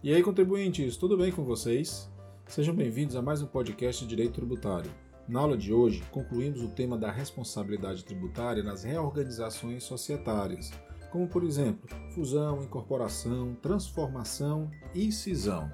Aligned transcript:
E 0.00 0.14
aí, 0.14 0.22
contribuintes, 0.22 0.96
tudo 0.96 1.16
bem 1.16 1.32
com 1.32 1.42
vocês? 1.42 2.08
Sejam 2.46 2.72
bem-vindos 2.72 3.16
a 3.16 3.20
mais 3.20 3.42
um 3.42 3.48
podcast 3.48 4.04
de 4.04 4.08
Direito 4.08 4.34
Tributário. 4.34 4.88
Na 5.26 5.40
aula 5.40 5.56
de 5.56 5.72
hoje, 5.72 6.04
concluímos 6.12 6.62
o 6.62 6.68
tema 6.68 6.96
da 6.96 7.10
responsabilidade 7.10 8.04
tributária 8.04 8.62
nas 8.62 8.84
reorganizações 8.84 9.82
societárias, 9.82 10.70
como, 11.10 11.26
por 11.26 11.42
exemplo, 11.42 11.88
fusão, 12.14 12.62
incorporação, 12.62 13.56
transformação 13.60 14.70
e 14.94 15.10
cisão. 15.10 15.68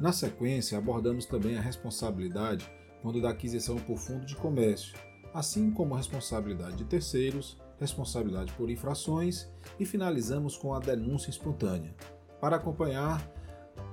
Na 0.00 0.12
sequência, 0.12 0.76
abordamos 0.76 1.24
também 1.24 1.56
a 1.56 1.62
responsabilidade 1.62 2.68
quando 3.00 3.22
da 3.22 3.30
aquisição 3.30 3.76
por 3.76 3.96
fundo 3.96 4.26
de 4.26 4.34
comércio, 4.34 4.98
assim 5.32 5.70
como 5.70 5.94
a 5.94 5.98
responsabilidade 5.98 6.78
de 6.78 6.84
terceiros, 6.84 7.56
responsabilidade 7.78 8.52
por 8.54 8.68
infrações 8.68 9.48
e 9.78 9.86
finalizamos 9.86 10.56
com 10.56 10.74
a 10.74 10.80
denúncia 10.80 11.30
espontânea. 11.30 11.94
Para 12.40 12.56
acompanhar, 12.56 13.24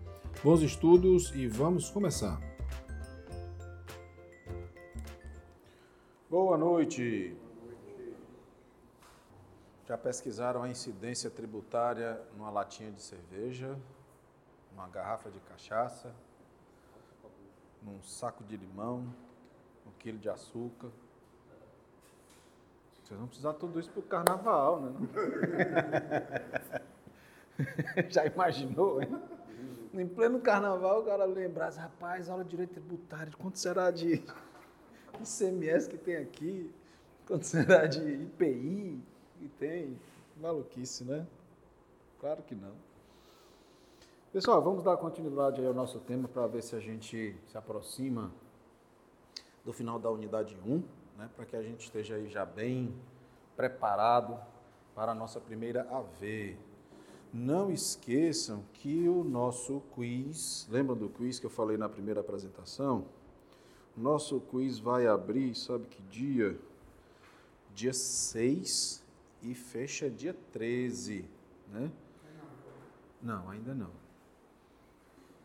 Bons 0.43 0.61
estudos 0.61 1.33
e 1.35 1.47
vamos 1.47 1.89
começar. 1.89 2.39
Boa 6.29 6.55
noite. 6.57 7.35
Já 9.87 9.97
pesquisaram 9.97 10.61
a 10.63 10.69
incidência 10.69 11.29
tributária 11.29 12.21
numa 12.37 12.49
latinha 12.49 12.91
de 12.91 13.01
cerveja, 13.01 13.77
numa 14.71 14.87
garrafa 14.87 15.29
de 15.29 15.39
cachaça, 15.41 16.15
num 17.83 18.01
saco 18.01 18.43
de 18.43 18.57
limão, 18.57 19.05
um 19.85 19.91
quilo 19.99 20.17
de 20.17 20.29
açúcar. 20.29 20.89
Vocês 23.03 23.19
vão 23.19 23.27
precisar 23.27 23.53
tudo 23.53 23.79
isso 23.79 23.89
para 23.89 23.99
o 23.99 24.03
carnaval, 24.03 24.81
né? 24.81 24.91
Já 28.09 28.25
imaginou, 28.25 29.01
hein? 29.01 29.09
Em 29.93 30.07
pleno 30.07 30.39
carnaval, 30.39 31.01
o 31.01 31.05
cara 31.05 31.25
lembrasse, 31.25 31.77
rapaz, 31.77 32.29
aula 32.29 32.43
de 32.43 32.49
direito 32.49 32.71
tributário, 32.73 33.37
quanto 33.37 33.59
será 33.59 33.91
de 33.91 34.23
ICMS 35.21 35.87
que 35.87 35.97
tem 35.97 36.15
aqui? 36.15 36.73
Quanto 37.27 37.45
será 37.45 37.85
de 37.85 37.99
IPI 38.01 38.99
que 39.37 39.47
tem? 39.59 39.99
Maluquice, 40.41 41.03
né? 41.03 41.27
Claro 42.19 42.41
que 42.41 42.55
não. 42.55 42.73
Pessoal, 44.33 44.63
vamos 44.63 44.81
dar 44.81 44.97
continuidade 44.97 45.63
ao 45.63 45.75
nosso 45.75 45.99
tema 45.99 46.27
para 46.27 46.47
ver 46.47 46.63
se 46.63 46.75
a 46.75 46.79
gente 46.79 47.35
se 47.45 47.55
aproxima 47.55 48.31
do 49.63 49.71
final 49.71 49.99
da 49.99 50.09
unidade 50.09 50.57
1, 50.65 50.83
né, 51.19 51.29
para 51.35 51.45
que 51.45 51.55
a 51.55 51.61
gente 51.61 51.81
esteja 51.81 52.15
aí 52.15 52.27
já 52.27 52.43
bem 52.43 52.95
preparado 53.55 54.35
para 54.95 55.11
a 55.11 55.15
nossa 55.15 55.39
primeira 55.39 55.83
AV. 55.83 56.57
Não 57.31 57.71
esqueçam 57.71 58.63
que 58.73 59.07
o 59.07 59.23
nosso 59.23 59.83
quiz, 59.93 60.67
lembram 60.67 60.97
do 60.97 61.09
quiz 61.09 61.37
que 61.37 61.45
eu 61.45 61.51
falei 61.51 61.77
na 61.77 61.87
primeira 61.87 62.21
apresentação? 62.21 63.05
O 63.95 64.01
nosso 64.01 64.39
quiz 64.39 64.79
vai 64.79 65.05
abrir, 65.05 65.53
sabe 65.53 65.85
que 65.85 66.01
dia? 66.01 66.59
Dia 67.75 67.93
6 67.93 69.05
e 69.43 69.53
fecha 69.53 70.09
dia 70.09 70.35
13, 70.51 71.23
né? 71.71 71.91
Não, 73.21 73.47
ainda 73.47 73.75
não. 73.75 74.02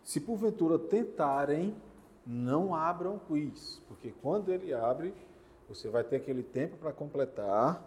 Se 0.09 0.23
porventura 0.23 0.79
tentarem, 0.79 1.77
não 2.25 2.75
abram 2.75 3.17
o 3.17 3.21
quiz, 3.21 3.83
porque 3.87 4.11
quando 4.23 4.51
ele 4.51 4.73
abre, 4.73 5.13
você 5.69 5.91
vai 5.91 6.03
ter 6.03 6.17
aquele 6.17 6.43
tempo 6.43 6.79
para 6.79 6.95
completar. 6.95 7.85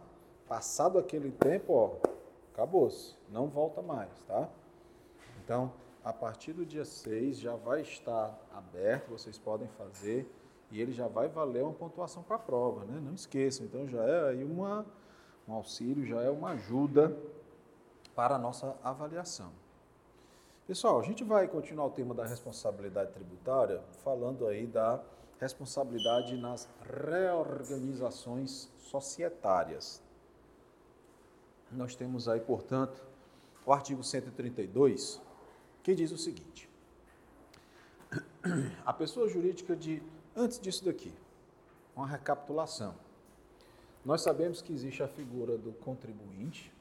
Passado 0.48 1.00
aquele 1.00 1.32
tempo, 1.32 1.74
ó, 1.74 1.96
acabou-se, 2.54 3.16
não 3.28 3.48
volta 3.48 3.82
mais, 3.82 4.12
tá? 4.28 4.48
Então, 5.44 5.74
a 6.04 6.14
partir 6.14 6.54
do 6.54 6.64
dia 6.64 6.86
6 6.86 7.40
já 7.40 7.56
vai 7.56 7.82
estar 7.82 8.40
aberto, 8.54 9.10
vocês 9.10 9.40
podem 9.40 9.68
fazer 9.70 10.32
e 10.70 10.80
ele 10.80 10.92
já 10.92 11.08
vai 11.08 11.28
valer 11.28 11.64
uma 11.64 11.74
pontuação 11.74 12.22
para 12.22 12.36
a 12.36 12.40
prova, 12.40 12.86
né? 12.86 13.02
Não 13.04 13.16
esqueçam, 13.16 13.66
então 13.66 13.88
já 13.88 14.04
é 14.04 14.30
aí 14.30 14.44
uma, 14.44 14.86
um 15.48 15.54
auxílio, 15.54 16.06
já 16.06 16.22
é 16.22 16.30
uma 16.30 16.52
ajuda 16.52 17.18
para 18.14 18.36
a 18.36 18.38
nossa 18.38 18.78
avaliação. 18.84 19.61
Pessoal, 20.68 21.00
a 21.00 21.04
gente 21.04 21.24
vai 21.24 21.48
continuar 21.48 21.88
o 21.88 21.90
tema 21.90 22.14
da 22.14 22.26
responsabilidade 22.26 23.12
tributária, 23.12 23.82
falando 24.04 24.48
aí 24.48 24.68
da 24.68 25.04
responsabilidade 25.40 26.38
nas 26.38 26.70
reorganizações 27.10 28.70
societárias. 28.78 30.04
Nós 31.72 31.96
temos 31.96 32.30
aí, 32.30 32.40
portanto, 32.40 33.04
o 33.66 33.74
artigo 33.74 34.04
132, 34.04 35.20
que 35.82 35.96
diz 35.96 36.12
o 36.12 36.18
seguinte: 36.18 36.70
a 38.86 38.94
pessoa 38.94 39.28
jurídica 39.28 39.76
de 39.76 40.02
antes 40.36 40.60
disso 40.60 40.86
daqui, 40.86 41.12
uma 41.96 42.06
recapitulação. 42.06 42.94
Nós 44.06 44.22
sabemos 44.22 44.62
que 44.62 44.72
existe 44.72 45.02
a 45.02 45.08
figura 45.08 45.58
do 45.58 45.74
contribuinte, 45.74 46.72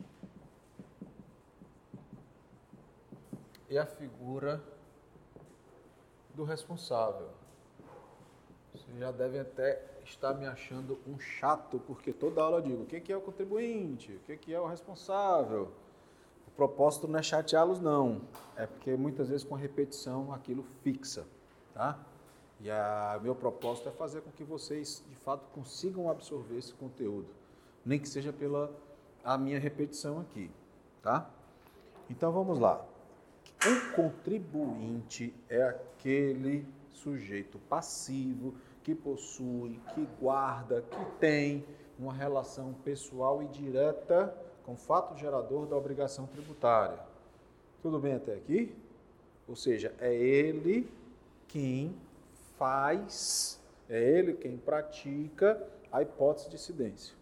e 3.70 3.78
a 3.78 3.86
figura 3.86 4.60
do 6.34 6.42
responsável. 6.42 7.28
Vocês 8.75 8.98
já 8.98 9.12
devem 9.12 9.41
até 9.41 9.81
estar 10.04 10.34
me 10.34 10.44
achando 10.44 10.98
um 11.06 11.19
chato, 11.19 11.78
porque 11.86 12.12
toda 12.12 12.42
aula 12.42 12.59
eu 12.59 12.62
digo 12.62 12.82
o 12.82 12.86
que 12.86 13.12
é 13.12 13.16
o 13.16 13.20
contribuinte, 13.20 14.12
o 14.12 14.36
que 14.36 14.53
é 14.53 14.60
o 14.60 14.66
responsável. 14.66 15.70
O 16.48 16.50
propósito 16.50 17.06
não 17.06 17.19
é 17.19 17.22
chateá-los, 17.22 17.80
não. 17.80 18.22
É 18.56 18.66
porque 18.66 18.97
muitas 18.97 19.28
vezes 19.28 19.44
com 19.44 19.54
a 19.54 19.59
repetição 19.59 20.32
aquilo 20.34 20.64
fixa, 20.82 21.25
tá? 21.72 21.98
E 22.60 22.69
o 22.70 23.20
meu 23.22 23.34
propósito 23.34 23.88
é 23.88 23.92
fazer 23.92 24.20
com 24.20 24.30
que 24.32 24.44
vocês, 24.44 25.03
de 25.09 25.14
fato, 25.14 25.48
consigam 25.54 26.10
absorver 26.10 26.59
esse 26.59 26.75
conteúdo, 26.75 27.28
nem 27.84 27.98
que 27.98 28.09
seja 28.09 28.32
pela 28.32 28.70
a 29.22 29.38
minha 29.38 29.59
repetição 29.59 30.20
aqui, 30.20 30.50
tá? 31.03 31.30
Então 32.09 32.32
vamos 32.32 32.59
lá. 32.59 32.84
O 33.62 33.94
contribuinte 33.94 35.34
é 35.47 35.62
aquele 35.62 36.66
sujeito 36.88 37.59
passivo 37.59 38.54
que 38.82 38.94
possui, 38.94 39.78
que 39.94 40.09
guarda, 40.19 40.81
que 40.81 41.04
tem 41.19 41.66
uma 41.98 42.15
relação 42.15 42.72
pessoal 42.82 43.43
e 43.43 43.48
direta 43.48 44.34
com 44.65 44.72
o 44.72 44.76
fato 44.78 45.15
gerador 45.19 45.66
da 45.66 45.76
obrigação 45.76 46.26
tributária. 46.26 46.98
Tudo 47.82 47.98
bem 47.98 48.15
até 48.15 48.32
aqui? 48.32 48.75
Ou 49.47 49.54
seja, 49.54 49.94
é 50.00 50.15
ele 50.15 50.88
quem 51.47 51.94
faz, 52.56 53.60
é 53.91 54.03
ele 54.03 54.32
quem 54.34 54.56
pratica 54.56 55.62
a 55.92 56.00
hipótese 56.00 56.48
de 56.48 56.54
incidência. 56.54 57.15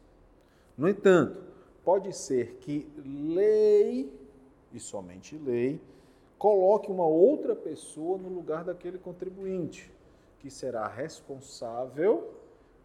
No 0.76 0.88
entanto, 0.88 1.42
pode 1.82 2.12
ser 2.12 2.58
que 2.60 2.88
lei, 3.04 4.12
e 4.72 4.78
somente 4.78 5.36
lei, 5.36 5.80
coloque 6.38 6.90
uma 6.90 7.06
outra 7.06 7.56
pessoa 7.56 8.16
no 8.16 8.28
lugar 8.28 8.64
daquele 8.64 8.98
contribuinte, 8.98 9.92
que 10.38 10.50
será 10.50 10.86
responsável 10.86 12.32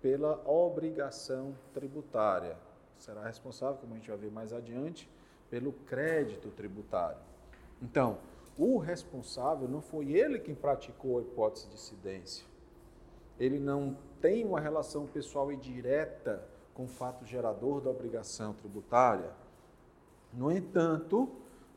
pela 0.01 0.41
obrigação 0.49 1.55
tributária. 1.73 2.57
Será 2.97 3.23
responsável, 3.23 3.77
como 3.79 3.93
a 3.93 3.97
gente 3.97 4.09
vai 4.09 4.17
ver 4.17 4.31
mais 4.31 4.51
adiante, 4.51 5.09
pelo 5.49 5.71
crédito 5.71 6.49
tributário. 6.49 7.19
Então, 7.81 8.17
o 8.57 8.77
responsável 8.77 9.67
não 9.67 9.81
foi 9.81 10.11
ele 10.11 10.39
quem 10.39 10.55
praticou 10.55 11.19
a 11.19 11.21
hipótese 11.21 11.67
de 11.67 11.75
incidência. 11.75 12.45
Ele 13.39 13.59
não 13.59 13.97
tem 14.19 14.45
uma 14.45 14.59
relação 14.59 15.05
pessoal 15.05 15.51
e 15.51 15.57
direta 15.57 16.43
com 16.73 16.85
o 16.85 16.87
fato 16.87 17.25
gerador 17.25 17.81
da 17.81 17.89
obrigação 17.89 18.53
tributária. 18.53 19.31
No 20.31 20.51
entanto, 20.51 21.29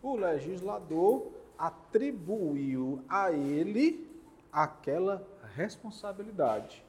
o 0.02 0.16
legislador 0.16 1.32
atribuiu 1.58 3.02
a 3.08 3.32
ele 3.32 4.08
aquela 4.52 5.26
responsabilidade 5.54 6.84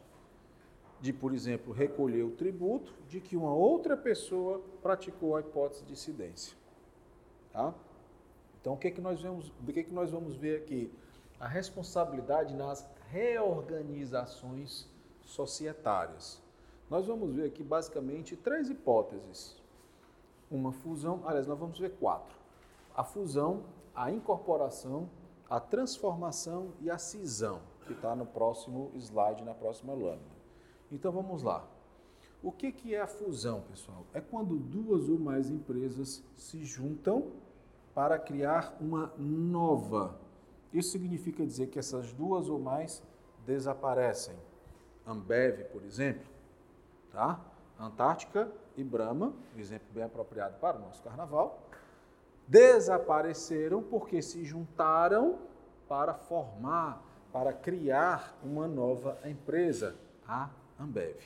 de, 0.99 1.13
por 1.13 1.33
exemplo, 1.33 1.73
recolher 1.73 2.23
o 2.23 2.31
tributo 2.31 2.93
de 3.07 3.19
que 3.21 3.37
uma 3.37 3.53
outra 3.53 3.95
pessoa 3.95 4.61
praticou 4.81 5.35
a 5.35 5.41
hipótese 5.41 5.85
de 5.85 5.93
incidência. 5.93 6.57
Tá? 7.51 7.73
Então, 8.59 8.73
o 8.73 8.77
que, 8.77 8.87
é 8.87 8.91
que, 8.91 9.01
nós 9.01 9.21
vamos, 9.21 9.49
o 9.49 9.71
que, 9.71 9.79
é 9.79 9.83
que 9.83 9.93
nós 9.93 10.11
vamos 10.11 10.35
ver 10.35 10.57
aqui? 10.61 10.91
A 11.39 11.47
responsabilidade 11.47 12.55
nas 12.55 12.87
reorganizações 13.11 14.87
societárias. 15.21 16.41
Nós 16.89 17.05
vamos 17.05 17.33
ver 17.33 17.45
aqui 17.45 17.63
basicamente 17.63 18.35
três 18.35 18.69
hipóteses. 18.69 19.55
Uma 20.49 20.71
fusão, 20.71 21.21
aliás, 21.25 21.45
nós 21.45 21.59
vamos 21.59 21.77
ver 21.77 21.91
quatro. 21.91 22.35
A 22.97 23.03
fusão, 23.03 23.63
a 23.95 24.11
incorporação, 24.11 25.09
a 25.49 25.59
transformação 25.59 26.73
e 26.81 26.89
a 26.89 26.97
cisão. 26.97 27.61
que 27.85 27.93
está 27.93 28.13
no 28.13 28.25
próximo 28.25 28.91
slide, 28.95 29.45
na 29.45 29.53
próxima 29.53 29.93
lâmina. 29.93 30.35
Então 30.91 31.09
vamos 31.09 31.41
lá. 31.41 31.65
O 32.43 32.51
que, 32.51 32.69
que 32.71 32.93
é 32.93 32.99
a 33.01 33.07
fusão, 33.07 33.61
pessoal? 33.61 34.05
É 34.13 34.19
quando 34.19 34.57
duas 34.57 35.07
ou 35.07 35.17
mais 35.17 35.49
empresas 35.49 36.21
se 36.35 36.65
juntam 36.65 37.31
para 37.95 38.19
criar 38.19 38.75
uma 38.79 39.13
nova. 39.17 40.19
Isso 40.71 40.91
significa 40.91 41.45
dizer 41.45 41.67
que 41.67 41.79
essas 41.79 42.11
duas 42.11 42.49
ou 42.49 42.59
mais 42.59 43.01
desaparecem. 43.45 44.35
Ambev, 45.05 45.63
por 45.71 45.83
exemplo, 45.83 46.27
tá? 47.09 47.39
Antártica 47.79 48.51
e 48.75 48.83
Brahma, 48.83 49.33
exemplo 49.55 49.87
bem 49.93 50.03
apropriado 50.03 50.59
para 50.59 50.77
o 50.77 50.81
nosso 50.81 51.01
carnaval, 51.01 51.59
desapareceram 52.47 53.83
porque 53.83 54.21
se 54.21 54.43
juntaram 54.43 55.39
para 55.87 56.13
formar, 56.13 57.03
para 57.31 57.53
criar 57.53 58.37
uma 58.43 58.67
nova 58.67 59.17
empresa, 59.25 59.95
a 60.27 60.49
Ambev. 60.79 61.17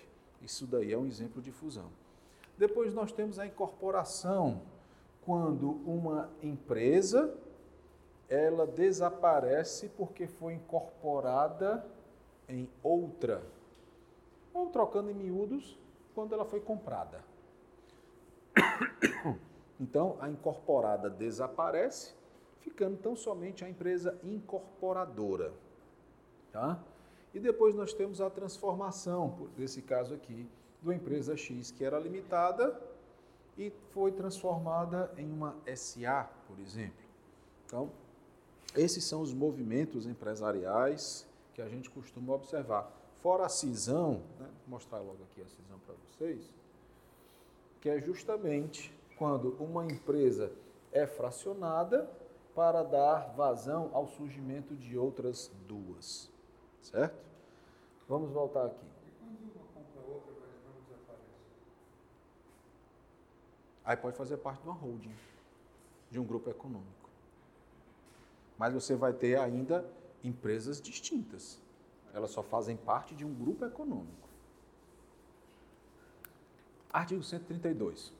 Isso 0.41 0.65
daí 0.65 0.91
é 0.91 0.97
um 0.97 1.05
exemplo 1.05 1.41
de 1.41 1.51
fusão. 1.51 1.91
Depois 2.57 2.93
nós 2.93 3.11
temos 3.11 3.39
a 3.39 3.45
incorporação, 3.45 4.61
quando 5.23 5.69
uma 5.85 6.29
empresa 6.41 7.33
ela 8.27 8.65
desaparece 8.65 9.89
porque 9.89 10.25
foi 10.25 10.53
incorporada 10.53 11.85
em 12.47 12.67
outra. 12.81 13.43
Ou 14.53 14.69
trocando 14.69 15.11
em 15.11 15.13
miúdos, 15.13 15.77
quando 16.15 16.33
ela 16.33 16.45
foi 16.45 16.59
comprada. 16.59 17.23
Então, 19.81 20.15
a 20.19 20.29
incorporada 20.29 21.09
desaparece, 21.09 22.13
ficando 22.59 22.97
tão 22.97 23.15
somente 23.15 23.65
a 23.65 23.69
empresa 23.69 24.15
incorporadora. 24.23 25.51
Tá? 26.51 26.79
E 27.33 27.39
depois 27.39 27.73
nós 27.73 27.91
temos 27.91 28.21
a 28.21 28.29
transformação, 28.29 29.49
nesse 29.57 29.81
caso 29.81 30.13
aqui, 30.13 30.47
de 30.79 30.87
uma 30.87 30.93
empresa 30.93 31.35
X 31.35 31.71
que 31.71 31.83
era 31.83 31.97
limitada 31.97 32.79
e 33.57 33.71
foi 33.91 34.11
transformada 34.11 35.11
em 35.17 35.31
uma 35.31 35.55
SA, 35.75 36.29
por 36.47 36.59
exemplo. 36.59 37.03
Então, 37.65 37.89
esses 38.75 39.03
são 39.03 39.21
os 39.21 39.33
movimentos 39.33 40.05
empresariais 40.05 41.27
que 41.55 41.61
a 41.61 41.67
gente 41.67 41.89
costuma 41.89 42.35
observar. 42.35 42.91
Fora 43.23 43.47
a 43.47 43.49
cisão, 43.49 44.21
né? 44.39 44.45
vou 44.45 44.67
mostrar 44.67 44.99
logo 44.99 45.23
aqui 45.23 45.41
a 45.41 45.47
cisão 45.47 45.79
para 45.79 45.95
vocês, 46.05 46.53
que 47.79 47.89
é 47.89 47.99
justamente 47.99 48.93
quando 49.21 49.55
uma 49.59 49.85
empresa 49.85 50.51
é 50.91 51.05
fracionada 51.05 52.09
para 52.55 52.81
dar 52.81 53.35
vazão 53.35 53.91
ao 53.93 54.07
surgimento 54.07 54.75
de 54.75 54.97
outras 54.97 55.51
duas. 55.67 56.27
Certo? 56.81 57.23
Vamos 58.09 58.31
voltar 58.31 58.65
aqui. 58.65 58.83
Aí 63.85 63.95
pode 63.95 64.17
fazer 64.17 64.37
parte 64.37 64.63
de 64.63 64.69
uma 64.69 64.75
holding, 64.75 65.13
de 66.09 66.19
um 66.19 66.23
grupo 66.23 66.49
econômico. 66.49 67.07
Mas 68.57 68.73
você 68.73 68.95
vai 68.95 69.13
ter 69.13 69.37
ainda 69.37 69.87
empresas 70.23 70.81
distintas. 70.81 71.61
Elas 72.11 72.31
só 72.31 72.41
fazem 72.41 72.75
parte 72.75 73.13
de 73.13 73.23
um 73.23 73.31
grupo 73.35 73.65
econômico. 73.65 74.27
Artigo 76.91 77.21
132. 77.21 78.19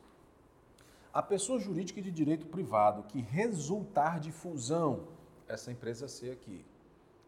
A 1.14 1.22
pessoa 1.22 1.60
jurídica 1.60 2.02
de 2.02 2.10
direito 2.10 2.46
privado 2.46 3.04
que 3.04 3.20
resultar 3.20 4.20
de 4.20 4.32
fusão, 4.32 5.08
essa 5.46 5.70
empresa 5.70 6.08
C 6.08 6.32
aqui, 6.32 6.66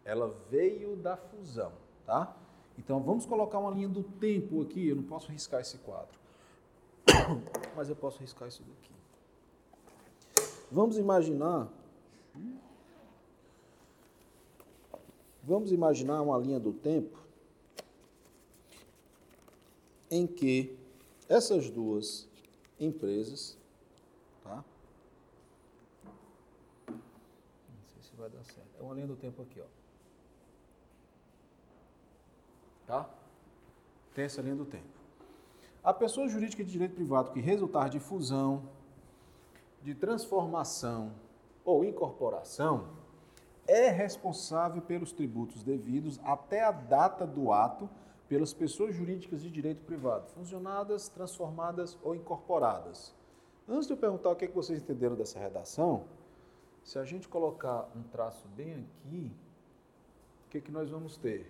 ela 0.06 0.34
veio 0.50 0.96
da 0.96 1.18
fusão, 1.18 1.74
tá? 2.06 2.34
Então 2.78 3.02
vamos 3.02 3.26
colocar 3.26 3.60
uma 3.60 3.72
linha 3.72 3.90
do 3.90 4.02
tempo 4.02 4.62
aqui, 4.62 4.88
eu 4.88 4.96
não 4.96 5.04
posso 5.04 5.30
riscar 5.30 5.60
esse 5.60 5.78
quadro, 5.80 6.18
mas 7.76 7.90
eu 7.90 7.96
posso 7.96 8.20
riscar 8.20 8.48
isso 8.48 8.64
daqui. 8.64 8.94
Vamos 10.72 10.98
imaginar. 10.98 11.68
Vamos 15.44 15.74
imaginar 15.74 16.22
uma 16.22 16.38
linha 16.38 16.60
do 16.60 16.72
tempo 16.72 17.20
em 20.10 20.26
que 20.26 20.74
essas 21.28 21.70
duas 21.70 22.30
empresas 22.80 23.58
Tá? 24.44 24.64
Não 26.88 27.00
sei 27.88 28.02
se 28.02 28.13
vai 28.24 28.30
dar 28.30 28.44
certo. 28.44 28.70
É 28.80 28.82
uma 28.82 28.94
linha 28.94 29.08
do 29.08 29.16
tempo 29.16 29.42
aqui, 29.42 29.60
ó. 29.60 29.66
Tá? 32.88 33.10
Tem 34.14 34.26
essa 34.26 34.42
linha 34.42 34.56
do 34.56 34.66
tempo. 34.66 34.88
A 35.84 35.94
pessoa 35.94 36.28
jurídica 36.28 36.64
de 36.64 36.72
direito 36.72 36.96
privado 36.96 37.32
que 37.32 37.42
resultar 37.42 37.90
de 37.90 38.00
fusão, 38.00 38.70
de 39.82 39.94
transformação 39.94 41.14
ou 41.66 41.84
incorporação 41.84 42.88
é 43.68 43.90
responsável 43.90 44.82
pelos 44.82 45.12
tributos 45.12 45.64
devidos 45.64 46.20
até 46.24 46.64
a 46.64 46.72
data 46.72 47.26
do 47.28 47.52
ato 47.52 47.90
pelas 48.30 48.54
pessoas 48.54 48.96
jurídicas 48.96 49.42
de 49.42 49.50
direito 49.50 49.84
privado, 49.84 50.28
funcionadas, 50.30 51.10
transformadas 51.10 51.98
ou 52.02 52.16
incorporadas 52.16 53.14
Antes 53.68 53.88
de 53.88 53.94
eu 53.94 53.98
perguntar 53.98 54.30
o 54.30 54.36
que, 54.36 54.46
é 54.46 54.48
que 54.48 54.56
vocês 54.56 54.80
entenderam 54.80 55.16
dessa 55.16 55.40
redação, 55.40 56.04
se 56.84 57.00
a 57.00 57.06
gente 57.06 57.28
colocar 57.28 57.90
um 57.96 58.04
traço 58.04 58.48
bem 58.50 58.74
aqui, 58.74 59.32
o 60.46 60.50
que, 60.50 60.62
que 60.62 60.72
nós 60.72 60.90
vamos 60.90 61.18
ter? 61.18 61.50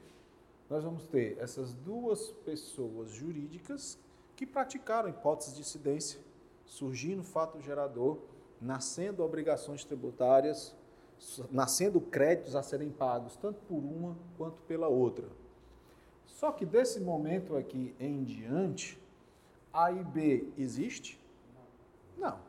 Nós 0.69 0.83
vamos 0.83 1.05
ter 1.07 1.37
essas 1.39 1.73
duas 1.73 2.31
pessoas 2.45 3.11
jurídicas 3.11 3.97
que 4.35 4.45
praticaram 4.45 5.09
hipóteses 5.09 5.55
de 5.55 5.61
incidência, 5.61 6.19
surgindo 6.65 7.23
fato 7.23 7.59
gerador, 7.59 8.19
nascendo 8.61 9.23
obrigações 9.23 9.83
tributárias, 9.83 10.75
nascendo 11.51 11.99
créditos 11.99 12.55
a 12.55 12.63
serem 12.63 12.89
pagos, 12.89 13.35
tanto 13.35 13.59
por 13.63 13.77
uma 13.77 14.15
quanto 14.37 14.61
pela 14.63 14.87
outra. 14.87 15.27
Só 16.25 16.51
que 16.51 16.65
desse 16.65 16.99
momento 16.99 17.55
aqui 17.55 17.95
em 17.99 18.23
diante, 18.23 18.99
A 19.71 19.91
e 19.91 20.03
B 20.03 20.51
existe? 20.57 21.19
Não. 22.17 22.39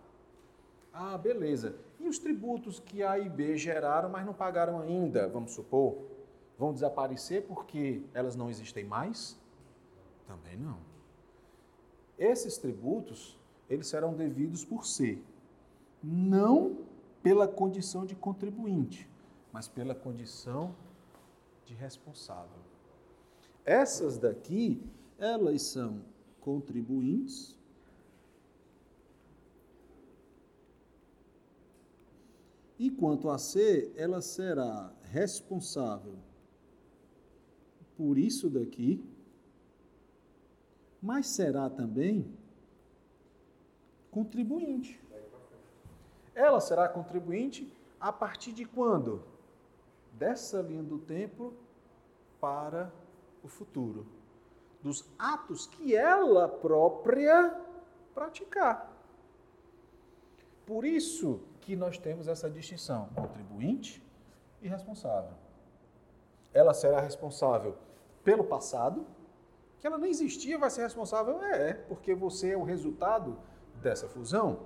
Ah, 0.93 1.19
beleza. 1.19 1.77
E 2.05 2.09
os 2.09 2.19
tributos 2.19 2.79
que 2.79 3.03
A 3.03 3.19
e 3.19 3.31
B 3.31 3.57
geraram, 3.57 4.11
mas 4.11 4.27
não 4.27 4.35
pagaram 4.35 4.79
ainda, 4.79 5.27
vamos 5.27 5.53
supor, 5.53 5.97
vão 6.59 6.71
desaparecer 6.71 7.47
porque 7.47 8.03
elas 8.13 8.37
não 8.37 8.51
existem 8.51 8.85
mais? 8.85 9.41
Também 10.27 10.55
não. 10.55 10.77
Esses 12.19 12.59
tributos, 12.59 13.41
eles 13.71 13.87
serão 13.87 14.13
devidos 14.13 14.67
por 14.67 14.85
C, 14.85 15.19
não 16.03 16.77
pela 17.23 17.49
condição 17.49 18.05
de 18.05 18.15
contribuinte, 18.15 19.09
mas 19.51 19.67
pela 19.67 19.95
condição 19.95 20.77
de 21.65 21.73
responsável. 21.73 22.61
Essas 23.65 24.19
daqui, 24.19 24.83
elas 25.19 25.63
são 25.63 26.03
contribuintes 26.43 27.59
E 32.85 32.91
quanto 32.91 33.31
a 33.31 33.39
C, 33.39 33.91
ela 33.97 34.21
será 34.21 34.93
responsável 35.05 36.19
por 37.97 38.19
isso 38.19 38.51
daqui, 38.51 39.03
mas 41.01 41.29
será 41.29 41.71
também 41.71 42.31
contribuinte. 44.11 45.01
Ela 46.35 46.61
será 46.61 46.87
contribuinte 46.87 47.73
a 47.99 48.13
partir 48.13 48.53
de 48.53 48.67
quando? 48.67 49.23
Dessa 50.13 50.61
linha 50.61 50.83
do 50.83 50.99
tempo 50.99 51.55
para 52.39 52.93
o 53.43 53.49
futuro. 53.49 54.07
Dos 54.83 55.07
atos 55.19 55.67
que 55.67 55.97
ela 55.97 56.51
própria 56.51 57.59
praticar. 58.15 58.95
Por 60.67 60.85
isso, 60.85 61.41
que 61.65 61.75
nós 61.75 61.97
temos 61.97 62.29
essa 62.29 62.49
distinção, 62.51 63.09
contribuinte 63.15 64.03
e 64.61 64.69
responsável. 64.69 65.33
Ela 66.53 66.75
será 66.75 67.01
responsável 67.01 67.77
pelo 68.23 68.45
passado, 68.45 69.07
que 69.81 69.87
ela 69.87 69.99
nem 69.99 70.11
existia, 70.11 70.59
vai 70.59 70.71
ser 70.71 70.83
responsável? 70.83 71.43
É, 71.43 71.73
porque 71.73 72.15
você 72.15 72.51
é 72.53 72.57
o 72.57 72.63
resultado 72.63 73.37
dessa 73.83 74.07
fusão, 74.07 74.61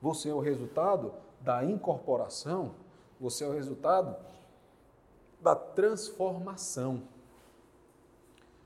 você 0.00 0.30
é 0.30 0.34
o 0.34 0.40
resultado 0.40 1.12
da 1.40 1.64
incorporação, 1.64 2.74
você 3.20 3.44
é 3.44 3.46
o 3.46 3.52
resultado 3.52 4.16
da 5.40 5.54
transformação. 5.54 7.02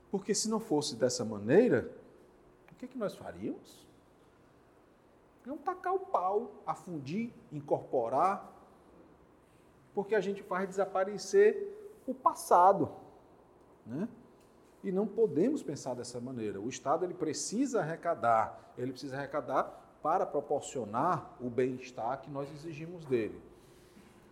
Porque 0.09 0.33
se 0.33 0.49
não 0.49 0.59
fosse 0.59 0.95
dessa 0.95 1.25
maneira, 1.25 1.91
o 2.71 2.75
que, 2.75 2.87
que 2.87 2.97
nós 2.97 3.15
faríamos? 3.15 3.84
Não 5.45 5.57
tacar 5.57 5.93
o 5.93 5.99
pau, 5.99 6.51
afundir, 6.65 7.31
incorporar, 7.51 8.51
porque 9.93 10.15
a 10.15 10.19
gente 10.19 10.43
faz 10.43 10.67
desaparecer 10.67 12.01
o 12.07 12.13
passado. 12.13 12.91
Né? 13.85 14.07
E 14.83 14.91
não 14.91 15.07
podemos 15.07 15.63
pensar 15.63 15.93
dessa 15.93 16.19
maneira. 16.19 16.59
O 16.59 16.69
Estado 16.69 17.05
ele 17.05 17.13
precisa 17.13 17.81
arrecadar, 17.81 18.73
ele 18.77 18.91
precisa 18.91 19.17
arrecadar 19.17 19.81
para 20.01 20.25
proporcionar 20.25 21.35
o 21.39 21.49
bem-estar 21.49 22.21
que 22.21 22.29
nós 22.29 22.51
exigimos 22.51 23.05
dele. 23.05 23.41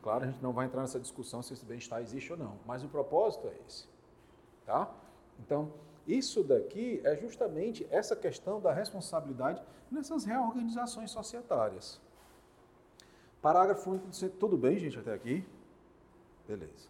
Claro, 0.04 0.26
a 0.26 0.28
gente 0.28 0.44
não 0.44 0.52
vai 0.52 0.66
entrar 0.66 0.82
nessa 0.82 1.00
discussão 1.00 1.42
se 1.42 1.54
esse 1.54 1.66
bem-estar 1.66 2.02
existe 2.02 2.32
ou 2.32 2.38
não, 2.38 2.60
mas 2.66 2.84
o 2.84 2.90
propósito 2.90 3.48
é 3.48 3.56
esse. 3.66 3.88
Tá? 4.66 4.92
Então, 5.40 5.72
isso 6.08 6.44
daqui 6.44 7.02
é 7.04 7.16
justamente 7.16 7.88
essa 7.90 8.16
questão 8.16 8.60
da 8.60 8.74
responsabilidade 8.74 9.62
nessas 9.90 10.26
reorganizações 10.26 11.12
societárias. 11.12 12.00
Parágrafo 13.42 13.90
único 13.90 14.08
do 14.08 14.30
Tudo 14.32 14.58
bem, 14.58 14.78
gente, 14.78 15.00
até 15.00 15.14
aqui? 15.14 15.46
Beleza. 16.48 16.90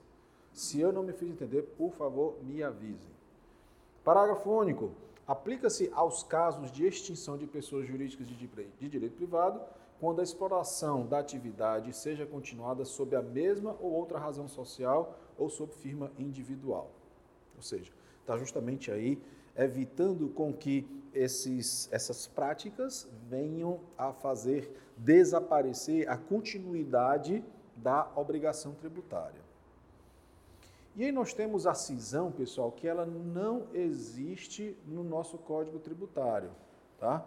Se 0.51 0.79
eu 0.79 0.91
não 0.91 1.03
me 1.03 1.13
fiz 1.13 1.29
entender, 1.29 1.63
por 1.77 1.91
favor, 1.93 2.37
me 2.43 2.61
avisem. 2.61 3.11
Parágrafo 4.03 4.51
único. 4.51 4.91
Aplica-se 5.27 5.89
aos 5.93 6.21
casos 6.23 6.71
de 6.71 6.85
extinção 6.85 7.37
de 7.37 7.47
pessoas 7.47 7.87
jurídicas 7.87 8.27
de 8.27 8.89
direito 8.89 9.15
privado 9.15 9.61
quando 9.99 10.19
a 10.19 10.23
exploração 10.23 11.07
da 11.07 11.19
atividade 11.19 11.93
seja 11.93 12.25
continuada 12.25 12.83
sob 12.83 13.15
a 13.15 13.21
mesma 13.21 13.75
ou 13.79 13.91
outra 13.93 14.19
razão 14.19 14.47
social 14.47 15.17
ou 15.37 15.49
sob 15.49 15.73
firma 15.73 16.11
individual. 16.19 16.91
Ou 17.55 17.61
seja, 17.61 17.91
está 18.23 18.37
justamente 18.37 18.89
aí 18.89 19.21
evitando 19.55 20.29
com 20.29 20.51
que 20.51 20.87
esses, 21.13 21.87
essas 21.91 22.25
práticas 22.25 23.07
venham 23.29 23.79
a 23.97 24.11
fazer 24.11 24.75
desaparecer 24.97 26.09
a 26.09 26.17
continuidade 26.17 27.45
da 27.75 28.11
obrigação 28.15 28.73
tributária. 28.73 29.43
E 30.95 31.03
aí 31.03 31.11
nós 31.11 31.33
temos 31.33 31.67
a 31.67 31.73
cisão, 31.73 32.31
pessoal, 32.31 32.71
que 32.71 32.87
ela 32.87 33.05
não 33.05 33.67
existe 33.73 34.77
no 34.87 35.03
nosso 35.03 35.37
Código 35.39 35.79
Tributário, 35.79 36.51
tá? 36.99 37.25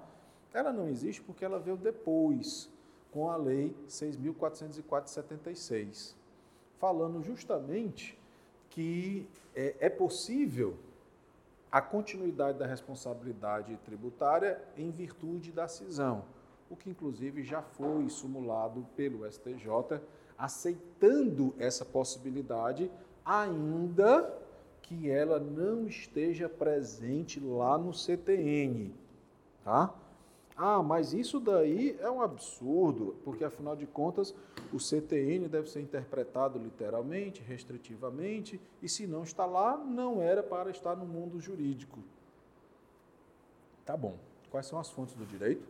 Ela 0.55 0.73
não 0.73 0.89
existe 0.89 1.21
porque 1.21 1.45
ela 1.45 1.59
veio 1.59 1.77
depois, 1.77 2.71
com 3.13 3.29
a 3.29 3.37
Lei 3.37 3.77
6.404/76, 3.89 6.15
falando 6.79 7.21
justamente 7.23 8.17
que 8.71 9.29
é, 9.55 9.75
é 9.81 9.89
possível 9.89 10.77
a 11.77 11.81
continuidade 11.83 12.57
da 12.59 12.67
responsabilidade 12.67 13.77
tributária 13.85 14.59
em 14.79 14.91
virtude 14.91 15.53
da 15.53 15.69
cisão, 15.69 16.25
o 16.71 16.75
que 16.75 16.89
inclusive 16.89 17.45
já 17.45 17.61
foi 17.61 18.09
simulado 18.09 18.87
pelo 18.97 19.31
STJ, 19.31 20.01
aceitando 20.39 21.55
essa 21.59 21.85
possibilidade, 21.85 22.91
ainda 23.23 24.35
que 24.81 25.11
ela 25.11 25.39
não 25.39 25.87
esteja 25.87 26.49
presente 26.49 27.39
lá 27.41 27.77
no 27.77 27.93
CTN, 27.93 28.95
tá? 29.63 29.95
Ah, 30.57 30.83
mas 30.83 31.13
isso 31.13 31.39
daí 31.39 31.97
é 32.01 32.11
um 32.11 32.23
absurdo, 32.23 33.15
porque 33.23 33.45
afinal 33.45 33.77
de 33.77 33.87
contas 33.87 34.35
o 34.73 34.81
CTN 34.81 35.49
deve 35.49 35.69
ser 35.69 35.83
interpretado 35.83 36.59
literalmente, 36.59 37.43
restritivamente, 37.43 38.59
e 38.81 38.89
se 38.89 39.07
não 39.07 39.23
está 39.23 39.45
lá, 39.45 39.77
não 39.77 40.23
era 40.23 40.43
para 40.43 40.71
estar 40.71 40.97
no 40.97 41.05
mundo 41.05 41.39
jurídico. 41.39 41.99
Tá 43.85 43.97
bom. 43.97 44.17
Quais 44.51 44.67
são 44.67 44.79
as 44.79 44.89
fontes 44.89 45.15
do 45.15 45.27
direito? 45.27 45.69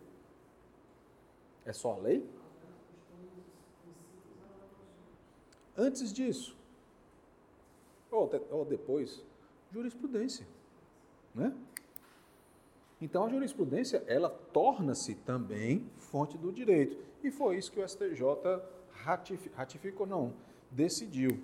É 1.65 1.73
só 1.73 1.95
a 1.95 1.97
lei? 1.97 2.25
Antes 5.77 6.13
disso, 6.13 6.57
ou, 8.11 8.31
ou 8.51 8.65
depois, 8.65 9.23
jurisprudência, 9.73 10.47
né? 11.35 11.53
Então 13.01 13.25
a 13.25 13.29
jurisprudência 13.29 14.03
ela 14.07 14.31
torna-se 14.31 15.15
também 15.15 15.91
fonte 15.99 16.39
do 16.39 16.51
direito 16.51 16.97
e 17.23 17.31
foi 17.31 17.57
isso 17.57 17.71
que 17.71 17.81
o 17.81 17.87
STJ 17.87 18.23
ratificou, 19.55 20.07
não, 20.07 20.33
decidiu 20.71 21.43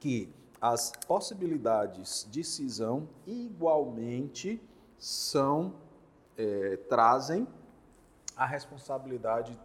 que 0.00 0.28
as 0.60 0.92
possibilidades 1.06 2.26
de 2.30 2.42
cisão 2.42 3.08
igualmente 3.26 4.60
são 4.98 5.74
é, 6.36 6.76
trazem 6.88 7.46
a 8.36 8.44
responsabilidade 8.44 9.58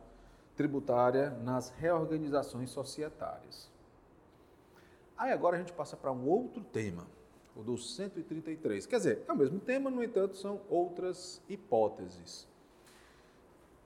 tributária 0.56 1.32
nas 1.42 1.70
reorganizações 1.70 2.70
societárias. 2.70 3.72
Aí 5.18 5.32
agora 5.32 5.56
a 5.56 5.60
gente 5.60 5.74
passa 5.74 5.98
para 5.98 6.12
um 6.12 6.28
outro 6.28 6.64
tema 6.64 7.08
o 7.56 7.64
do 7.64 7.78
133. 7.78 8.86
Quer 8.86 8.98
dizer, 8.98 9.24
é 9.28 9.32
o 9.32 9.38
mesmo 9.38 9.60
tema, 9.60 9.90
no 9.90 10.04
entanto, 10.04 10.38
são 10.38 10.62
outras 10.70 11.42
hipóteses. 11.50 12.48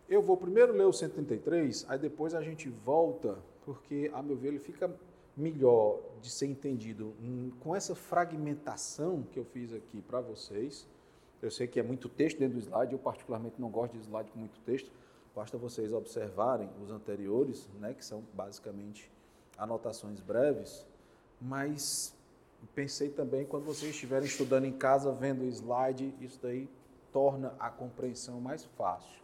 Eu 0.08 0.22
vou 0.22 0.38
primeiro 0.38 0.74
ler 0.74 0.86
o 0.86 0.94
133, 0.94 1.86
aí 1.88 1.98
depois 1.98 2.36
a 2.36 2.42
gente 2.42 2.70
volta, 2.70 3.38
porque, 3.66 4.12
a 4.14 4.22
meu 4.22 4.36
ver, 4.36 4.50
ele 4.50 4.60
fica 4.60 4.94
melhor 5.36 6.00
de 6.22 6.30
ser 6.30 6.46
entendido 6.46 7.14
com 7.60 7.76
essa 7.76 7.96
fragmentação 7.96 9.24
que 9.32 9.40
eu 9.40 9.46
fiz 9.46 9.74
aqui 9.74 10.02
para 10.02 10.22
vocês. 10.22 10.88
Eu 11.42 11.50
sei 11.50 11.68
que 11.68 11.80
é 11.80 11.84
muito 11.84 12.08
texto 12.08 12.38
dentro 12.38 12.60
do 12.60 12.62
slide, 12.62 12.94
eu 12.94 13.00
particularmente 13.00 13.60
não 13.60 13.70
gosto 13.70 13.94
de 13.94 14.00
slide 14.00 14.32
com 14.32 14.40
muito 14.40 14.60
texto, 14.62 14.92
basta 15.36 15.58
vocês 15.58 15.92
observarem 15.92 16.70
os 16.82 16.92
anteriores, 16.92 17.68
né, 17.80 17.94
que 17.94 18.06
são 18.06 18.24
basicamente 18.34 19.12
anotações 19.58 20.20
breves, 20.22 20.86
mas 21.42 22.16
pensei 22.76 23.10
também, 23.10 23.46
quando 23.46 23.66
vocês 23.66 23.92
estiverem 23.92 24.28
estudando 24.28 24.66
em 24.66 24.72
casa, 24.72 25.12
vendo 25.12 25.44
o 25.44 25.48
slide, 25.48 26.14
isso 26.20 26.40
daí 26.42 26.70
torna 27.12 27.56
a 27.60 27.70
compreensão 27.70 28.40
mais 28.42 28.66
fácil. 28.78 29.22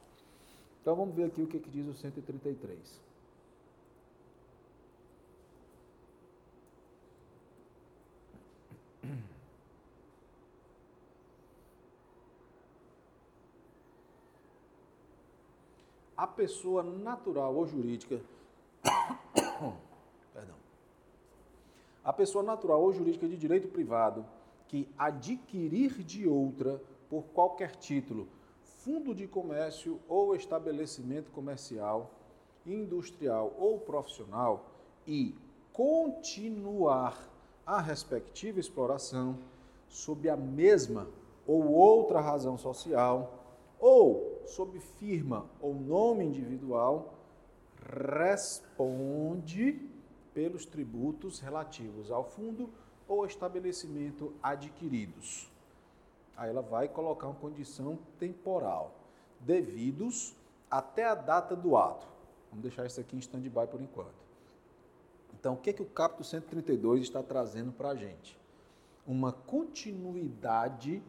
Então 0.82 0.96
vamos 0.96 1.16
ver 1.16 1.26
aqui 1.26 1.42
o 1.42 1.48
que, 1.48 1.60
que 1.60 1.70
diz 1.70 1.88
o 1.88 1.94
133. 1.94 3.10
A 16.16 16.28
pessoa 16.28 16.84
natural 16.84 17.56
ou 17.56 17.66
jurídica 17.66 18.20
a 22.10 22.14
pessoa 22.14 22.44
natural 22.44 22.82
ou 22.82 22.92
jurídica 22.92 23.28
de 23.28 23.38
direito 23.38 23.68
privado 23.68 24.26
que 24.68 24.90
adquirir 24.98 26.04
de 26.04 26.28
outra, 26.28 26.82
por 27.08 27.26
qualquer 27.26 27.76
título, 27.76 28.28
fundo 28.80 29.14
de 29.14 29.28
comércio 29.28 30.00
ou 30.08 30.36
estabelecimento 30.36 31.30
comercial, 31.30 32.10
industrial 32.66 33.56
ou 33.60 33.80
profissional 33.80 34.72
e 35.06 35.36
continuar 35.72 37.30
a 37.64 37.80
respectiva 37.80 38.60
exploração 38.60 39.38
sob 39.88 40.28
a 40.30 40.36
mesma 40.36 41.08
ou 41.46 41.72
outra 41.72 42.20
razão 42.20 42.58
social 42.58 43.40
ou 43.80 44.42
sob 44.48 44.80
firma 44.80 45.46
ou 45.62 45.76
nome 45.76 46.26
individual, 46.26 47.14
responde 48.18 49.89
pelos 50.40 50.66
tributos 50.66 51.42
relativos 51.42 52.10
ao 52.10 52.24
fundo 52.24 52.70
ou 53.10 53.26
estabelecimento 53.26 54.34
adquiridos. 54.42 55.52
Aí 56.38 56.50
ela 56.50 56.62
vai 56.62 56.88
colocar 56.88 57.28
uma 57.28 57.36
condição 57.36 58.00
temporal, 58.18 58.96
devidos 59.42 60.34
até 60.72 61.04
a 61.04 61.14
data 61.14 61.58
do 61.58 61.76
ato. 61.76 62.08
Vamos 62.50 62.64
deixar 62.64 62.86
isso 62.86 63.02
aqui 63.02 63.18
em 63.18 63.20
stand-by 63.20 63.68
por 63.70 63.82
enquanto. 63.82 64.16
Então, 65.38 65.56
o 65.56 65.58
que, 65.58 65.72
é 65.72 65.74
que 65.74 65.82
o 65.82 65.86
capítulo 65.86 66.24
132 66.24 67.02
está 67.02 67.22
trazendo 67.22 67.74
para 67.74 67.90
a 67.90 67.96
gente? 67.96 68.40
Uma 69.06 69.34
continuidade, 69.34 71.04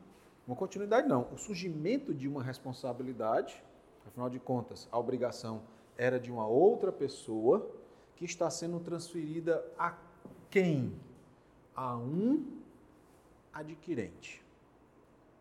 uma 0.44 0.56
continuidade 0.56 1.06
não, 1.06 1.28
o 1.32 1.38
surgimento 1.38 2.12
de 2.12 2.26
uma 2.26 2.42
responsabilidade, 2.42 3.62
afinal 4.04 4.28
de 4.28 4.40
contas, 4.40 4.88
a 4.90 4.98
obrigação 4.98 5.62
era 5.96 6.18
de 6.18 6.32
uma 6.32 6.48
outra 6.48 6.90
pessoa, 6.90 7.78
que 8.20 8.26
está 8.26 8.50
sendo 8.50 8.78
transferida 8.78 9.66
a 9.78 9.96
quem? 10.50 10.94
A 11.74 11.96
um 11.96 12.60
adquirente. 13.50 14.44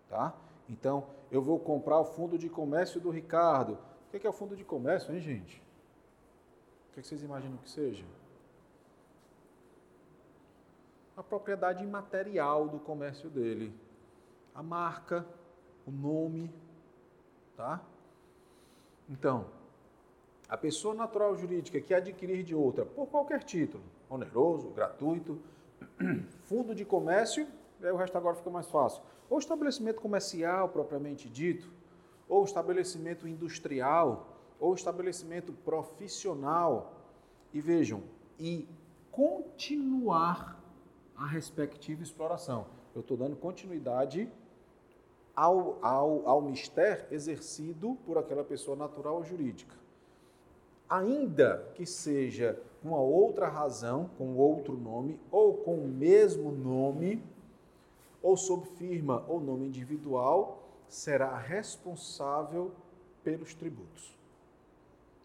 Tá? 0.07 0.33
Então, 0.69 1.09
eu 1.29 1.41
vou 1.41 1.59
comprar 1.59 2.00
o 2.00 2.05
fundo 2.05 2.38
de 2.38 2.48
comércio 2.48 3.01
do 3.01 3.09
Ricardo. 3.09 3.77
O 4.07 4.17
que 4.17 4.25
é 4.25 4.29
o 4.29 4.31
fundo 4.31 4.55
de 4.55 4.63
comércio, 4.63 5.13
hein, 5.13 5.19
gente? 5.19 5.62
O 6.89 6.93
que 6.93 7.05
vocês 7.05 7.21
imaginam 7.21 7.57
que 7.57 7.69
seja? 7.69 8.05
A 11.17 11.21
propriedade 11.21 11.83
imaterial 11.83 12.69
do 12.69 12.79
comércio 12.79 13.29
dele. 13.29 13.77
A 14.55 14.63
marca, 14.63 15.27
o 15.86 15.91
nome, 15.91 16.50
tá? 17.57 17.81
Então, 19.09 19.59
a 20.50 20.58
pessoa 20.58 20.96
natural 20.96 21.36
jurídica 21.36 21.79
que 21.79 21.94
adquirir 21.94 22.44
de 22.44 22.56
outra 22.56 22.84
por 22.84 23.08
qualquer 23.08 23.44
título, 23.44 23.84
oneroso, 24.10 24.70
gratuito, 24.70 25.39
fundo 26.46 26.74
de 26.74 26.84
comércio, 26.84 27.48
aí 27.82 27.91
o 27.91 27.96
resto 27.96 28.18
agora 28.18 28.36
fica 28.36 28.50
mais 28.50 28.68
fácil, 28.68 29.03
ou 29.29 29.38
estabelecimento 29.38 30.01
comercial 30.01 30.70
propriamente 30.70 31.29
dito, 31.29 31.72
ou 32.27 32.44
estabelecimento 32.44 33.27
industrial, 33.27 34.36
ou 34.60 34.74
estabelecimento 34.74 35.53
profissional. 35.53 36.96
E 37.53 37.62
vejam, 37.62 38.03
e 38.38 38.68
continuar 39.12 40.60
a 41.15 41.25
respectiva 41.25 42.03
exploração. 42.03 42.68
Eu 42.94 43.01
estou 43.01 43.18
dando 43.18 43.36
continuidade 43.36 44.32
ao, 45.36 45.77
ao, 45.82 46.27
ao 46.27 46.41
mistério 46.41 47.06
exercido 47.12 47.98
por 48.06 48.18
aquela 48.18 48.44
pessoa 48.44 48.75
natural 48.75 49.15
ou 49.15 49.24
jurídica. 49.24 49.78
Ainda 50.89 51.69
que 51.75 51.86
seja 51.86 52.60
uma 52.84 53.00
outra 53.00 53.48
razão, 53.48 54.10
com 54.17 54.36
outro 54.36 54.75
nome, 54.75 55.19
ou 55.29 55.58
com 55.58 55.75
o 55.75 55.88
mesmo 55.88 56.51
nome, 56.51 57.24
ou 58.22 58.36
sob 58.36 58.65
firma 58.77 59.24
ou 59.27 59.39
nome 59.39 59.67
individual, 59.67 60.63
será 60.88 61.38
responsável 61.38 62.72
pelos 63.24 63.53
tributos. 63.53 64.17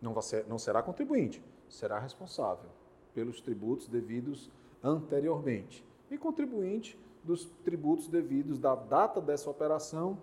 Não, 0.00 0.20
ser, 0.20 0.44
não 0.46 0.58
será 0.58 0.82
contribuinte, 0.82 1.42
será 1.68 1.98
responsável 1.98 2.68
pelos 3.14 3.40
tributos 3.40 3.88
devidos 3.88 4.50
anteriormente. 4.82 5.84
E 6.10 6.18
contribuinte 6.18 6.98
dos 7.22 7.46
tributos 7.64 8.06
devidos 8.06 8.58
da 8.58 8.74
data 8.74 9.20
dessa 9.20 9.48
operação 9.48 10.18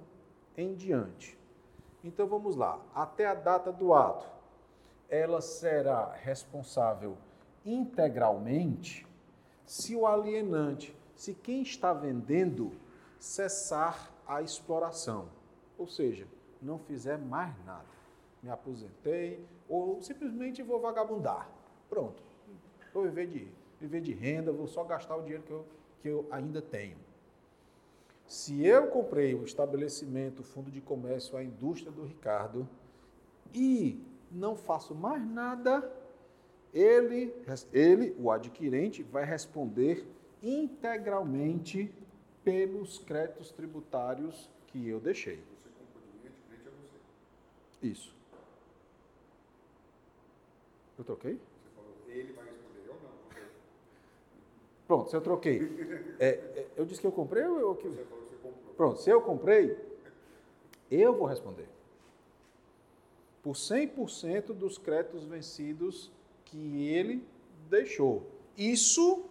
em 0.55 0.75
diante. 0.75 1.37
Então 2.03 2.27
vamos 2.27 2.55
lá. 2.55 2.79
Até 2.93 3.25
a 3.25 3.33
data 3.33 3.71
do 3.71 3.93
ato, 3.93 4.27
ela 5.11 5.41
será 5.41 6.11
responsável 6.13 7.15
integralmente 7.63 9.05
se 9.63 9.95
o 9.95 10.07
alienante, 10.07 10.95
se 11.15 11.35
quem 11.35 11.61
está 11.61 11.93
vendendo, 11.93 12.71
cessar 13.19 14.11
a 14.25 14.41
exploração. 14.41 15.29
Ou 15.77 15.85
seja, 15.85 16.25
não 16.59 16.79
fizer 16.79 17.19
mais 17.19 17.53
nada. 17.63 17.85
Me 18.41 18.49
aposentei 18.49 19.45
ou 19.69 20.01
simplesmente 20.01 20.63
vou 20.63 20.79
vagabundar. 20.79 21.47
Pronto. 21.87 22.23
Vou 22.91 23.03
viver 23.03 23.27
de, 23.27 23.47
viver 23.79 24.01
de 24.01 24.13
renda, 24.13 24.51
vou 24.51 24.67
só 24.67 24.83
gastar 24.83 25.15
o 25.15 25.21
dinheiro 25.21 25.43
que 25.43 25.51
eu 25.51 25.65
que 26.01 26.07
eu 26.07 26.27
ainda 26.31 26.61
tenho. 26.61 26.97
Se 28.25 28.65
eu 28.65 28.87
comprei 28.87 29.35
o 29.35 29.43
estabelecimento, 29.43 30.39
o 30.39 30.43
fundo 30.43 30.71
de 30.71 30.81
comércio, 30.81 31.37
a 31.37 31.43
indústria 31.43 31.91
do 31.91 32.03
Ricardo 32.03 32.67
e 33.53 34.03
não 34.31 34.55
faço 34.55 34.95
mais 34.95 35.23
nada, 35.23 35.91
ele, 36.73 37.33
ele, 37.73 38.15
o 38.17 38.31
adquirente, 38.31 39.03
vai 39.03 39.25
responder 39.25 40.07
integralmente 40.41 41.93
pelos 42.43 42.97
créditos 42.99 43.51
tributários 43.51 44.49
que 44.67 44.87
eu 44.87 44.99
deixei. 44.99 45.43
Você 45.57 45.69
compra 45.69 46.01
de 46.01 46.07
mim, 46.07 46.27
adquirente 46.27 46.67
é 46.67 46.71
você. 46.71 47.87
Isso. 47.87 48.15
Eu 50.97 51.03
troquei? 51.03 51.33
Você 51.33 51.69
falou, 51.75 51.91
ele 52.07 52.33
vai 52.33 52.45
responder, 52.45 52.87
eu 52.87 52.93
não. 52.93 53.41
Pronto, 54.87 55.09
se 55.09 55.15
eu 55.15 55.21
troquei. 55.21 55.61
É, 56.19 56.27
é, 56.29 56.67
eu 56.75 56.85
disse 56.85 57.01
que 57.01 57.07
eu 57.07 57.11
comprei 57.11 57.43
ou 57.45 57.59
eu 57.59 57.75
que. 57.75 57.89
Você 57.89 58.03
falou 58.05 58.23
que 58.25 58.29
você 58.29 58.41
comprou. 58.41 58.73
Pronto, 58.75 58.99
se 58.99 59.09
eu 59.09 59.21
comprei, 59.21 59.77
eu 60.89 61.13
vou 61.13 61.27
responder. 61.27 61.67
Por 63.43 63.53
100% 63.53 64.53
dos 64.53 64.77
créditos 64.77 65.23
vencidos 65.25 66.11
que 66.45 66.87
ele 66.87 67.25
deixou. 67.69 68.29
Isso 68.57 69.25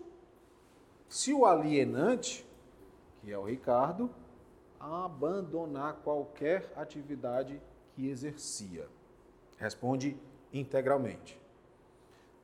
se 1.08 1.32
o 1.32 1.44
alienante, 1.44 2.46
que 3.20 3.30
é 3.30 3.38
o 3.38 3.44
Ricardo, 3.44 4.10
abandonar 4.78 5.96
qualquer 6.02 6.72
atividade 6.76 7.60
que 7.94 8.08
exercia. 8.08 8.88
Responde 9.58 10.16
integralmente. 10.52 11.38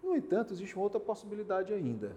No 0.03 0.15
entanto, 0.15 0.53
existe 0.53 0.77
uma 0.77 0.85
outra 0.85 1.01
possibilidade 1.01 1.73
ainda 1.73 2.17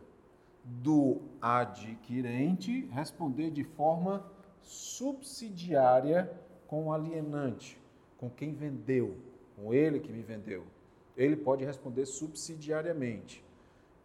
do 0.64 1.22
adquirente 1.42 2.86
responder 2.92 3.50
de 3.50 3.64
forma 3.64 4.26
subsidiária 4.62 6.32
com 6.68 6.88
o 6.88 6.94
alienante, 6.94 7.80
com 8.18 8.30
quem 8.30 8.54
vendeu, 8.54 9.16
com 9.60 9.74
ele 9.74 10.00
que 10.00 10.12
me 10.12 10.22
vendeu. 10.22 10.64
Ele 11.18 11.36
pode 11.36 11.66
responder 11.66 12.06
subsidiariamente. 12.06 13.44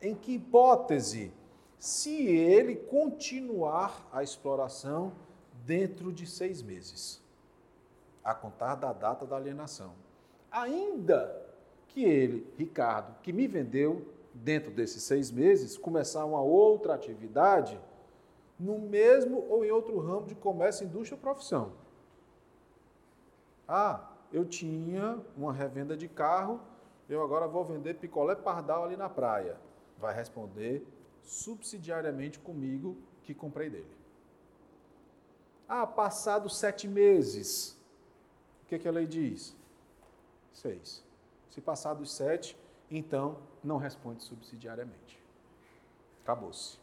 Em 0.00 0.14
que 0.14 0.34
hipótese? 0.34 1.32
Se 1.78 2.26
ele 2.26 2.76
continuar 2.76 4.08
a 4.12 4.22
exploração 4.22 5.12
dentro 5.64 6.12
de 6.12 6.26
seis 6.26 6.62
meses, 6.62 7.22
a 8.22 8.34
contar 8.34 8.74
da 8.74 8.92
data 8.92 9.26
da 9.26 9.36
alienação. 9.36 9.92
Ainda 10.50 11.42
que 11.88 12.04
ele, 12.04 12.46
Ricardo, 12.56 13.14
que 13.22 13.32
me 13.32 13.46
vendeu, 13.46 14.08
dentro 14.32 14.70
desses 14.70 15.02
seis 15.02 15.30
meses, 15.30 15.78
começar 15.78 16.24
uma 16.24 16.40
outra 16.40 16.94
atividade 16.94 17.78
no 18.58 18.78
mesmo 18.78 19.44
ou 19.48 19.64
em 19.64 19.70
outro 19.70 19.98
ramo 19.98 20.26
de 20.26 20.34
comércio, 20.34 20.84
indústria 20.84 21.16
ou 21.16 21.20
profissão. 21.20 21.72
Ah, 23.68 24.13
eu 24.34 24.44
tinha 24.44 25.16
uma 25.36 25.52
revenda 25.52 25.96
de 25.96 26.08
carro, 26.08 26.60
eu 27.08 27.22
agora 27.22 27.46
vou 27.46 27.64
vender 27.64 27.94
picolé 27.94 28.34
pardal 28.34 28.82
ali 28.82 28.96
na 28.96 29.08
praia. 29.08 29.56
Vai 29.96 30.12
responder 30.12 30.84
subsidiariamente 31.22 32.40
comigo 32.40 32.96
que 33.22 33.32
comprei 33.32 33.70
dele. 33.70 33.96
Ah, 35.68 35.86
passados 35.86 36.58
sete 36.58 36.88
meses, 36.88 37.78
o 38.64 38.66
que, 38.66 38.76
que 38.76 38.88
a 38.88 38.90
lei 38.90 39.06
diz? 39.06 39.56
Seis. 40.52 41.04
Se 41.48 41.60
passados 41.60 42.12
sete, 42.12 42.58
então 42.90 43.38
não 43.62 43.76
responde 43.76 44.24
subsidiariamente. 44.24 45.16
Acabou-se. 46.24 46.76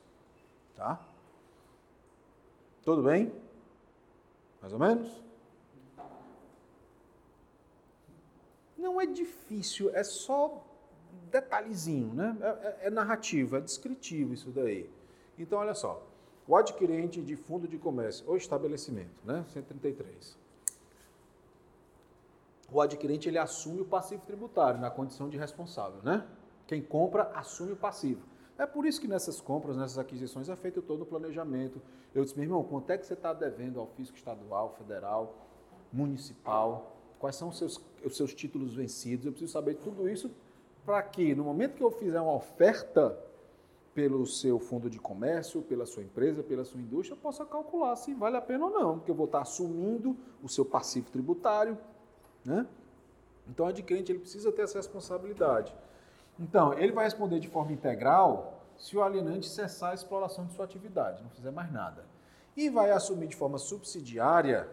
Tá? 0.78 1.06
Tudo 2.82 3.04
bem? 3.04 3.30
Mais 4.62 4.72
ou 4.72 4.80
menos? 4.80 5.31
Não 8.82 9.00
é 9.00 9.06
difícil, 9.06 9.90
é 9.94 10.04
só 10.04 10.66
detalhezinho, 11.30 12.14
né? 12.14 12.38
É, 12.42 12.48
é, 12.48 12.78
é 12.88 12.90
narrativo, 12.90 13.56
é 13.56 13.62
descritivo 13.62 14.34
isso 14.34 14.50
daí. 14.50 14.90
Então, 15.38 15.60
olha 15.60 15.74
só. 15.74 16.06
O 16.48 16.56
adquirente 16.56 17.22
de 17.22 17.36
fundo 17.36 17.68
de 17.68 17.78
comércio 17.78 18.28
ou 18.28 18.36
estabelecimento, 18.36 19.16
né? 19.24 19.46
133 19.50 20.42
o 22.72 22.80
adquirente 22.80 23.28
ele 23.28 23.38
assume 23.38 23.82
o 23.82 23.86
passivo 23.86 24.24
tributário 24.26 24.80
na 24.80 24.90
condição 24.90 25.30
de 25.30 25.38
responsável, 25.38 26.00
né? 26.04 26.26
Quem 26.66 26.82
compra 26.82 27.24
assume 27.36 27.74
o 27.74 27.76
passivo. 27.76 28.22
É 28.58 28.66
por 28.66 28.86
isso 28.86 29.02
que 29.02 29.08
nessas 29.08 29.42
compras, 29.42 29.76
nessas 29.76 29.98
aquisições, 29.98 30.48
é 30.48 30.56
feito 30.56 30.82
todo 30.82 31.02
o 31.02 31.06
planejamento. 31.06 31.82
Eu 32.16 32.24
disse, 32.24 32.36
meu 32.36 32.46
irmão, 32.46 32.64
quanto 32.64 32.90
é 32.92 32.98
que 32.98 33.06
você 33.06 33.14
está 33.14 33.34
devendo 33.34 33.80
ao 33.80 33.88
fisco 33.88 34.16
estadual, 34.16 34.70
federal, 34.78 35.36
municipal? 35.92 36.96
Quais 37.22 37.36
são 37.36 37.50
os 37.50 37.58
seus, 37.60 37.80
os 38.04 38.18
seus 38.18 38.34
títulos 38.34 38.74
vencidos? 38.74 39.28
Eu 39.28 39.32
preciso 39.32 39.54
saber 39.54 39.76
tudo 39.76 40.10
isso 40.10 40.32
para 40.84 41.04
que, 41.04 41.36
no 41.36 41.44
momento 41.44 41.76
que 41.76 41.84
eu 41.84 41.92
fizer 41.92 42.20
uma 42.20 42.34
oferta 42.34 43.16
pelo 43.94 44.26
seu 44.26 44.58
fundo 44.58 44.90
de 44.90 44.98
comércio, 44.98 45.62
pela 45.62 45.86
sua 45.86 46.02
empresa, 46.02 46.42
pela 46.42 46.66
sua 46.66 46.82
indústria, 46.82 47.14
eu 47.14 47.20
possa 47.20 47.46
calcular 47.46 47.96
se 47.96 48.12
vale 48.16 48.38
a 48.38 48.42
pena 48.42 48.66
ou 48.66 48.72
não, 48.72 48.98
porque 48.98 49.12
eu 49.12 49.16
vou 49.16 49.28
estar 49.28 49.42
assumindo 49.42 50.18
o 50.42 50.50
seu 50.50 50.66
passivo 50.66 51.12
tributário, 51.12 51.78
né? 52.44 52.66
Então, 53.48 53.68
o 53.68 53.70
adquirente 53.70 54.12
ele 54.12 54.20
precisa 54.20 54.52
ter 54.52 54.64
essa 54.64 54.80
responsabilidade. 54.80 55.76
Então, 56.40 56.74
ele 56.74 56.92
vai 56.92 57.06
responder 57.06 57.40
de 57.40 57.48
forma 57.48 57.72
integral 57.72 58.64
se 58.80 58.98
o 58.98 59.04
alienante 59.04 59.48
cessar 59.48 59.92
a 59.92 59.94
exploração 59.94 60.48
de 60.48 60.54
sua 60.54 60.66
atividade, 60.66 61.22
não 61.22 61.30
fizer 61.30 61.52
mais 61.52 61.72
nada. 61.72 62.04
E 62.58 62.68
vai 62.68 62.90
assumir 62.90 63.28
de 63.28 63.36
forma 63.36 63.60
subsidiária, 63.60 64.68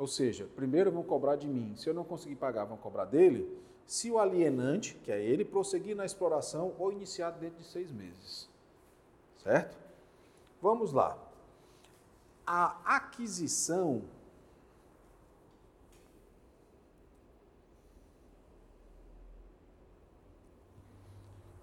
ou 0.00 0.06
seja, 0.06 0.48
primeiro 0.56 0.90
vão 0.90 1.02
cobrar 1.02 1.36
de 1.36 1.46
mim, 1.46 1.76
se 1.76 1.86
eu 1.86 1.92
não 1.92 2.04
conseguir 2.04 2.36
pagar, 2.36 2.64
vão 2.64 2.78
cobrar 2.78 3.04
dele, 3.04 3.46
se 3.86 4.10
o 4.10 4.18
alienante, 4.18 4.94
que 5.04 5.12
é 5.12 5.22
ele, 5.22 5.44
prosseguir 5.44 5.94
na 5.94 6.06
exploração 6.06 6.74
ou 6.78 6.90
iniciar 6.90 7.32
dentro 7.32 7.58
de 7.58 7.66
seis 7.66 7.92
meses. 7.92 8.48
Certo? 9.42 9.76
Vamos 10.62 10.90
lá. 10.94 11.18
A 12.46 12.96
aquisição 12.96 14.02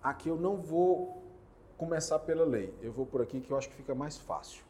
Aqui 0.04 0.30
eu 0.30 0.38
não 0.38 0.58
vou 0.58 1.23
começar 1.76 2.19
pela 2.19 2.45
lei, 2.45 2.73
eu 2.82 2.93
vou 2.93 3.06
por 3.06 3.21
aqui 3.21 3.41
que 3.41 3.52
eu 3.52 3.58
acho 3.58 3.67
que 3.67 3.76
fica 3.76 3.95
mais 3.95 4.15
fácil. 4.15 4.66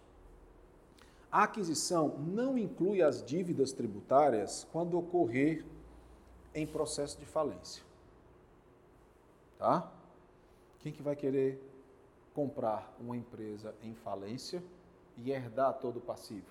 A 1.31 1.43
aquisição 1.43 2.17
não 2.19 2.57
inclui 2.57 3.01
as 3.01 3.23
dívidas 3.23 3.73
tributárias 3.73 4.65
quando 4.71 4.97
ocorrer 4.97 5.65
em 6.55 6.65
processo 6.65 7.19
de 7.19 7.25
falência. 7.25 7.83
Tá? 9.57 9.91
Quem 10.79 10.93
que 10.93 11.01
vai 11.01 11.15
querer 11.15 11.61
comprar 12.33 12.95
uma 12.99 13.17
empresa 13.17 13.75
em 13.83 13.93
falência 13.93 14.63
e 15.17 15.31
herdar 15.31 15.73
todo 15.73 15.97
o 15.97 16.01
passivo? 16.01 16.47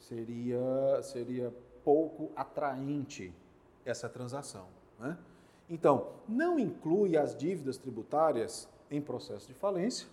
Seria, 0.00 1.02
seria 1.02 1.54
pouco 1.84 2.32
atraente 2.34 3.32
essa 3.84 4.08
transação. 4.08 4.66
Né? 4.98 5.16
Então, 5.68 6.14
não 6.28 6.58
inclui 6.58 7.16
as 7.16 7.36
dívidas 7.36 7.78
tributárias 7.78 8.68
em 8.90 9.00
processo 9.00 9.46
de 9.46 9.54
falência, 9.54 10.08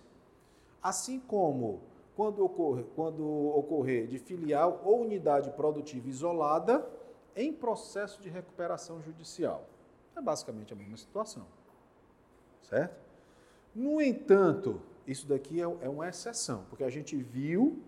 assim 0.82 1.18
como 1.20 1.80
quando 2.16 2.44
ocorrer, 2.44 2.84
quando 2.94 3.26
ocorrer 3.56 4.06
de 4.06 4.18
filial 4.18 4.80
ou 4.84 5.00
unidade 5.00 5.50
produtiva 5.52 6.08
isolada 6.08 6.86
em 7.34 7.52
processo 7.52 8.20
de 8.20 8.28
recuperação 8.28 9.00
judicial. 9.00 9.66
É 10.14 10.20
basicamente 10.20 10.72
a 10.72 10.76
mesma 10.76 10.96
situação. 10.96 11.46
Certo? 12.62 13.00
No 13.74 14.00
entanto, 14.00 14.80
isso 15.06 15.26
daqui 15.26 15.60
é, 15.60 15.64
é 15.64 15.88
uma 15.88 16.08
exceção, 16.08 16.64
porque 16.68 16.84
a 16.84 16.90
gente 16.90 17.16
viu 17.16 17.78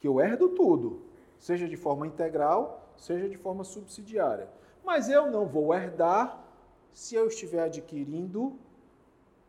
que 0.00 0.06
eu 0.06 0.20
herdo 0.20 0.50
tudo, 0.50 1.02
seja 1.38 1.66
de 1.66 1.76
forma 1.76 2.06
integral, 2.06 2.92
seja 2.96 3.28
de 3.28 3.36
forma 3.36 3.64
subsidiária. 3.64 4.48
Mas 4.84 5.08
eu 5.08 5.30
não 5.30 5.46
vou 5.46 5.74
herdar 5.74 6.44
se 6.92 7.14
eu 7.14 7.26
estiver 7.26 7.62
adquirindo 7.62 8.58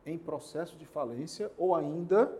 em 0.05 0.17
processo 0.17 0.77
de 0.77 0.85
falência 0.85 1.51
ou 1.57 1.75
ainda 1.75 2.31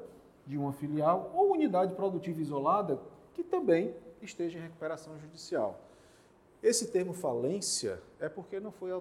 de 0.45 0.57
uma 0.57 0.73
filial 0.73 1.31
ou 1.33 1.51
unidade 1.51 1.93
produtiva 1.93 2.41
isolada 2.41 2.99
que 3.33 3.43
também 3.43 3.95
esteja 4.21 4.57
em 4.57 4.61
recuperação 4.61 5.17
judicial. 5.19 5.79
Esse 6.61 6.87
termo 6.87 7.13
falência 7.13 8.01
é 8.19 8.29
porque 8.29 8.59
não 8.59 8.71
foi 8.71 8.91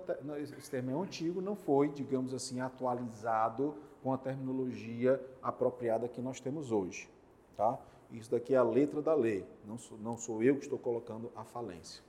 esse 0.58 0.70
termo 0.70 0.90
é 0.90 0.94
antigo, 0.94 1.40
não 1.40 1.54
foi, 1.54 1.88
digamos 1.88 2.34
assim, 2.34 2.60
atualizado 2.60 3.76
com 4.02 4.12
a 4.12 4.18
terminologia 4.18 5.20
apropriada 5.40 6.08
que 6.08 6.20
nós 6.20 6.40
temos 6.40 6.72
hoje, 6.72 7.08
tá? 7.56 7.78
Isso 8.10 8.30
daqui 8.30 8.54
é 8.54 8.58
a 8.58 8.64
letra 8.64 9.00
da 9.00 9.14
lei, 9.14 9.46
não 9.64 9.78
sou, 9.78 9.96
não 9.98 10.18
sou 10.18 10.42
eu 10.42 10.56
que 10.56 10.64
estou 10.64 10.78
colocando 10.78 11.30
a 11.36 11.44
falência. 11.44 12.02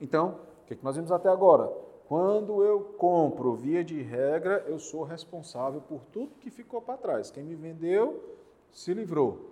Então, 0.00 0.38
o 0.62 0.66
que, 0.66 0.76
que 0.76 0.84
nós 0.84 0.94
vimos 0.94 1.10
até 1.10 1.28
agora? 1.28 1.66
Quando 2.06 2.62
eu 2.62 2.80
compro, 2.96 3.54
via 3.54 3.82
de 3.82 4.00
regra, 4.02 4.64
eu 4.68 4.78
sou 4.78 5.02
responsável 5.02 5.80
por 5.80 6.04
tudo 6.12 6.36
que 6.40 6.50
ficou 6.50 6.80
para 6.80 6.96
trás. 6.96 7.30
Quem 7.30 7.42
me 7.42 7.54
vendeu 7.54 8.22
se 8.72 8.92
livrou, 8.94 9.50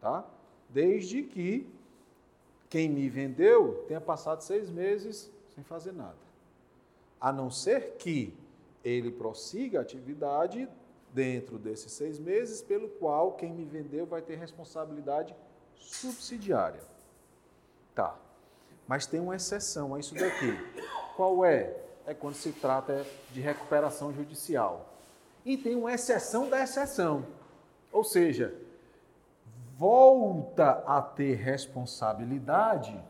tá? 0.00 0.24
Desde 0.68 1.22
que 1.22 1.66
quem 2.68 2.88
me 2.88 3.08
vendeu 3.08 3.84
tenha 3.86 4.00
passado 4.00 4.42
seis 4.42 4.68
meses 4.68 5.30
sem 5.54 5.62
fazer 5.62 5.92
nada. 5.92 6.16
A 7.20 7.32
não 7.32 7.50
ser 7.50 7.96
que 7.98 8.34
ele 8.84 9.10
prossiga 9.10 9.78
a 9.78 9.82
atividade 9.82 10.68
dentro 11.12 11.58
desses 11.58 11.92
seis 11.92 12.18
meses, 12.18 12.60
pelo 12.60 12.88
qual 12.88 13.32
quem 13.32 13.52
me 13.52 13.64
vendeu 13.64 14.04
vai 14.04 14.20
ter 14.20 14.36
responsabilidade 14.36 15.34
subsidiária. 15.78 16.80
Tá. 17.94 18.16
Mas 18.86 19.06
tem 19.06 19.18
uma 19.18 19.34
exceção 19.34 19.94
a 19.94 19.98
isso 19.98 20.14
daqui. 20.14 20.52
Qual 21.16 21.44
é? 21.44 21.74
É 22.06 22.14
quando 22.14 22.34
se 22.34 22.52
trata 22.52 23.04
de 23.32 23.40
recuperação 23.40 24.12
judicial. 24.12 24.92
E 25.44 25.56
tem 25.56 25.74
uma 25.74 25.92
exceção 25.92 26.48
da 26.48 26.62
exceção. 26.62 27.24
Ou 27.96 28.04
seja, 28.04 28.54
volta 29.78 30.84
a 30.86 31.00
ter 31.00 31.34
responsabilidade 31.36 33.02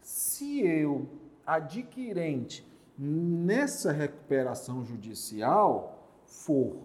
se 0.00 0.66
eu, 0.66 1.08
adquirente, 1.46 2.68
nessa 2.98 3.92
recuperação 3.92 4.84
judicial, 4.84 6.08
for. 6.26 6.78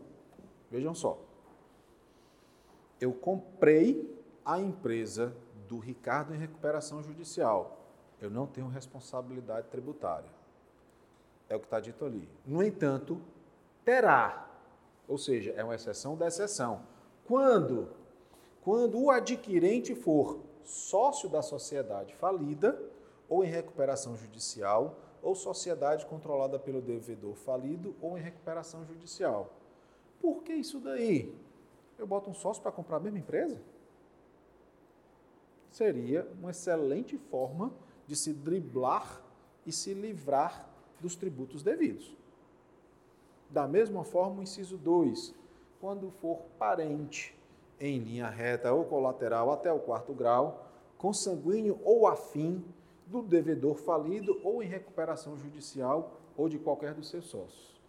Vejam 0.69 0.93
só. 0.93 1.17
Eu 3.01 3.11
comprei 3.11 4.15
a 4.45 4.59
empresa 4.59 5.35
do 5.67 5.79
Ricardo 5.79 6.35
em 6.35 6.37
recuperação 6.37 7.01
judicial. 7.01 7.87
Eu 8.21 8.29
não 8.29 8.45
tenho 8.45 8.67
responsabilidade 8.67 9.67
tributária. 9.69 10.29
É 11.49 11.55
o 11.55 11.59
que 11.59 11.65
está 11.65 11.79
dito 11.79 12.05
ali. 12.05 12.29
No 12.45 12.61
entanto, 12.61 13.19
terá. 13.83 14.47
Ou 15.07 15.17
seja, 15.17 15.55
é 15.57 15.63
uma 15.63 15.73
exceção 15.73 16.15
da 16.15 16.27
exceção. 16.27 16.98
Quando 17.29 17.87
quando 18.63 18.99
o 18.99 19.11
adquirente 19.11 19.93
for 19.93 20.39
sócio 20.63 21.29
da 21.29 21.43
sociedade 21.43 22.13
falida 22.15 22.81
ou 23.29 23.43
em 23.43 23.47
recuperação 23.47 24.17
judicial, 24.17 24.97
ou 25.21 25.35
sociedade 25.35 26.05
controlada 26.07 26.57
pelo 26.57 26.81
devedor 26.81 27.35
falido 27.35 27.95
ou 28.01 28.17
em 28.17 28.21
recuperação 28.21 28.83
judicial. 28.85 29.53
Por 30.19 30.43
que 30.43 30.53
isso 30.53 30.79
daí? 30.79 31.33
Eu 31.97 32.07
boto 32.07 32.31
um 32.31 32.33
sócio 32.33 32.63
para 32.63 32.71
comprar 32.71 32.97
a 32.97 32.99
mesma 32.99 33.19
empresa? 33.19 33.61
Seria 35.69 36.27
uma 36.39 36.51
excelente 36.51 37.15
forma 37.17 37.71
de 38.07 38.15
se 38.15 38.33
driblar 38.33 39.21
e 39.67 39.71
se 39.71 39.93
livrar 39.93 40.67
dos 40.99 41.15
tributos 41.15 41.61
devidos. 41.61 42.15
Da 43.49 43.67
mesma 43.67 44.03
forma, 44.03 44.39
o 44.39 44.43
inciso 44.43 44.77
2, 44.77 45.38
quando 45.79 46.11
for 46.21 46.39
parente 46.57 47.35
em 47.79 47.99
linha 47.99 48.27
reta 48.27 48.73
ou 48.73 48.83
colateral 48.85 49.51
até 49.51 49.71
o 49.71 49.79
quarto 49.79 50.13
grau, 50.13 50.67
consanguíneo 50.97 51.79
ou 51.83 52.07
afim 52.07 52.63
do 53.07 53.21
devedor 53.21 53.75
falido 53.75 54.39
ou 54.43 54.61
em 54.61 54.67
recuperação 54.67 55.37
judicial 55.37 56.19
ou 56.37 56.49
de 56.49 56.59
qualquer 56.59 56.93
dos 56.93 57.09
seus 57.09 57.25
sócios. 57.25 57.79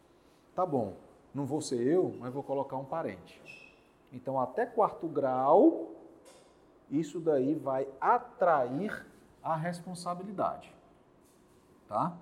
Tá 0.54 0.64
bom, 0.64 0.94
não 1.34 1.44
vou 1.44 1.60
ser 1.60 1.80
eu, 1.80 2.14
mas 2.18 2.32
vou 2.32 2.42
colocar 2.42 2.76
um 2.76 2.84
parente. 2.84 3.40
Então, 4.12 4.40
até 4.40 4.64
quarto 4.64 5.06
grau, 5.06 5.90
isso 6.90 7.20
daí 7.20 7.54
vai 7.54 7.86
atrair 8.00 9.06
a 9.42 9.56
responsabilidade. 9.56 10.74
Tá? 11.88 12.16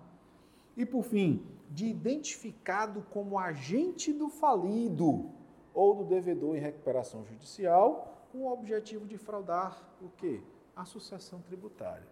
E 0.76 0.84
por 0.84 1.02
fim, 1.02 1.44
de 1.70 1.86
identificado 1.86 3.04
como 3.10 3.38
agente 3.38 4.12
do 4.12 4.28
falido 4.28 5.37
ou 5.78 5.94
do 5.94 6.02
devedor 6.02 6.56
em 6.56 6.58
recuperação 6.58 7.24
judicial, 7.24 8.26
com 8.32 8.38
o 8.38 8.52
objetivo 8.52 9.06
de 9.06 9.16
fraudar 9.16 9.80
o 10.02 10.08
quê? 10.16 10.42
A 10.74 10.84
sucessão 10.84 11.40
tributária. 11.42 12.04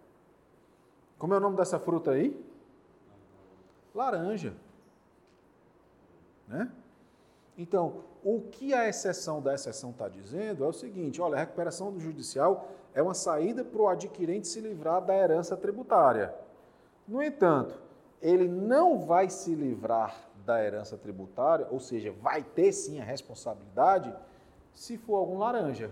Como 1.19 1.33
é 1.33 1.37
o 1.37 1.39
nome 1.41 1.57
dessa 1.57 1.77
fruta 1.77 2.11
aí? 2.11 2.41
Laranja. 3.93 4.55
Né? 6.47 6.71
Então, 7.57 8.05
o 8.23 8.39
que 8.39 8.73
a 8.73 8.87
exceção 8.87 9.41
da 9.41 9.53
exceção 9.53 9.89
está 9.89 10.07
dizendo 10.07 10.63
é 10.63 10.67
o 10.67 10.71
seguinte: 10.71 11.21
olha, 11.21 11.35
a 11.35 11.39
recuperação 11.39 11.91
do 11.91 11.99
judicial 11.99 12.69
é 12.93 13.01
uma 13.01 13.13
saída 13.13 13.65
para 13.65 13.81
o 13.81 13.89
adquirente 13.89 14.47
se 14.47 14.61
livrar 14.61 15.03
da 15.03 15.13
herança 15.13 15.57
tributária. 15.57 16.33
No 17.05 17.21
entanto, 17.21 17.77
ele 18.21 18.47
não 18.47 18.97
vai 18.97 19.29
se 19.29 19.53
livrar 19.53 20.15
da 20.47 20.63
herança 20.63 20.97
tributária, 20.97 21.67
ou 21.69 21.77
seja, 21.77 22.09
vai 22.13 22.41
ter 22.41 22.71
sim 22.71 23.01
a 23.01 23.03
responsabilidade, 23.03 24.15
se 24.73 24.97
for 24.97 25.17
algum 25.17 25.37
laranja. 25.37 25.91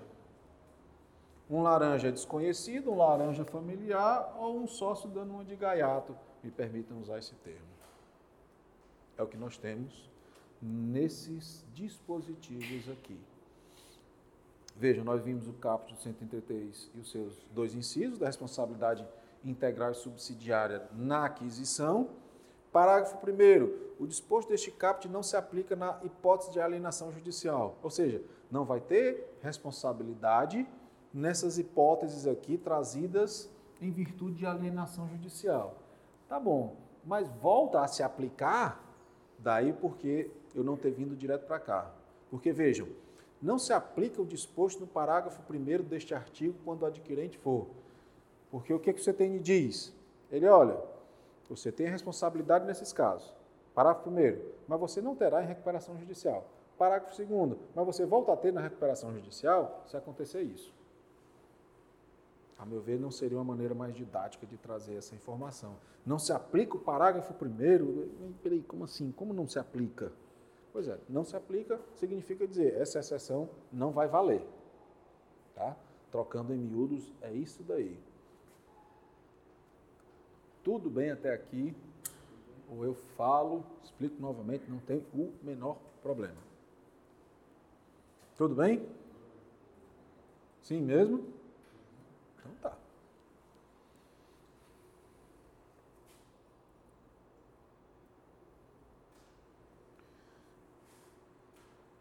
Um 1.49 1.61
laranja 1.61 2.09
desconhecido, 2.09 2.89
um 2.89 2.95
laranja 2.95 3.43
familiar 3.43 4.33
ou 4.39 4.57
um 4.57 4.65
sócio 4.65 5.09
dando 5.09 5.33
uma 5.33 5.43
de 5.43 5.57
gaiato, 5.57 6.17
me 6.41 6.49
permitam 6.49 6.97
usar 7.01 7.19
esse 7.19 7.35
termo. 7.35 7.67
É 9.17 9.21
o 9.21 9.27
que 9.27 9.35
nós 9.35 9.57
temos 9.57 10.09
nesses 10.61 11.65
dispositivos 11.73 12.89
aqui. 12.89 13.19
Vejam, 14.77 15.03
nós 15.03 15.21
vimos 15.21 15.49
o 15.49 15.53
caput 15.53 16.01
133 16.01 16.91
e 16.95 16.99
os 16.99 17.11
seus 17.11 17.37
dois 17.53 17.75
incisos 17.75 18.17
da 18.17 18.27
responsabilidade 18.27 19.05
integral 19.43 19.91
e 19.91 19.95
subsidiária 19.95 20.87
na 20.93 21.25
aquisição 21.25 22.09
Parágrafo 22.75 23.15
1 23.25 24.03
o 24.03 24.05
disposto 24.05 24.49
deste 24.49 24.69
caput 24.69 25.07
não 25.07 25.23
se 25.23 25.37
aplica 25.37 25.77
na 25.77 25.97
hipótese 26.03 26.51
de 26.51 26.59
alienação 26.59 27.09
judicial. 27.09 27.77
Ou 27.81 27.89
seja, 27.89 28.21
não 28.51 28.65
vai 28.65 28.81
ter 28.81 29.37
responsabilidade 29.41 30.67
nessas 31.13 31.57
hipóteses 31.57 32.27
aqui 32.27 32.57
trazidas 32.57 33.49
em 33.79 33.89
virtude 33.91 34.39
de 34.39 34.45
alienação 34.45 35.07
judicial. 35.07 35.77
Tá 36.27 36.37
bom, 36.37 36.75
mas 37.05 37.29
volta 37.41 37.79
a 37.79 37.87
se 37.87 38.03
aplicar 38.03 38.83
daí 39.39 39.71
porque 39.71 40.29
eu 40.53 40.61
não 40.61 40.75
ter 40.75 40.91
vindo 40.91 41.15
direto 41.15 41.47
para 41.47 41.61
cá. 41.61 41.93
Porque 42.29 42.51
vejam, 42.51 42.89
não 43.41 43.57
se 43.57 43.71
aplica 43.71 44.21
o 44.21 44.25
disposto 44.25 44.81
no 44.81 44.87
parágrafo 44.87 45.41
1 45.49 45.81
deste 45.83 46.13
artigo 46.13 46.57
quando 46.65 46.81
o 46.81 46.87
adquirente 46.87 47.37
for. 47.37 47.67
Porque 48.51 48.73
o 48.73 48.79
que, 48.79 48.91
que 48.91 48.99
o 48.99 49.03
CTN 49.05 49.39
diz? 49.39 49.95
Ele, 50.29 50.45
olha, 50.45 50.77
você 51.49 51.71
tem 51.71 51.87
responsabilidade 51.87 52.65
nesses 52.65 52.91
casos. 52.91 53.33
Parágrafo 53.73 54.09
1 54.09 54.13
mas 54.67 54.79
você 54.79 55.01
não 55.01 55.15
terá 55.15 55.43
em 55.43 55.47
recuperação 55.47 55.97
judicial. 55.97 56.45
Parágrafo 56.77 57.15
2 57.15 57.57
mas 57.75 57.85
você 57.85 58.05
volta 58.05 58.31
a 58.31 58.37
ter 58.37 58.51
na 58.51 58.61
recuperação 58.61 59.13
judicial 59.13 59.83
se 59.87 59.95
acontecer 59.97 60.41
isso. 60.41 60.73
A 62.57 62.65
meu 62.65 62.81
ver, 62.81 62.99
não 62.99 63.11
seria 63.11 63.37
uma 63.37 63.43
maneira 63.43 63.75
mais 63.75 63.93
didática 63.93 64.45
de 64.45 64.57
trazer 64.57 64.95
essa 64.95 65.13
informação. 65.13 65.75
Não 66.05 66.17
se 66.17 66.31
aplica 66.31 66.77
o 66.77 66.79
parágrafo 66.79 67.33
1 67.33 68.33
Peraí, 68.41 68.63
como 68.63 68.85
assim? 68.85 69.11
Como 69.11 69.33
não 69.33 69.47
se 69.47 69.59
aplica? 69.59 70.11
Pois 70.71 70.87
é, 70.87 70.97
não 71.07 71.23
se 71.23 71.35
aplica 71.35 71.79
significa 71.95 72.47
dizer 72.47 72.75
essa 72.75 72.99
exceção 72.99 73.49
não 73.71 73.91
vai 73.91 74.07
valer. 74.07 74.45
Tá? 75.53 75.75
Trocando 76.11 76.53
em 76.53 76.57
miúdos, 76.57 77.13
é 77.21 77.31
isso 77.31 77.63
daí. 77.63 77.97
Tudo 80.65 80.89
bem 80.89 81.11
até 81.11 81.31
aqui? 81.31 81.75
Ou 82.71 82.83
eu 82.83 82.95
falo, 83.15 83.63
explico 83.83 84.19
novamente, 84.19 84.67
não 84.67 84.79
tem 84.79 85.05
o 85.13 85.31
menor 85.43 85.77
problema. 86.01 86.41
Tudo 88.35 88.55
bem? 88.55 88.83
Sim 90.63 90.81
mesmo? 90.81 91.31
Então 92.39 92.51
tá. 92.63 92.75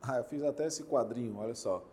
Ah, 0.00 0.16
eu 0.16 0.24
fiz 0.24 0.42
até 0.42 0.64
esse 0.64 0.85
quadrinho, 0.85 1.37
olha 1.37 1.55
só. 1.55 1.85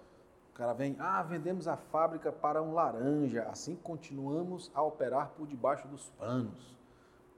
O 0.51 0.53
cara 0.53 0.73
vem, 0.73 0.95
ah, 0.99 1.23
vendemos 1.23 1.67
a 1.67 1.77
fábrica 1.77 2.31
para 2.31 2.61
um 2.61 2.73
laranja, 2.73 3.43
assim 3.43 3.75
continuamos 3.75 4.69
a 4.75 4.81
operar 4.83 5.29
por 5.29 5.47
debaixo 5.47 5.87
dos 5.87 6.09
panos. 6.11 6.77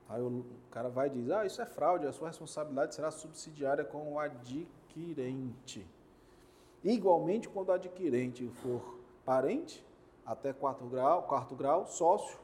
Aí 0.10 0.22
o 0.22 0.44
cara 0.70 0.90
vai 0.90 1.08
e 1.08 1.12
diz, 1.12 1.30
ah, 1.30 1.46
isso 1.46 1.62
é 1.62 1.66
fraude, 1.66 2.06
a 2.06 2.12
sua 2.12 2.28
responsabilidade 2.28 2.96
será 2.96 3.12
subsidiária 3.12 3.84
com 3.84 4.14
o 4.14 4.20
adquirente. 4.20 5.88
Igualmente, 6.84 7.48
quando 7.48 7.70
o 7.70 7.74
adquirente 7.74 8.48
for 8.62 9.00
parente, 9.24 9.86
até 10.26 10.52
quarto 10.52 10.86
grau, 10.86 11.24
quarto 11.24 11.56
grau, 11.56 11.88
sócio 11.88 12.38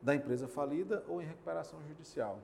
da 0.00 0.14
empresa 0.14 0.46
falida 0.46 1.04
ou 1.08 1.20
em 1.20 1.26
recuperação 1.26 1.80
judicial. 1.88 2.38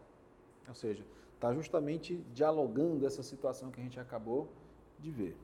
Ou 0.68 0.74
seja, 0.74 1.04
está 1.34 1.54
justamente 1.54 2.16
dialogando 2.32 3.06
essa 3.06 3.22
situação 3.22 3.70
que 3.70 3.80
a 3.80 3.82
gente 3.82 4.00
acabou 4.00 4.48
de 4.98 5.10
ver. 5.10 5.36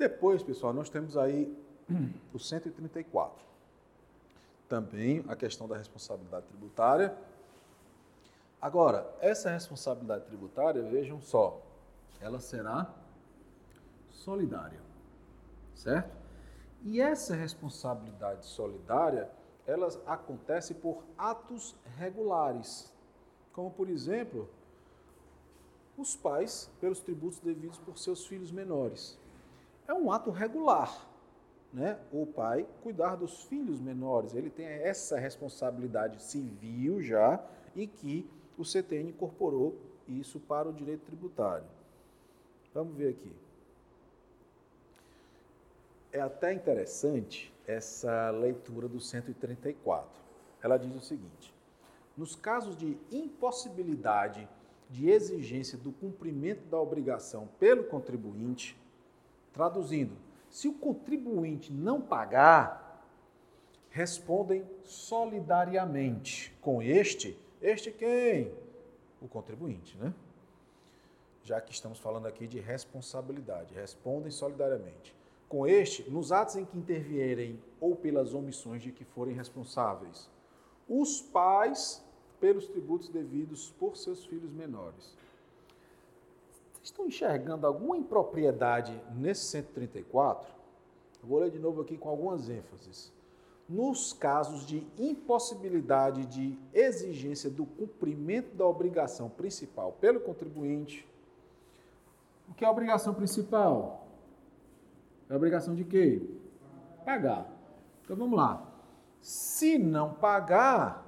Depois, 0.00 0.42
pessoal, 0.42 0.72
nós 0.72 0.88
temos 0.88 1.14
aí 1.14 1.54
o 2.32 2.38
134. 2.38 3.44
Também 4.66 5.22
a 5.28 5.36
questão 5.36 5.68
da 5.68 5.76
responsabilidade 5.76 6.46
tributária. 6.46 7.14
Agora, 8.62 9.14
essa 9.20 9.50
responsabilidade 9.50 10.24
tributária, 10.24 10.82
vejam 10.84 11.20
só, 11.20 11.60
ela 12.18 12.40
será 12.40 12.90
solidária, 14.10 14.80
certo? 15.74 16.16
E 16.82 16.98
essa 16.98 17.34
responsabilidade 17.34 18.46
solidária, 18.46 19.30
ela 19.66 19.86
acontece 20.06 20.72
por 20.72 21.04
atos 21.18 21.76
regulares, 21.98 22.90
como 23.52 23.70
por 23.70 23.90
exemplo, 23.90 24.48
os 25.94 26.16
pais 26.16 26.70
pelos 26.80 27.00
tributos 27.00 27.38
devidos 27.38 27.76
por 27.76 27.98
seus 27.98 28.26
filhos 28.26 28.50
menores. 28.50 29.20
É 29.90 29.92
um 29.92 30.12
ato 30.12 30.30
regular, 30.30 31.04
né? 31.72 31.98
O 32.12 32.24
pai 32.24 32.64
cuidar 32.80 33.16
dos 33.16 33.42
filhos 33.42 33.80
menores, 33.80 34.36
ele 34.36 34.48
tem 34.48 34.64
essa 34.64 35.18
responsabilidade 35.18 36.22
civil 36.22 37.02
já 37.02 37.44
e 37.74 37.88
que 37.88 38.30
o 38.56 38.64
CTN 38.64 39.10
incorporou 39.10 39.76
isso 40.06 40.38
para 40.38 40.68
o 40.68 40.72
direito 40.72 41.06
tributário. 41.06 41.66
Vamos 42.72 42.94
ver 42.94 43.08
aqui. 43.08 43.32
É 46.12 46.20
até 46.20 46.52
interessante 46.52 47.52
essa 47.66 48.30
leitura 48.30 48.86
do 48.86 49.00
134. 49.00 50.08
Ela 50.62 50.78
diz 50.78 50.94
o 50.94 51.00
seguinte: 51.00 51.52
nos 52.16 52.36
casos 52.36 52.76
de 52.76 52.96
impossibilidade 53.10 54.48
de 54.88 55.10
exigência 55.10 55.76
do 55.76 55.90
cumprimento 55.90 56.64
da 56.68 56.80
obrigação 56.80 57.48
pelo 57.58 57.82
contribuinte, 57.82 58.78
traduzindo, 59.52 60.16
se 60.48 60.68
o 60.68 60.72
contribuinte 60.72 61.72
não 61.72 62.00
pagar, 62.00 63.04
respondem 63.90 64.64
solidariamente 64.84 66.54
com 66.60 66.82
este, 66.82 67.38
este 67.60 67.90
quem? 67.90 68.52
O 69.20 69.28
contribuinte, 69.28 69.96
né? 69.96 70.14
Já 71.42 71.60
que 71.60 71.72
estamos 71.72 71.98
falando 71.98 72.26
aqui 72.26 72.46
de 72.46 72.60
responsabilidade, 72.60 73.74
respondem 73.74 74.30
solidariamente. 74.30 75.14
Com 75.48 75.66
este, 75.66 76.08
nos 76.08 76.30
atos 76.30 76.56
em 76.56 76.64
que 76.64 76.78
intervierem 76.78 77.60
ou 77.80 77.96
pelas 77.96 78.34
omissões 78.34 78.82
de 78.82 78.92
que 78.92 79.04
forem 79.04 79.34
responsáveis, 79.34 80.30
os 80.88 81.20
pais 81.20 82.04
pelos 82.40 82.66
tributos 82.68 83.08
devidos 83.08 83.70
por 83.78 83.96
seus 83.96 84.24
filhos 84.24 84.52
menores. 84.52 85.16
Vocês 86.80 86.88
estão 86.88 87.06
enxergando 87.06 87.66
alguma 87.66 87.94
impropriedade 87.94 88.98
nesse 89.14 89.44
134? 89.44 90.50
Eu 91.22 91.28
vou 91.28 91.38
ler 91.38 91.50
de 91.50 91.58
novo 91.58 91.82
aqui 91.82 91.98
com 91.98 92.08
algumas 92.08 92.48
ênfases. 92.48 93.12
Nos 93.68 94.14
casos 94.14 94.64
de 94.64 94.86
impossibilidade 94.96 96.24
de 96.24 96.58
exigência 96.72 97.50
do 97.50 97.66
cumprimento 97.66 98.56
da 98.56 98.64
obrigação 98.64 99.28
principal 99.28 99.92
pelo 100.00 100.20
contribuinte, 100.20 101.06
o 102.48 102.54
que 102.54 102.64
é 102.64 102.66
a 102.66 102.70
obrigação 102.70 103.12
principal? 103.12 104.08
É 105.28 105.34
a 105.34 105.36
obrigação 105.36 105.74
de 105.74 105.84
quê? 105.84 106.22
Pagar. 107.04 107.46
Então 108.02 108.16
vamos 108.16 108.38
lá. 108.38 108.66
Se 109.20 109.76
não 109.76 110.14
pagar, 110.14 111.06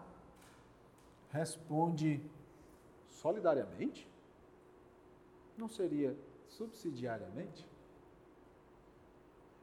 responde 1.30 2.20
solidariamente? 3.08 4.11
Não 5.62 5.68
seria 5.68 6.18
subsidiariamente? 6.48 7.64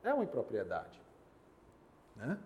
É 0.02 0.14
uma 0.14 0.24
impropriedade. 0.24 0.98
Né? 2.16 2.40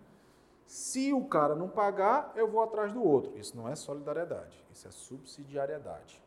Se 0.66 1.14
o 1.14 1.24
cara 1.26 1.54
não 1.54 1.70
pagar, 1.70 2.34
eu 2.36 2.48
vou 2.48 2.64
atrás 2.64 2.92
do 2.92 3.04
outro. 3.04 3.38
Isso 3.38 3.56
não 3.56 3.70
é 3.70 3.76
solidariedade, 3.76 4.58
isso 4.72 4.88
é 4.88 4.92
subsidiariedade. 4.92 6.20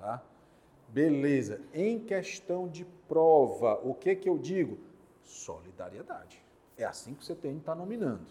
Tá? 0.00 0.20
Beleza. 0.88 1.60
Em 1.72 2.00
questão 2.00 2.66
de 2.66 2.84
prova, 3.06 3.80
o 3.84 3.94
que, 3.94 4.16
que 4.16 4.28
eu 4.28 4.36
digo? 4.36 4.76
Solidariedade. 5.22 6.44
É 6.76 6.84
assim 6.84 7.14
que 7.14 7.24
você 7.24 7.36
tem 7.36 7.52
que 7.52 7.60
estar 7.60 7.76
nominando. 7.76 8.26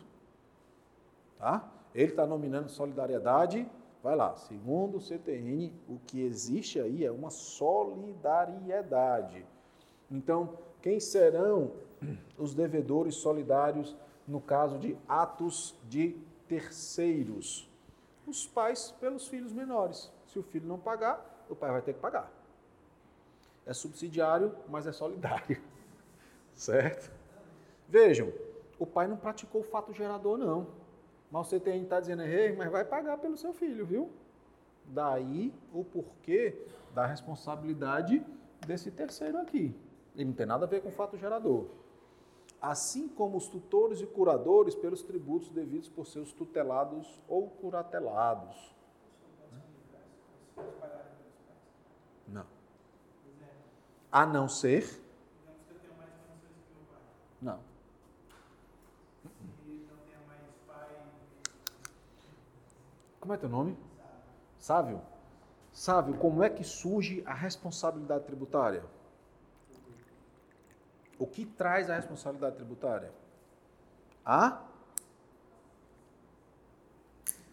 Tá? 1.39 1.71
Ele 1.95 2.12
está 2.12 2.27
nominando 2.27 2.67
solidariedade 2.67 3.65
Vai 4.04 4.16
lá, 4.18 4.36
segundo 4.36 4.98
o 4.98 5.02
CTN, 5.02 5.74
o 5.88 5.98
que 5.98 6.22
existe 6.22 6.78
aí 6.78 7.06
é 7.06 7.12
uma 7.12 7.30
solidariedade. 7.30 9.46
Então, 10.12 10.60
quem 10.82 11.00
serão 11.00 11.72
os 12.38 12.54
devedores 12.54 13.16
solidários 13.16 13.96
no 14.28 14.42
caso 14.42 14.78
de 14.78 14.98
atos 15.08 15.74
de 15.88 16.18
terceiros? 16.50 17.72
Os 18.28 18.46
pais 18.46 18.92
pelos 19.00 19.30
filhos 19.30 19.54
menores. 19.54 20.12
Se 20.28 20.38
o 20.38 20.44
filho 20.44 20.68
não 20.68 20.78
pagar, 20.78 21.46
o 21.50 21.56
pai 21.56 21.72
vai 21.72 21.82
ter 21.82 21.94
que 21.94 22.02
pagar. 22.02 22.30
É 23.66 23.74
subsidiário, 23.74 24.54
mas 24.68 24.86
é 24.86 24.92
solidário. 24.92 25.63
Certo? 26.54 27.10
Vejam, 27.88 28.34
o 28.78 28.86
pai 28.86 29.08
não 29.08 29.16
praticou 29.16 29.62
o 29.62 29.63
fato 29.63 29.94
gerador, 29.94 30.38
não. 30.38 30.83
Mas 31.34 31.48
o 31.48 31.50
CTN 31.50 31.82
está 31.82 32.00
dizendo, 32.00 32.22
ei, 32.22 32.56
mas 32.56 32.72
vai 32.72 32.86
pagar 32.86 33.17
pelo 33.17 33.36
seu 33.36 33.54
filho, 33.56 33.88
viu? 33.88 34.12
Daí 34.86 35.52
o 35.74 35.84
porquê 35.84 36.56
da 36.93 37.08
responsabilidade 37.08 38.24
desse 38.67 38.91
terceiro 38.91 39.39
aqui. 39.39 39.76
Ele 40.15 40.26
não 40.26 40.34
tem 40.34 40.46
nada 40.46 40.65
a 40.65 40.69
ver 40.69 40.84
com 40.84 40.89
o 40.89 40.91
fato 40.91 41.17
gerador. 41.17 41.65
Assim 42.62 43.08
como 43.08 43.36
os 43.36 43.48
tutores 43.48 44.00
e 44.00 44.06
curadores 44.06 44.76
pelos 44.76 45.02
tributos 45.02 45.50
devidos 45.50 45.89
por 45.89 46.06
seus 46.06 46.32
tutelados 46.32 47.19
ou 47.28 47.50
curatelados. 47.50 48.76
Não. 52.28 52.46
A 54.12 54.24
não 54.24 54.48
ser. 54.48 55.02
Não. 57.41 57.73
Como 63.24 63.34
é 63.34 63.38
teu 63.38 63.48
nome? 63.48 63.78
Sávio. 64.60 65.02
Sávio, 65.72 66.18
como 66.18 66.44
é 66.44 66.50
que 66.50 66.62
surge 66.62 67.24
a 67.26 67.34
responsabilidade 67.34 68.26
tributária? 68.26 68.84
O 71.18 71.26
que 71.26 71.46
traz 71.46 71.90
a 71.90 71.96
responsabilidade 71.96 72.58
tributária? 72.58 73.14
A? 74.26 74.62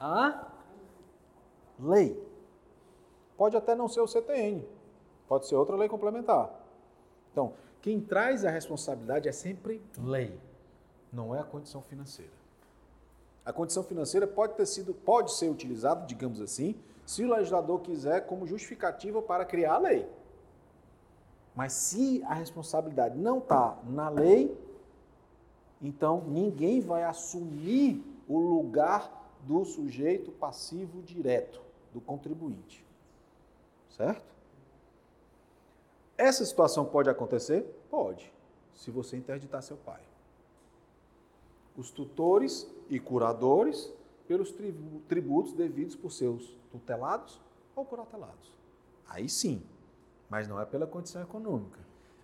A 0.01 0.49
lei. 1.79 2.21
Pode 3.37 3.57
até 3.57 3.73
não 3.77 3.87
ser 3.87 4.01
o 4.01 4.09
CTN, 4.09 4.67
pode 5.29 5.47
ser 5.47 5.55
outra 5.55 5.77
lei 5.77 5.89
complementar. 5.89 6.51
Então, 7.31 7.55
quem 7.81 8.01
traz 8.01 8.45
a 8.45 8.51
responsabilidade 8.51 9.29
é 9.29 9.33
sempre 9.33 9.81
lei, 9.97 10.37
não 11.13 11.33
é 11.33 11.39
a 11.39 11.45
condição 11.45 11.81
financeira. 11.81 12.40
A 13.45 13.53
condição 13.53 13.83
financeira 13.83 14.27
pode 14.27 14.55
ter 14.55 14.67
sido, 14.67 14.93
pode 14.93 15.33
ser 15.33 15.49
utilizada, 15.49 16.07
digamos 16.07 16.41
assim, 16.41 16.75
se 17.07 17.25
o 17.25 17.35
legislador 17.35 17.81
quiser 17.81 18.27
como 18.27 18.47
justificativa 18.47 19.21
para 19.21 19.45
criar 19.45 19.75
a 19.75 19.79
lei. 19.79 20.09
Mas 21.55 21.73
se 21.73 22.23
a 22.25 22.35
responsabilidade 22.35 23.19
não 23.19 23.39
está 23.39 23.79
na 23.85 24.09
lei, 24.09 24.57
então 25.83 26.23
ninguém 26.27 26.81
vai 26.81 27.03
assumir 27.05 28.05
o 28.29 28.39
lugar 28.39 29.11
do 29.43 29.65
sujeito 29.65 30.31
passivo 30.31 31.03
direto, 31.03 31.61
do 31.93 32.01
contribuinte. 32.01 32.87
Certo? 33.89 34.31
Essa 36.17 36.45
situação 36.45 36.85
pode 36.85 37.09
acontecer? 37.09 37.63
Pode, 37.91 38.33
se 38.75 38.91
você 38.91 39.17
interditar 39.17 39.63
seu 39.63 39.77
pai. 39.79 40.10
Os 41.81 41.91
tutores 41.91 42.71
e 42.91 43.01
curadores 43.01 43.91
pelos 44.29 44.55
tributos 45.09 45.55
devidos 45.55 45.97
por 45.97 46.13
seus 46.13 46.55
tutelados 46.71 47.41
ou 47.75 47.87
curatelados. 47.87 48.53
Aí 49.09 49.31
sim, 49.31 49.63
mas 50.29 50.47
não 50.47 50.61
é 50.61 50.67
pela 50.67 50.87
condição 50.87 51.23
econômica. 51.23 51.81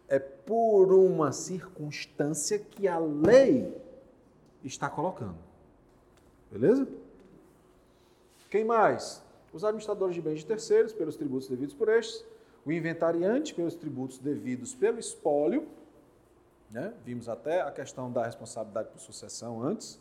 É 0.07 0.19
por 0.19 0.93
uma 0.93 1.33
circunstância 1.33 2.59
que 2.59 2.87
a 2.87 2.99
lei 2.99 3.75
está 4.63 4.91
colocando. 4.91 5.39
Beleza? 6.53 6.87
Quem 8.51 8.63
mais? 8.63 9.25
Os 9.55 9.65
administradores 9.65 10.15
de 10.15 10.21
bens 10.21 10.41
de 10.41 10.47
terceiros, 10.47 10.93
pelos 10.93 11.17
tributos 11.17 11.49
devidos 11.49 11.75
por 11.75 11.89
estes. 11.89 12.23
O 12.67 12.71
inventariante, 12.71 13.55
pelos 13.55 13.75
tributos 13.75 14.19
devidos 14.19 14.75
pelo 14.75 14.99
espólio. 14.99 15.67
Né? 16.71 16.93
Vimos 17.05 17.29
até 17.29 17.61
a 17.61 17.71
questão 17.71 18.11
da 18.11 18.25
responsabilidade 18.25 18.89
por 18.89 18.99
sucessão 18.99 19.63
antes. 19.63 20.01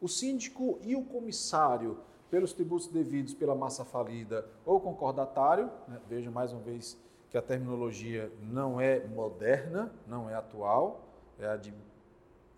O 0.00 0.08
síndico 0.08 0.78
e 0.82 0.94
o 0.96 1.02
comissário, 1.02 1.98
pelos 2.30 2.52
tributos 2.52 2.88
devidos 2.88 3.32
pela 3.32 3.54
massa 3.54 3.84
falida 3.84 4.46
ou 4.64 4.80
concordatário. 4.80 5.70
Né? 5.86 6.00
Veja 6.08 6.30
mais 6.30 6.52
uma 6.52 6.60
vez 6.60 6.98
que 7.30 7.38
a 7.38 7.42
terminologia 7.42 8.30
não 8.40 8.80
é 8.80 9.04
moderna, 9.06 9.92
não 10.06 10.30
é 10.30 10.34
atual, 10.34 11.00
é 11.38 11.46
a 11.48 11.56
de 11.56 11.74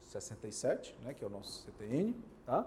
67, 0.03 0.95
né, 1.03 1.15
que 1.15 1.25
é 1.25 1.27
o 1.27 1.31
nosso 1.31 1.63
CTN, 1.63 2.15
tá? 2.45 2.67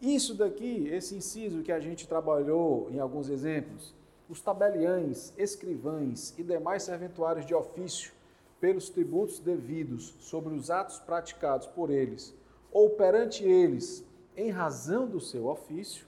Isso 0.00 0.34
daqui, 0.34 0.86
esse 0.88 1.16
inciso 1.16 1.62
que 1.62 1.72
a 1.72 1.80
gente 1.80 2.06
trabalhou 2.06 2.90
em 2.90 2.98
alguns 2.98 3.30
exemplos, 3.30 3.94
os 4.28 4.40
tabeliães, 4.40 5.32
escrivães 5.38 6.34
e 6.38 6.42
demais 6.42 6.82
serventuários 6.82 7.46
de 7.46 7.54
ofício, 7.54 8.12
pelos 8.60 8.88
tributos 8.88 9.38
devidos 9.38 10.14
sobre 10.18 10.54
os 10.54 10.70
atos 10.70 10.98
praticados 10.98 11.66
por 11.66 11.90
eles 11.90 12.34
ou 12.72 12.90
perante 12.90 13.44
eles 13.44 14.04
em 14.36 14.50
razão 14.50 15.06
do 15.06 15.20
seu 15.20 15.46
ofício, 15.46 16.06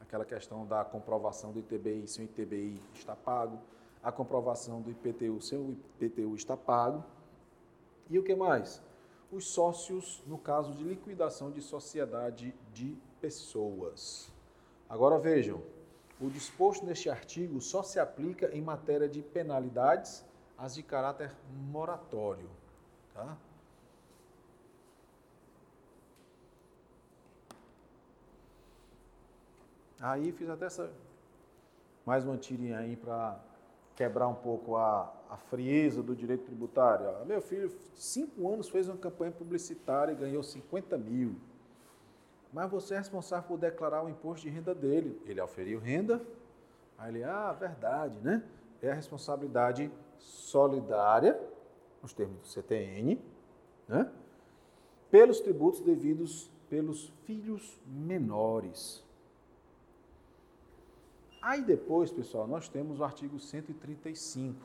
aquela 0.00 0.24
questão 0.24 0.66
da 0.66 0.84
comprovação 0.84 1.52
do 1.52 1.58
ITBI, 1.58 2.06
se 2.06 2.20
o 2.20 2.24
ITBI 2.24 2.80
está 2.94 3.14
pago, 3.14 3.58
a 4.02 4.10
comprovação 4.10 4.80
do 4.80 4.90
IPTU, 4.90 5.40
se 5.40 5.54
o 5.54 5.76
IPTU 6.00 6.34
está 6.34 6.56
pago. 6.56 7.04
E 8.10 8.18
o 8.18 8.22
que 8.22 8.34
mais? 8.34 8.82
Os 9.30 9.46
sócios 9.46 10.22
no 10.26 10.36
caso 10.36 10.72
de 10.72 10.82
liquidação 10.82 11.50
de 11.50 11.62
sociedade 11.62 12.54
de 12.72 12.96
pessoas. 13.20 14.30
Agora 14.88 15.18
vejam, 15.18 15.62
o 16.20 16.28
disposto 16.28 16.84
neste 16.84 17.08
artigo 17.08 17.60
só 17.60 17.82
se 17.82 17.98
aplica 17.98 18.54
em 18.54 18.60
matéria 18.60 19.08
de 19.08 19.22
penalidades, 19.22 20.24
as 20.58 20.74
de 20.74 20.82
caráter 20.82 21.32
moratório. 21.70 22.48
Tá? 23.14 23.36
Aí 30.00 30.32
fiz 30.32 30.48
até 30.48 30.66
essa 30.66 30.92
mais 32.04 32.24
uma 32.24 32.36
tirinha 32.36 32.78
aí 32.78 32.96
para 32.96 33.38
quebrar 33.94 34.26
um 34.26 34.34
pouco 34.34 34.76
a, 34.76 35.12
a 35.30 35.36
frieza 35.36 36.02
do 36.02 36.16
direito 36.16 36.44
tributário. 36.44 37.24
Meu 37.24 37.40
filho, 37.40 37.70
cinco 37.94 38.52
anos, 38.52 38.68
fez 38.68 38.88
uma 38.88 38.96
campanha 38.96 39.30
publicitária 39.30 40.12
e 40.12 40.16
ganhou 40.16 40.42
50 40.42 40.98
mil. 40.98 41.36
Mas 42.52 42.70
você 42.70 42.94
é 42.94 42.98
responsável 42.98 43.48
por 43.48 43.58
declarar 43.58 44.04
o 44.04 44.08
imposto 44.08 44.46
de 44.46 44.52
renda 44.52 44.74
dele. 44.74 45.20
Ele 45.24 45.40
auferiu 45.40 45.78
renda, 45.78 46.20
aí 46.98 47.14
ele, 47.14 47.24
ah, 47.24 47.52
verdade, 47.52 48.18
né? 48.18 48.42
É 48.82 48.90
a 48.90 48.94
responsabilidade 48.94 49.90
solidária, 50.22 51.38
nos 52.00 52.12
termos 52.12 52.38
do 52.40 52.46
CTN, 52.46 53.20
né? 53.88 54.10
pelos 55.10 55.40
tributos 55.40 55.80
devidos 55.80 56.50
pelos 56.68 57.12
filhos 57.26 57.78
menores. 57.86 59.04
Aí 61.42 61.60
depois, 61.60 62.10
pessoal, 62.10 62.46
nós 62.46 62.68
temos 62.68 63.00
o 63.00 63.04
artigo 63.04 63.38
135. 63.38 64.58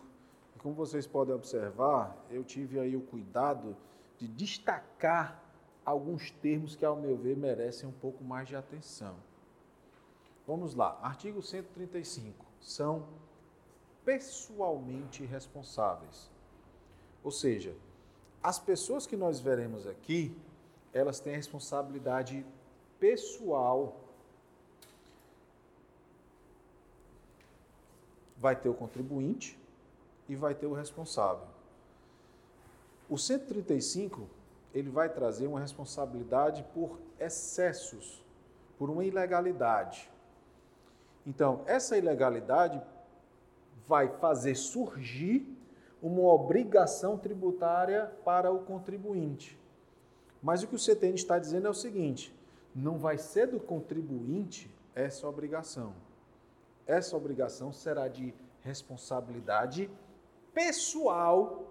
E 0.56 0.60
como 0.60 0.74
vocês 0.74 1.06
podem 1.06 1.36
observar, 1.36 2.16
eu 2.30 2.44
tive 2.44 2.80
aí 2.80 2.96
o 2.96 3.02
cuidado 3.02 3.76
de 4.18 4.28
destacar 4.28 5.44
alguns 5.84 6.32
termos 6.32 6.76
que, 6.76 6.86
ao 6.86 6.96
meu 6.96 7.18
ver, 7.18 7.36
merecem 7.36 7.90
um 7.90 7.94
pouco 7.94 8.24
mais 8.24 8.48
de 8.48 8.56
atenção. 8.56 9.16
Vamos 10.48 10.76
lá. 10.76 10.98
Artigo 11.02 11.42
135. 11.42 12.46
São 12.62 13.06
pessoalmente 14.08 15.26
responsáveis. 15.26 16.32
Ou 17.22 17.30
seja, 17.30 17.76
as 18.42 18.58
pessoas 18.58 19.06
que 19.06 19.18
nós 19.18 19.42
veremos 19.42 19.86
aqui, 19.86 20.34
elas 20.94 21.20
têm 21.20 21.36
responsabilidade 21.36 22.46
pessoal 23.02 24.00
vai 28.38 28.56
ter 28.56 28.70
o 28.70 28.74
contribuinte 28.74 29.60
e 30.30 30.38
vai 30.38 30.56
ter 30.56 30.68
o 30.68 30.74
responsável. 30.74 31.48
O 33.10 33.18
135, 33.18 34.26
ele 34.74 34.90
vai 34.90 35.10
trazer 35.10 35.48
uma 35.48 35.60
responsabilidade 35.60 36.64
por 36.74 36.98
excessos, 37.20 38.24
por 38.78 38.90
uma 38.90 39.04
ilegalidade. 39.04 40.10
Então, 41.26 41.62
essa 41.66 41.98
ilegalidade 41.98 42.82
vai 43.88 44.10
fazer 44.18 44.56
surgir 44.56 45.48
uma 46.02 46.22
obrigação 46.22 47.18
tributária 47.18 48.12
para 48.24 48.52
o 48.52 48.60
contribuinte. 48.60 49.58
Mas 50.42 50.62
o 50.62 50.68
que 50.68 50.76
o 50.76 50.80
CTN 50.80 51.16
está 51.16 51.40
dizendo 51.40 51.68
é 51.68 51.70
o 51.70 51.74
seguinte: 51.74 52.36
não 52.76 52.98
vai 52.98 53.18
ser 53.18 53.48
do 53.48 53.60
contribuinte 53.60 54.70
essa 54.94 55.28
obrigação 55.28 55.94
essa 56.88 57.18
obrigação 57.18 57.74
será 57.74 58.08
de 58.08 58.34
responsabilidade 58.62 59.90
pessoal 60.54 61.70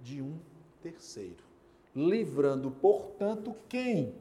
de 0.00 0.20
um 0.20 0.38
terceiro, 0.82 1.42
livrando, 1.94 2.70
portanto, 2.70 3.54
quem? 3.68 4.14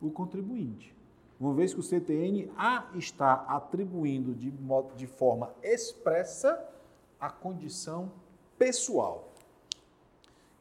O 0.00 0.10
contribuinte. 0.10 0.93
Uma 1.38 1.52
vez 1.52 1.74
que 1.74 1.80
o 1.80 1.82
CTN 1.82 2.50
A 2.56 2.90
está 2.94 3.44
atribuindo 3.48 4.34
de, 4.34 4.50
modo, 4.50 4.94
de 4.94 5.06
forma 5.06 5.52
expressa 5.62 6.68
a 7.20 7.28
condição 7.28 8.10
pessoal. 8.56 9.32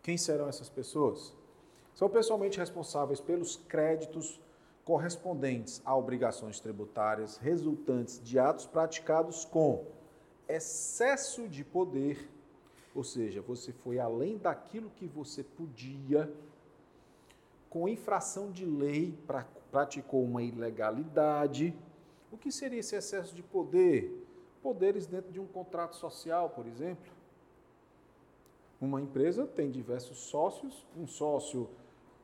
Quem 0.01 0.17
serão 0.17 0.47
essas 0.47 0.69
pessoas? 0.69 1.33
São 1.93 2.09
pessoalmente 2.09 2.57
responsáveis 2.57 3.19
pelos 3.19 3.55
créditos 3.55 4.39
correspondentes 4.83 5.81
a 5.85 5.95
obrigações 5.95 6.59
tributárias 6.59 7.37
resultantes 7.37 8.21
de 8.21 8.37
atos 8.37 8.65
praticados 8.65 9.45
com 9.45 9.85
excesso 10.47 11.47
de 11.47 11.63
poder, 11.63 12.29
ou 12.93 13.03
seja, 13.03 13.41
você 13.41 13.71
foi 13.71 13.99
além 13.99 14.37
daquilo 14.37 14.89
que 14.89 15.07
você 15.07 15.43
podia, 15.43 16.31
com 17.69 17.87
infração 17.87 18.51
de 18.51 18.65
lei, 18.65 19.17
pra, 19.25 19.47
praticou 19.73 20.23
uma 20.23 20.43
ilegalidade. 20.43 21.75
O 22.31 22.37
que 22.37 22.51
seria 22.51 22.79
esse 22.79 22.95
excesso 22.95 23.35
de 23.35 23.41
poder? 23.41 24.23
Poderes 24.61 25.07
dentro 25.07 25.31
de 25.31 25.39
um 25.39 25.47
contrato 25.47 25.95
social, 25.95 26.51
por 26.51 26.67
exemplo. 26.67 27.11
Uma 28.79 29.01
empresa 29.01 29.47
tem 29.47 29.71
diversos 29.71 30.19
sócios, 30.19 30.85
um 30.95 31.07
sócio 31.07 31.67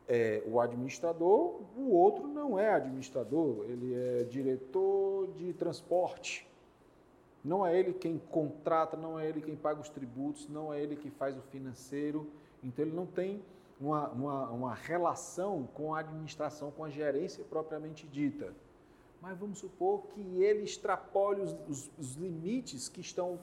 é 0.07 0.43
o 0.45 0.59
administrador, 0.59 1.61
o 1.75 1.91
outro 1.91 2.27
não 2.27 2.59
é 2.59 2.69
administrador, 2.71 3.65
ele 3.67 3.95
é 3.95 4.23
diretor 4.25 5.27
de 5.33 5.51
transporte. 5.53 6.47
Não 7.43 7.65
é 7.65 7.77
ele 7.77 7.93
quem 7.93 8.19
contrata, 8.29 8.95
não 8.95 9.19
é 9.19 9.27
ele 9.27 9.41
quem 9.41 9.55
paga 9.55 9.81
os 9.81 9.89
tributos, 9.89 10.47
não 10.47 10.71
é 10.71 10.81
ele 10.81 10.95
que 10.95 11.09
faz 11.09 11.35
o 11.35 11.41
financeiro. 11.41 12.29
Então 12.63 12.85
ele 12.85 12.95
não 12.95 13.07
tem 13.07 13.41
uma, 13.79 14.09
uma, 14.09 14.49
uma 14.49 14.73
relação 14.73 15.67
com 15.73 15.93
a 15.93 15.99
administração, 15.99 16.71
com 16.71 16.83
a 16.83 16.89
gerência 16.89 17.43
propriamente 17.43 18.07
dita. 18.07 18.53
Mas 19.21 19.37
vamos 19.37 19.59
supor 19.59 20.03
que 20.07 20.21
ele 20.21 20.63
extrapole 20.63 21.41
os, 21.41 21.55
os, 21.67 21.91
os 21.97 22.15
limites 22.15 22.87
que 22.87 23.01
estão 23.01 23.39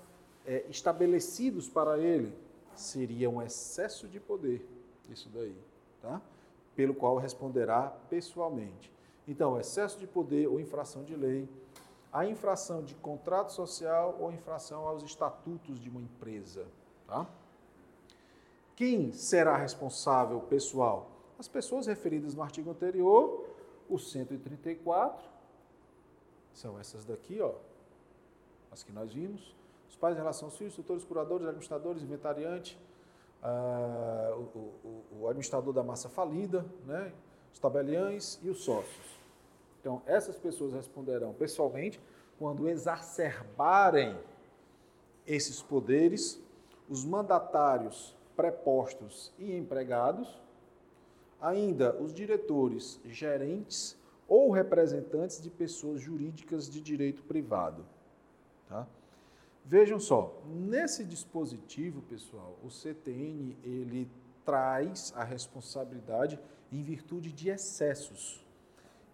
é, 0.46 0.64
estabelecidos 0.68 1.68
para 1.68 1.98
ele. 1.98 2.32
Seria 2.74 3.28
um 3.28 3.42
excesso 3.42 4.06
de 4.08 4.20
poder, 4.20 4.66
isso 5.08 5.28
daí. 5.30 5.56
Tá? 6.00 6.20
pelo 6.76 6.94
qual 6.94 7.16
responderá 7.16 7.88
pessoalmente. 8.10 8.92
Então, 9.26 9.58
excesso 9.58 9.98
de 9.98 10.06
poder 10.06 10.46
ou 10.46 10.60
infração 10.60 11.02
de 11.02 11.16
lei, 11.16 11.48
a 12.12 12.24
infração 12.26 12.84
de 12.84 12.94
contrato 12.94 13.50
social 13.50 14.16
ou 14.20 14.30
infração 14.30 14.86
aos 14.86 15.02
estatutos 15.02 15.80
de 15.80 15.88
uma 15.88 16.00
empresa. 16.00 16.66
Tá? 17.06 17.26
Quem 18.76 19.10
será 19.10 19.56
responsável 19.56 20.38
pessoal? 20.40 21.10
As 21.38 21.48
pessoas 21.48 21.86
referidas 21.86 22.34
no 22.34 22.42
artigo 22.42 22.70
anterior, 22.70 23.46
o 23.88 23.98
134, 23.98 25.26
são 26.52 26.78
essas 26.78 27.04
daqui, 27.04 27.40
ó, 27.40 27.54
as 28.70 28.82
que 28.82 28.92
nós 28.92 29.12
vimos. 29.12 29.54
Os 29.88 29.96
pais 29.96 30.14
em 30.14 30.18
relação 30.18 30.48
aos 30.48 30.58
filhos, 30.58 30.74
tutores, 30.74 31.04
curadores, 31.04 31.46
administradores, 31.46 32.02
inventariante, 32.02 32.78
ah, 33.42 34.34
o, 34.36 34.58
o, 34.84 35.04
o, 35.20 35.28
administrador 35.28 35.72
da 35.72 35.82
massa 35.82 36.10
falida, 36.10 36.66
né, 36.84 37.12
os 37.52 37.58
tabeliães 37.58 38.38
e 38.42 38.50
os 38.50 38.62
sócios. 38.62 39.16
Então, 39.80 40.02
essas 40.04 40.36
pessoas 40.36 40.74
responderão 40.74 41.32
pessoalmente 41.32 41.98
quando 42.38 42.68
exacerbarem 42.68 44.18
esses 45.26 45.62
poderes, 45.62 46.42
os 46.88 47.04
mandatários 47.04 48.14
prepostos 48.36 49.32
e 49.38 49.56
empregados, 49.56 50.40
ainda 51.40 51.96
os 51.96 52.12
diretores, 52.12 53.00
gerentes 53.06 53.96
ou 54.28 54.50
representantes 54.50 55.40
de 55.40 55.50
pessoas 55.50 56.00
jurídicas 56.00 56.68
de 56.68 56.80
direito 56.80 57.22
privado. 57.22 57.84
Tá? 58.68 58.86
Vejam 59.64 59.98
só, 59.98 60.40
nesse 60.46 61.04
dispositivo, 61.04 62.02
pessoal, 62.02 62.56
o 62.62 62.70
CTN 62.70 63.56
ele 63.64 64.08
traz 64.44 65.12
a 65.16 65.24
responsabilidade 65.24 66.38
em 66.70 66.82
virtude 66.82 67.32
de 67.32 67.48
excessos. 67.48 68.44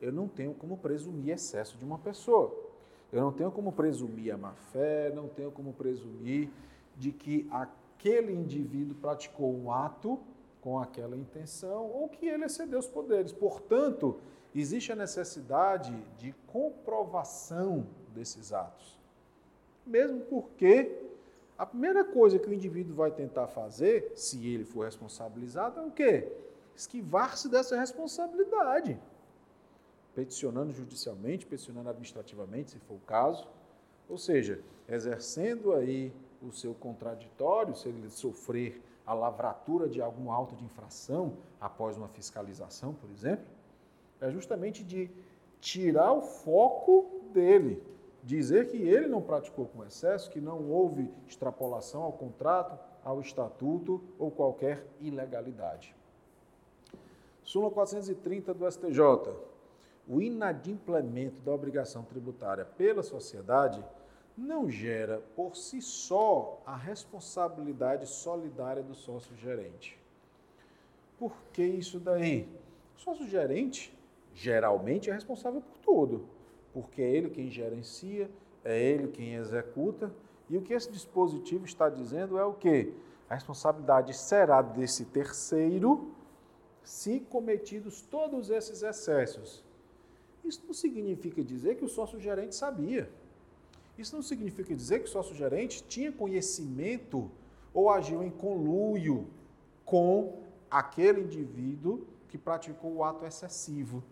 Eu 0.01 0.12
não 0.12 0.29
tenho 0.29 0.53
como 0.53 0.77
presumir 0.77 1.33
excesso 1.33 1.79
de 1.79 1.85
uma 1.85 1.99
pessoa. 1.99 2.55
Eu 3.12 3.20
não 3.20 3.33
tenho 3.33 3.51
como 3.51 3.73
presumir 3.73 4.35
a 4.35 4.37
má 4.37 4.53
fé, 4.73 5.12
não 5.14 5.29
tenho 5.29 5.51
como 5.51 5.73
presumir 5.73 6.51
de 6.97 7.12
que 7.12 7.47
aquele 8.03 8.32
indivíduo 8.32 8.96
praticou 8.96 9.55
um 9.55 9.70
ato 9.70 10.18
com 10.61 10.78
aquela 10.78 11.16
intenção 11.16 11.88
ou 11.88 12.09
que 12.09 12.26
ele 12.26 12.44
excedeu 12.44 12.80
os 12.80 12.86
poderes. 12.86 13.32
Portanto, 13.32 14.18
existe 14.53 14.90
a 14.90 14.96
necessidade 14.96 15.96
de 16.18 16.32
comprovação 16.48 17.86
desses 18.12 18.53
atos. 18.53 18.98
Mesmo 19.86 20.20
porque 20.22 21.00
a 21.57 21.64
primeira 21.64 22.05
coisa 22.05 22.40
que 22.40 22.48
o 22.48 22.53
indivíduo 22.53 22.94
vai 22.94 23.12
tentar 23.12 23.46
fazer, 23.46 24.12
se 24.16 24.44
ele 24.48 24.64
for 24.64 24.84
responsabilizado, 24.84 25.78
é 25.78 25.84
o 25.84 25.90
quê? 25.90 26.28
Esquivar-se 26.74 27.48
dessa 27.48 27.78
responsabilidade. 27.78 29.00
Peticionando 30.12 30.72
judicialmente, 30.72 31.46
peticionando 31.46 31.88
administrativamente, 31.88 32.72
se 32.72 32.78
for 32.80 32.94
o 32.94 33.07
caso. 33.07 33.48
Ou 34.09 34.18
seja, 34.18 34.61
exercendo 34.88 35.72
aí 35.72 36.12
o 36.43 36.53
seu 36.53 36.74
contraditório, 36.74 37.74
se 37.74 37.88
ele 37.88 38.11
sofrer 38.11 38.82
a 39.07 39.14
lavratura 39.14 39.88
de 39.88 40.01
algum 40.01 40.30
auto 40.30 40.55
de 40.55 40.64
infração 40.64 41.34
após 41.61 41.97
uma 41.97 42.09
fiscalização, 42.09 42.95
por 42.95 43.11
exemplo, 43.11 43.45
é 44.20 44.30
justamente 44.30 44.84
de 44.84 45.11
tirar 45.61 46.12
o 46.12 46.22
foco 46.22 47.22
dele, 47.32 47.82
dizer 48.22 48.68
que 48.68 48.76
ele 48.76 49.07
não 49.07 49.20
praticou 49.20 49.66
com 49.66 49.84
excesso, 49.84 50.30
que 50.30 50.40
não 50.40 50.70
houve 50.70 51.11
extrapolação 51.26 52.03
ao 52.03 52.12
contrato, 52.12 52.78
ao 53.05 53.20
estatuto 53.20 54.03
ou 54.18 54.30
qualquer 54.30 54.86
ilegalidade. 55.01 55.95
Súmula 57.43 57.72
430 57.72 58.55
do 58.55 58.70
STJ. 58.70 59.01
O 60.09 60.20
inadimplemento 60.20 61.40
da 61.43 61.53
obrigação 61.53 62.05
tributária 62.05 62.64
pela 62.64 63.03
sociedade 63.03 63.84
não 64.37 64.70
gera 64.70 65.22
por 65.37 65.57
si 65.57 65.83
só 65.83 66.61
a 66.64 66.76
responsabilidade 66.76 68.07
solidária 68.07 68.83
do 68.83 68.95
sócio 68.95 69.37
gerente. 69.37 69.99
Por 71.18 71.33
que 71.53 71.64
isso 71.64 72.01
daí? 72.01 72.49
O 72.97 73.01
sócio 73.01 73.26
gerente 73.26 73.97
geralmente 74.35 75.11
é 75.11 75.12
responsável 75.12 75.61
por 75.61 75.78
tudo, 75.78 76.26
porque 76.72 77.03
é 77.03 77.11
ele 77.11 77.30
quem 77.30 77.51
gerencia, 77.51 78.30
é 78.64 78.80
ele 78.80 79.09
quem 79.09 79.35
executa. 79.35 80.12
E 80.49 80.57
o 80.57 80.62
que 80.62 80.72
esse 80.72 80.91
dispositivo 80.91 81.64
está 81.64 81.89
dizendo 81.89 82.39
é 82.39 82.45
o 82.45 82.55
quê? 82.55 82.93
A 83.28 83.35
responsabilidade 83.35 84.14
será 84.14 84.61
desse 84.61 85.05
terceiro 85.07 86.12
se 86.83 87.20
cometidos 87.20 88.03
todos 88.03 88.51
esses 88.51 88.83
excessos. 88.83 89.64
Isso 90.45 90.62
não 90.66 90.74
significa 90.74 91.43
dizer 91.43 91.76
que 91.76 91.85
o 91.85 91.89
sócio-gerente 91.89 92.55
sabia. 92.55 93.09
Isso 93.97 94.14
não 94.16 94.22
significa 94.22 94.74
dizer 94.74 95.01
que 95.01 95.05
o 95.07 95.12
sócio-gerente 95.12 95.84
tinha 95.84 96.11
conhecimento 96.11 97.30
ou 97.74 97.90
agiu 97.90 98.22
em 98.22 98.30
conluio 98.30 99.28
com 99.84 100.43
aquele 100.70 101.20
indivíduo 101.20 102.07
que 102.28 102.38
praticou 102.38 102.95
o 102.95 103.05
ato 103.05 103.26
excessivo. 103.26 104.03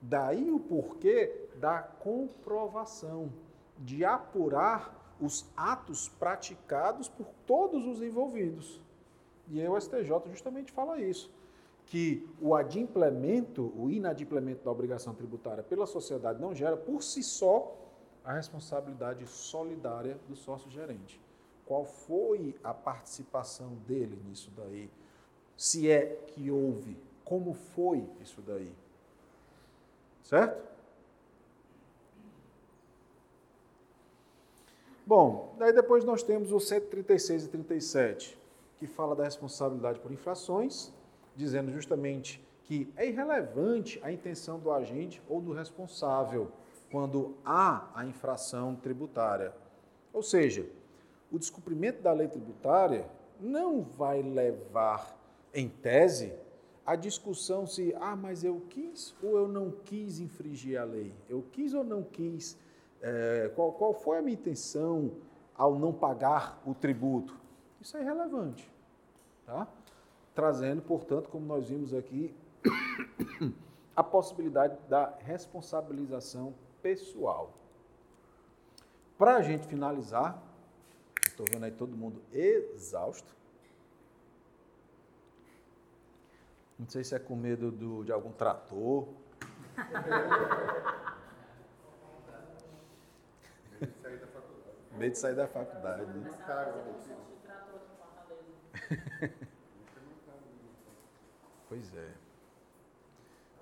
Daí 0.00 0.50
o 0.50 0.58
porquê 0.58 1.48
da 1.58 1.82
comprovação, 1.82 3.30
de 3.78 4.04
apurar 4.04 5.16
os 5.20 5.46
atos 5.56 6.08
praticados 6.08 7.08
por 7.08 7.26
todos 7.46 7.86
os 7.86 8.00
envolvidos. 8.02 8.80
E 9.48 9.60
aí 9.60 9.68
o 9.68 9.78
STJ 9.78 10.10
justamente 10.30 10.72
fala 10.72 11.00
isso, 11.00 11.30
que 11.86 12.28
o 12.40 12.54
adimplemento, 12.54 13.72
o 13.76 13.90
inadimplemento 13.90 14.64
da 14.64 14.70
obrigação 14.70 15.14
tributária 15.14 15.62
pela 15.62 15.86
sociedade 15.86 16.40
não 16.40 16.54
gera 16.54 16.76
por 16.76 17.02
si 17.02 17.22
só 17.22 17.76
a 18.26 18.32
responsabilidade 18.32 19.24
solidária 19.26 20.18
do 20.28 20.34
sócio-gerente. 20.34 21.20
Qual 21.64 21.84
foi 21.84 22.56
a 22.62 22.74
participação 22.74 23.74
dele 23.86 24.20
nisso 24.26 24.50
daí? 24.56 24.90
Se 25.56 25.88
é 25.88 26.06
que 26.26 26.50
houve, 26.50 26.98
como 27.24 27.54
foi 27.54 28.04
isso 28.20 28.42
daí? 28.42 28.72
Certo? 30.22 30.66
Bom, 35.06 35.54
daí 35.56 35.72
depois 35.72 36.04
nós 36.04 36.24
temos 36.24 36.50
o 36.50 36.58
136 36.58 37.44
e 37.44 37.48
37, 37.48 38.38
que 38.76 38.88
fala 38.88 39.14
da 39.14 39.22
responsabilidade 39.22 40.00
por 40.00 40.10
infrações, 40.10 40.92
dizendo 41.36 41.70
justamente 41.70 42.44
que 42.64 42.92
é 42.96 43.06
irrelevante 43.06 44.00
a 44.02 44.10
intenção 44.10 44.58
do 44.58 44.72
agente 44.72 45.22
ou 45.28 45.40
do 45.40 45.52
responsável 45.52 46.50
quando 46.90 47.36
há 47.44 47.88
a 47.94 48.06
infração 48.06 48.76
tributária. 48.76 49.52
Ou 50.12 50.22
seja, 50.22 50.66
o 51.30 51.38
descumprimento 51.38 52.02
da 52.02 52.12
lei 52.12 52.28
tributária 52.28 53.08
não 53.40 53.82
vai 53.82 54.22
levar, 54.22 55.16
em 55.52 55.68
tese, 55.68 56.32
a 56.84 56.94
discussão 56.94 57.66
se, 57.66 57.94
ah, 58.00 58.14
mas 58.14 58.44
eu 58.44 58.62
quis 58.68 59.14
ou 59.22 59.36
eu 59.36 59.48
não 59.48 59.70
quis 59.70 60.20
infringir 60.20 60.80
a 60.80 60.84
lei? 60.84 61.12
Eu 61.28 61.42
quis 61.50 61.74
ou 61.74 61.82
não 61.82 62.02
quis? 62.02 62.56
É, 63.02 63.50
qual, 63.54 63.72
qual 63.72 63.92
foi 63.92 64.18
a 64.18 64.22
minha 64.22 64.34
intenção 64.34 65.12
ao 65.56 65.78
não 65.78 65.92
pagar 65.92 66.62
o 66.64 66.74
tributo? 66.74 67.36
Isso 67.80 67.96
é 67.96 68.02
irrelevante. 68.02 68.70
Tá? 69.44 69.66
Trazendo, 70.34 70.80
portanto, 70.82 71.28
como 71.28 71.44
nós 71.44 71.68
vimos 71.68 71.92
aqui, 71.92 72.34
a 73.96 74.02
possibilidade 74.02 74.78
da 74.88 75.12
responsabilização 75.18 76.54
pessoal. 76.86 77.52
Para 79.18 79.36
a 79.36 79.42
gente 79.42 79.66
finalizar, 79.66 80.40
estou 81.26 81.44
vendo 81.50 81.64
aí 81.64 81.72
todo 81.72 81.96
mundo 81.96 82.22
exausto. 82.32 83.34
Não 86.78 86.88
sei 86.88 87.02
se 87.02 87.16
é 87.16 87.18
com 87.18 87.34
medo 87.34 87.72
do, 87.72 88.04
de 88.04 88.12
algum 88.12 88.30
trator. 88.30 89.08
medo 93.76 93.90
de 93.90 93.98
sair 93.98 94.18
da 94.20 94.28
faculdade. 94.28 94.92
Medo 94.96 95.12
de 95.12 95.18
sair 95.18 95.34
da 95.34 95.48
faculdade. 95.48 96.04
Né? 96.12 96.30
pois 101.68 101.96
é. 101.96 102.12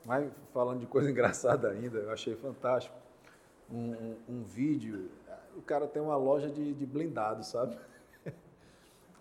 Mas 0.05 0.31
falando 0.53 0.81
de 0.81 0.87
coisa 0.87 1.09
engraçada 1.11 1.71
ainda, 1.71 2.01
eu 2.01 2.13
achei 2.13 2.37
fantástico. 2.37 3.04
Um, 3.75 4.17
um, 4.29 4.43
vídeo, 4.45 5.11
o 5.57 5.63
cara 5.63 5.87
tem 5.89 6.01
uma 6.01 6.17
loja 6.17 6.49
de, 6.49 6.73
de 6.75 6.87
blindado, 6.87 7.45
sabe? 7.45 7.77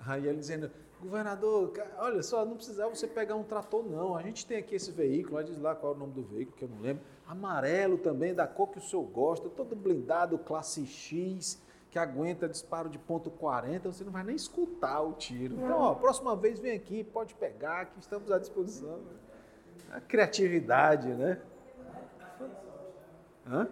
Aí 0.05 0.27
ele 0.27 0.37
dizendo, 0.37 0.69
governador, 1.01 1.73
olha 1.97 2.21
só, 2.21 2.45
não 2.45 2.55
precisava 2.55 2.93
você 2.93 3.07
pegar 3.07 3.35
um 3.35 3.43
trator, 3.43 3.83
não. 3.83 4.15
A 4.15 4.21
gente 4.21 4.45
tem 4.45 4.57
aqui 4.57 4.75
esse 4.75 4.91
veículo, 4.91 5.43
diz 5.43 5.59
lá 5.59 5.75
qual 5.75 5.93
é 5.93 5.95
o 5.95 5.99
nome 5.99 6.13
do 6.13 6.21
veículo, 6.21 6.55
que 6.55 6.63
eu 6.63 6.69
não 6.69 6.79
lembro. 6.81 7.03
Amarelo 7.27 7.97
também, 7.97 8.33
da 8.33 8.45
cor 8.45 8.67
que 8.67 8.77
o 8.77 8.81
senhor 8.81 9.03
gosta, 9.03 9.49
todo 9.49 9.75
blindado, 9.75 10.37
classe 10.37 10.85
X, 10.85 11.59
que 11.89 11.99
aguenta 11.99 12.49
disparo 12.49 12.89
de 12.89 12.97
ponto 12.97 13.29
40, 13.29 13.91
você 13.91 14.03
não 14.03 14.11
vai 14.11 14.23
nem 14.23 14.35
escutar 14.35 15.01
o 15.01 15.13
tiro. 15.13 15.55
Então, 15.55 15.79
ó, 15.79 15.93
próxima 15.93 16.35
vez 16.35 16.59
vem 16.59 16.73
aqui, 16.73 17.03
pode 17.03 17.35
pegar, 17.35 17.85
que 17.85 17.99
estamos 17.99 18.31
à 18.31 18.39
disposição. 18.39 18.99
A 19.91 20.01
criatividade, 20.01 21.09
né? 21.09 21.39
Hã? 23.45 23.67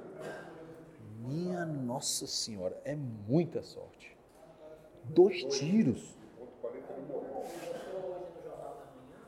Minha 1.28 1.66
Nossa 1.66 2.26
Senhora, 2.28 2.80
é 2.84 2.96
muita 2.96 3.62
sorte. 3.62 4.18
Dois 5.04 5.44
tiros. 5.46 6.16
Ponto 6.38 6.52
40 6.62 6.94
ele 6.94 7.06
morreu. 7.08 7.34
Mostrou 7.34 8.12
hoje 8.12 8.26
no 8.38 8.44
Jornal 8.44 8.76
da 8.76 8.86
Manhã 8.96 9.22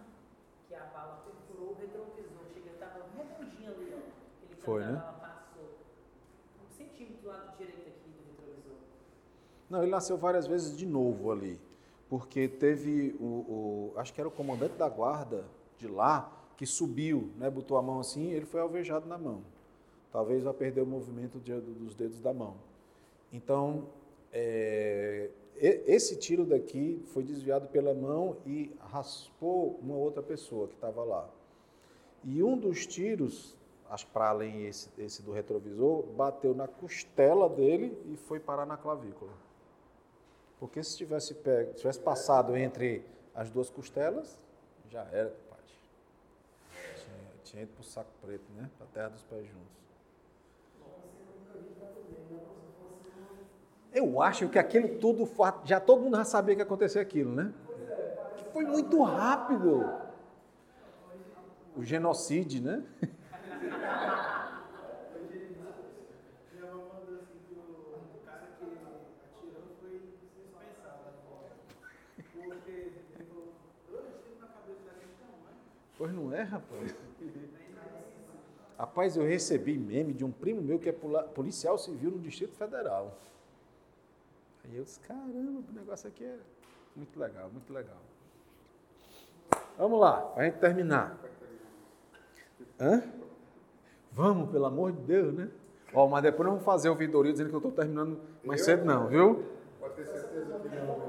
que 0.67 0.75
a 0.75 0.85
bala 0.85 1.23
perfurou 1.25 1.71
o 1.71 1.75
retrovisor. 1.79 2.45
Chega, 2.53 2.69
estava 2.71 3.05
redondinho 3.15 3.71
ali, 3.71 3.93
ó. 3.93 3.97
Ele 4.45 4.55
Foi, 4.61 4.81
né? 4.81 4.91
bala 4.93 5.11
passou 5.19 5.63
um 6.63 6.75
centímetro 6.77 7.21
do 7.21 7.27
lado 7.27 7.57
direito 7.57 7.87
aqui 7.89 8.09
do 8.09 8.23
retrovisor. 8.31 8.77
Não, 9.69 9.81
ele 9.83 9.91
nasceu 9.91 10.17
várias 10.17 10.47
vezes 10.47 10.75
de 10.75 10.85
novo 10.85 11.31
ali. 11.31 11.59
Porque 12.09 12.47
teve 12.47 13.15
o, 13.19 13.23
o- 13.25 13.93
Acho 13.97 14.13
que 14.13 14.19
era 14.21 14.27
o 14.27 14.31
comandante 14.31 14.75
da 14.75 14.87
guarda 14.89 15.45
de 15.77 15.87
lá 15.87 16.31
que 16.55 16.65
subiu, 16.65 17.31
né? 17.37 17.49
Botou 17.49 17.77
a 17.77 17.81
mão 17.81 17.99
assim 17.99 18.31
ele 18.31 18.45
foi 18.45 18.61
alvejado 18.61 19.07
na 19.07 19.17
mão. 19.17 19.41
Talvez 20.13 20.43
vai 20.43 20.53
perder 20.53 20.81
o 20.81 20.85
movimento 20.85 21.39
de- 21.39 21.59
dos 21.59 21.95
dedos 21.95 22.21
da 22.21 22.31
mão. 22.31 22.55
Então, 23.31 23.87
é, 24.31 25.31
esse 25.57 26.15
tiro 26.17 26.45
daqui 26.45 27.01
foi 27.07 27.23
desviado 27.23 27.67
pela 27.67 27.95
mão 27.95 28.37
e 28.45 28.71
raspou 28.79 29.79
uma 29.81 29.95
outra 29.95 30.21
pessoa 30.21 30.67
que 30.67 30.75
estava 30.75 31.03
lá. 31.03 31.27
E 32.23 32.43
um 32.43 32.55
dos 32.55 32.85
tiros, 32.85 33.57
acho 33.89 34.05
para 34.07 34.29
além 34.29 34.67
esse, 34.67 34.87
esse 34.99 35.23
do 35.23 35.31
retrovisor, 35.31 36.03
bateu 36.03 36.53
na 36.53 36.67
costela 36.67 37.49
dele 37.49 37.97
e 38.05 38.15
foi 38.15 38.39
parar 38.39 38.67
na 38.67 38.77
clavícula. 38.77 39.33
Porque 40.59 40.81
se 40.83 40.95
tivesse, 40.95 41.33
pego, 41.33 41.73
tivesse 41.73 41.99
passado 41.99 42.55
entre 42.55 43.03
as 43.33 43.49
duas 43.49 43.69
costelas, 43.69 44.39
já 44.89 45.01
era, 45.11 45.31
compadre. 45.31 45.73
Tinha, 46.95 47.17
tinha 47.43 47.63
ido 47.63 47.73
pro 47.73 47.83
saco 47.83 48.11
preto, 48.21 48.45
né? 48.55 48.69
Pra 48.77 48.85
terra 48.93 49.09
dos 49.09 49.23
pés 49.23 49.45
juntos. 49.47 49.82
Eu 53.93 54.21
acho 54.21 54.49
que 54.49 54.57
aquilo 54.57 54.97
tudo, 54.97 55.29
já 55.63 55.79
todo 55.79 56.01
mundo 56.01 56.17
já 56.17 56.23
sabia 56.23 56.55
que 56.55 56.61
ia 56.61 56.65
acontecer 56.65 56.99
aquilo, 56.99 57.31
né? 57.31 57.53
Foi 58.51 58.65
muito 58.65 59.01
rápido. 59.03 59.87
O 61.75 61.83
genocídio, 61.83 62.61
né? 62.61 62.83
Que 62.99 63.07
que 72.61 72.73
Pois 75.97 76.11
não 76.11 76.33
é, 76.33 76.41
rapaz. 76.41 76.95
Rapaz, 78.77 79.15
eu 79.15 79.23
recebi 79.23 79.77
meme 79.77 80.13
de 80.13 80.25
um 80.25 80.31
primo 80.31 80.61
meu 80.61 80.79
que 80.79 80.89
é 80.89 80.91
policial 80.91 81.77
civil 81.77 82.11
no 82.11 82.19
Distrito 82.19 82.55
Federal. 82.55 83.17
Aí 84.63 84.75
eu 84.77 84.83
disse, 84.83 84.99
caramba, 85.01 85.63
o 85.69 85.73
negócio 85.73 86.07
aqui 86.07 86.23
é 86.23 86.37
muito 86.95 87.19
legal, 87.19 87.49
muito 87.51 87.71
legal. 87.73 87.97
Vamos 89.77 89.99
lá, 89.99 90.21
para 90.21 90.43
a 90.43 90.45
gente 90.45 90.59
terminar. 90.59 91.17
Hã? 92.79 93.03
Vamos, 94.11 94.49
pelo 94.51 94.65
amor 94.65 94.91
de 94.91 94.99
Deus, 95.01 95.33
né? 95.33 95.49
Ó, 95.93 96.07
mas 96.07 96.23
depois 96.23 96.45
não 96.45 96.53
vamos 96.53 96.65
fazer 96.65 96.89
o 96.89 96.95
vidoria 96.95 97.31
dizendo 97.31 97.49
que 97.49 97.55
eu 97.55 97.59
estou 97.59 97.71
terminando 97.71 98.19
mais 98.43 98.63
cedo 98.63 98.85
não, 98.85 99.07
viu? 99.07 99.45
Pode 99.79 99.95
ter 99.95 100.05
certeza 100.05 100.59
que 100.59 100.67
é 100.75 100.81
não. 100.81 101.03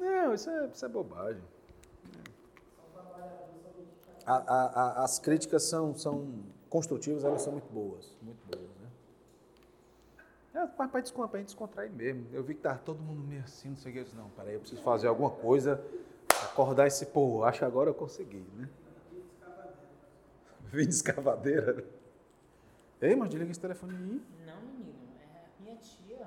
Não, 0.00 0.34
isso 0.34 0.50
é, 0.50 0.66
isso 0.66 0.84
é 0.84 0.88
bobagem. 0.88 1.42
A- 4.24 4.36
a- 4.36 4.66
a- 5.00 5.04
as 5.04 5.18
críticas 5.18 5.64
são, 5.64 5.94
são 5.96 6.28
construtivas, 6.72 7.22
elas 7.22 7.42
são 7.42 7.52
muito 7.52 7.70
boas, 7.70 8.16
muito 8.22 8.40
boas, 8.46 8.70
né? 8.80 8.88
É, 10.54 10.66
para 10.66 10.88
pra 10.88 11.00
descon- 11.00 11.28
pra 11.28 11.38
gente 11.38 11.48
descontrair 11.48 11.90
mesmo. 11.92 12.26
Eu 12.32 12.42
vi 12.42 12.54
que 12.54 12.62
tava 12.62 12.78
todo 12.78 12.98
mundo 13.02 13.22
meio 13.22 13.42
assim, 13.42 13.68
não 13.68 13.76
sei 13.76 13.90
o 13.90 13.92
que. 13.92 14.00
Eu 14.00 14.04
disse, 14.04 14.16
não, 14.16 14.30
peraí, 14.30 14.54
eu 14.54 14.60
preciso 14.60 14.82
fazer 14.82 15.06
alguma 15.06 15.30
coisa, 15.30 15.82
acordar 16.50 16.86
esse 16.86 17.06
povo. 17.06 17.44
Acho 17.44 17.58
que 17.60 17.64
agora 17.66 17.90
eu 17.90 17.94
consegui, 17.94 18.44
né? 18.56 18.68
Vim 20.70 20.84
de 20.86 20.94
escavadeira. 20.94 21.84
Ei, 23.02 23.14
mas 23.14 23.28
desliga 23.28 23.50
esse 23.50 23.60
telefone 23.60 23.94
aí. 23.94 24.22
Não, 24.46 24.60
menino, 24.62 24.98
é 25.20 25.62
minha 25.62 25.76
tia. 25.76 26.26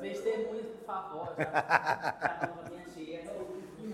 Testemunhas, 0.00 0.66
por 0.66 0.84
favor. 0.86 1.34
Já, 1.38 2.64
minha 2.70 2.84
tia. 2.84 3.20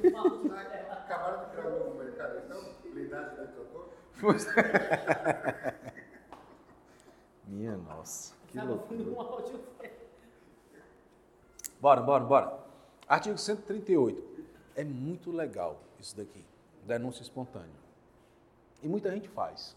Irmão 0.03 0.49
dela. 0.49 0.77
Acabaram 0.93 1.45
de 1.45 1.51
criar 1.53 1.67
um 1.69 1.79
novo 1.79 1.95
mercado, 2.03 2.39
então, 2.45 2.61
blindagem 2.93 3.47
de 3.47 3.53
doutor. 3.53 3.91
Minha 7.47 7.77
nossa, 7.77 8.35
que 8.49 8.59
loucura. 8.59 9.05
Bora, 11.81 12.01
bora, 12.01 12.25
bora. 12.25 12.59
Artigo 13.07 13.39
138. 13.39 14.37
É 14.75 14.83
muito 14.85 15.31
legal 15.31 15.79
isso 16.01 16.17
daqui, 16.17 16.45
denúncia 16.85 17.23
espontânea. 17.23 17.87
E 18.83 18.89
muita 18.89 19.11
gente 19.11 19.29
faz. 19.29 19.77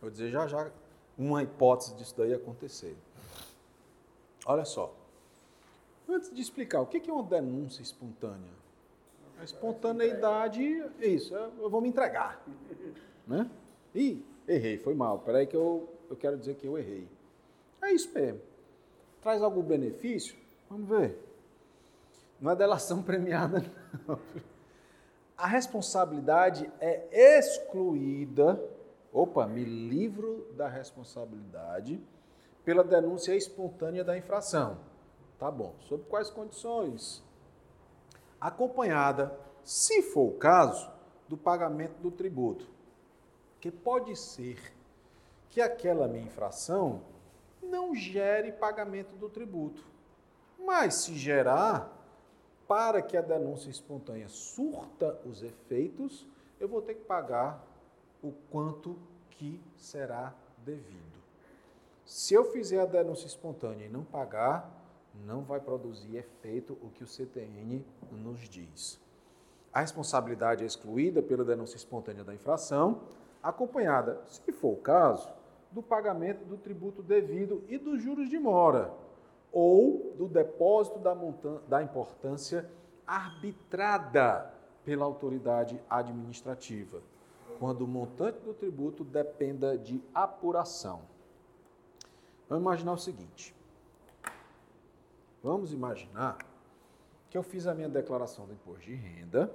Vou 0.00 0.10
dizer 0.10 0.30
já 0.30 0.46
já 0.46 0.70
uma 1.16 1.42
hipótese 1.42 1.94
disso 1.94 2.14
daí 2.16 2.34
acontecer. 2.34 2.96
Olha 4.44 4.64
só. 4.64 4.92
Antes 6.08 6.32
de 6.32 6.40
explicar, 6.40 6.80
o 6.80 6.86
que 6.86 7.10
é 7.10 7.12
uma 7.12 7.22
denúncia 7.22 7.82
espontânea? 7.82 8.56
A 9.38 9.44
espontaneidade 9.44 10.82
é 11.00 11.06
isso, 11.06 11.34
eu 11.34 11.68
vou 11.68 11.80
me 11.80 11.88
entregar. 11.88 12.42
Né? 13.26 13.50
Ih, 13.94 14.24
errei, 14.46 14.78
foi 14.78 14.94
mal. 14.94 15.18
Peraí 15.20 15.46
que 15.46 15.56
eu, 15.56 15.88
eu 16.08 16.16
quero 16.16 16.36
dizer 16.36 16.54
que 16.54 16.66
eu 16.66 16.78
errei. 16.78 17.08
É 17.82 17.92
isso 17.92 18.12
mesmo. 18.14 18.40
Traz 19.20 19.42
algum 19.42 19.62
benefício? 19.62 20.36
Vamos 20.70 20.88
ver. 20.88 21.18
Não 22.40 22.50
é 22.50 22.56
delação 22.56 23.02
premiada, 23.04 23.64
não. 24.06 24.18
A 25.36 25.46
responsabilidade 25.46 26.70
é 26.80 27.38
excluída. 27.38 28.58
Opa, 29.12 29.46
me 29.46 29.64
livro 29.64 30.46
da 30.56 30.68
responsabilidade 30.68 32.00
pela 32.64 32.82
denúncia 32.82 33.34
espontânea 33.34 34.02
da 34.02 34.16
infração. 34.16 34.78
Tá 35.38 35.50
bom. 35.50 35.74
Sob 35.80 36.04
quais 36.04 36.30
condições? 36.30 37.22
Acompanhada, 38.40 39.38
se 39.62 40.02
for 40.02 40.28
o 40.28 40.38
caso, 40.38 40.90
do 41.28 41.36
pagamento 41.36 42.00
do 42.00 42.10
tributo. 42.10 42.75
Porque 43.66 43.70
pode 43.70 44.14
ser 44.14 44.72
que 45.50 45.60
aquela 45.60 46.06
minha 46.06 46.24
infração 46.24 47.02
não 47.60 47.96
gere 47.96 48.52
pagamento 48.52 49.16
do 49.16 49.28
tributo. 49.28 49.84
Mas 50.58 50.94
se 50.94 51.16
gerar, 51.16 51.90
para 52.68 53.02
que 53.02 53.16
a 53.16 53.20
denúncia 53.20 53.68
espontânea 53.68 54.28
surta 54.28 55.18
os 55.24 55.42
efeitos, 55.42 56.24
eu 56.60 56.68
vou 56.68 56.80
ter 56.80 56.94
que 56.94 57.04
pagar 57.04 57.64
o 58.22 58.32
quanto 58.50 58.96
que 59.30 59.60
será 59.76 60.32
devido. 60.64 61.16
Se 62.04 62.34
eu 62.34 62.44
fizer 62.52 62.80
a 62.80 62.86
denúncia 62.86 63.26
espontânea 63.26 63.86
e 63.86 63.88
não 63.88 64.04
pagar, 64.04 64.70
não 65.24 65.42
vai 65.42 65.58
produzir 65.58 66.16
efeito 66.16 66.78
o 66.82 66.90
que 66.90 67.02
o 67.02 67.08
CTN 67.08 67.84
nos 68.12 68.48
diz. 68.48 69.00
A 69.72 69.80
responsabilidade 69.80 70.62
é 70.62 70.66
excluída 70.66 71.20
pela 71.20 71.44
denúncia 71.44 71.76
espontânea 71.76 72.22
da 72.22 72.34
infração, 72.34 73.00
acompanhada, 73.42 74.20
se 74.26 74.52
for 74.52 74.72
o 74.74 74.76
caso, 74.76 75.28
do 75.70 75.82
pagamento 75.82 76.44
do 76.44 76.56
tributo 76.56 77.02
devido 77.02 77.62
e 77.68 77.76
dos 77.78 78.02
juros 78.02 78.28
de 78.30 78.38
mora, 78.38 78.92
ou 79.52 80.14
do 80.16 80.26
depósito 80.28 80.98
da, 80.98 81.14
montan- 81.14 81.60
da 81.68 81.82
importância 81.82 82.70
arbitrada 83.06 84.52
pela 84.84 85.04
autoridade 85.04 85.80
administrativa, 85.88 87.00
quando 87.58 87.82
o 87.82 87.88
montante 87.88 88.38
do 88.40 88.52
tributo 88.54 89.02
dependa 89.04 89.76
de 89.76 90.02
apuração. 90.14 91.02
Vamos 92.48 92.62
imaginar 92.62 92.92
o 92.92 92.98
seguinte. 92.98 93.54
Vamos 95.42 95.72
imaginar 95.72 96.38
que 97.30 97.36
eu 97.36 97.42
fiz 97.42 97.66
a 97.66 97.74
minha 97.74 97.88
declaração 97.88 98.46
do 98.46 98.52
imposto 98.52 98.84
de 98.84 98.94
renda 98.94 99.52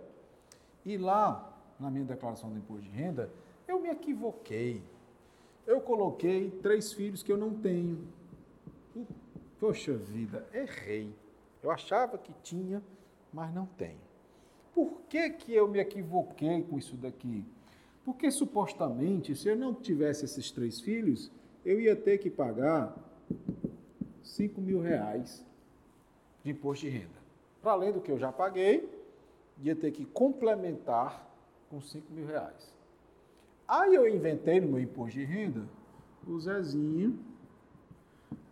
e 0.85 0.97
lá 0.97 1.53
na 1.79 1.89
minha 1.89 2.05
declaração 2.05 2.49
do 2.49 2.57
imposto 2.57 2.83
de 2.83 2.89
renda 2.89 3.29
eu 3.71 3.79
me 3.79 3.89
equivoquei. 3.89 4.81
Eu 5.65 5.79
coloquei 5.81 6.51
três 6.61 6.91
filhos 6.91 7.23
que 7.23 7.31
eu 7.31 7.37
não 7.37 7.53
tenho. 7.53 8.07
Uh, 8.95 9.05
Poxa 9.59 9.93
vida, 9.93 10.45
errei. 10.53 11.13
Eu 11.63 11.71
achava 11.71 12.17
que 12.17 12.33
tinha, 12.43 12.81
mas 13.31 13.53
não 13.53 13.65
tenho. 13.65 13.99
Por 14.73 15.01
que, 15.07 15.29
que 15.29 15.53
eu 15.53 15.67
me 15.67 15.79
equivoquei 15.79 16.63
com 16.63 16.77
isso 16.77 16.95
daqui? 16.97 17.45
Porque 18.03 18.31
supostamente, 18.31 19.35
se 19.35 19.47
eu 19.47 19.55
não 19.55 19.73
tivesse 19.73 20.25
esses 20.25 20.49
três 20.49 20.81
filhos, 20.81 21.31
eu 21.63 21.79
ia 21.79 21.95
ter 21.95 22.17
que 22.17 22.29
pagar 22.29 22.95
5 24.23 24.59
mil 24.59 24.81
reais 24.81 25.45
de 26.43 26.51
imposto 26.51 26.85
de 26.85 26.91
renda. 26.91 27.21
Para 27.61 27.73
além 27.73 27.93
do 27.93 28.01
que 28.01 28.11
eu 28.11 28.17
já 28.17 28.31
paguei, 28.31 28.89
ia 29.61 29.75
ter 29.75 29.91
que 29.91 30.05
complementar 30.05 31.29
com 31.69 31.79
5 31.79 32.11
mil 32.11 32.25
reais. 32.25 32.80
Aí 33.71 33.95
eu 33.95 34.05
inventei 34.05 34.59
no 34.59 34.67
meu 34.67 34.81
imposto 34.81 35.17
de 35.17 35.23
renda 35.23 35.65
o 36.27 36.37
Zezinho, 36.37 37.17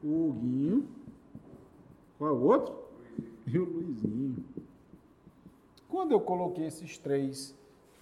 o 0.01 0.29
Huguinho, 0.29 0.87
qual 2.17 2.29
é 2.29 2.33
o 2.33 2.41
outro? 2.41 2.73
E 3.45 3.59
o 3.59 3.65
Luizinho. 3.65 4.37
Quando 5.89 6.13
eu 6.13 6.21
coloquei 6.21 6.67
esses 6.67 6.97
três, 6.97 7.53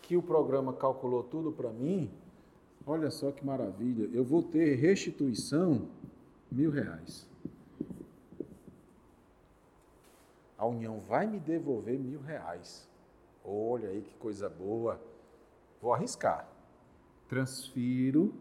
que 0.03 0.15
o 0.15 0.21
programa 0.21 0.71
calculou 0.73 1.23
tudo 1.23 1.51
para 1.51 1.71
mim, 1.71 2.07
olha 2.85 3.09
só 3.09 3.31
que 3.31 3.43
maravilha, 3.43 4.07
eu 4.13 4.23
vou 4.23 4.43
ter 4.43 4.75
restituição 4.75 5.89
mil 6.51 6.69
reais. 6.69 7.27
A 10.55 10.67
União 10.67 10.99
vai 10.99 11.25
me 11.25 11.39
devolver 11.39 11.97
mil 11.97 12.21
reais. 12.21 12.87
Olha 13.43 13.89
aí 13.89 14.03
que 14.03 14.13
coisa 14.17 14.47
boa. 14.47 15.01
Vou 15.81 15.91
arriscar. 15.91 16.56
Transfiro 17.27 18.33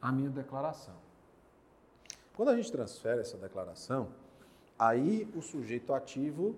a 0.00 0.10
minha 0.10 0.30
declaração. 0.30 0.94
Quando 2.36 2.50
a 2.50 2.56
gente 2.56 2.70
transfere 2.70 3.20
essa 3.20 3.36
declaração, 3.36 4.08
aí 4.78 5.28
o 5.34 5.40
sujeito 5.40 5.92
ativo 5.92 6.54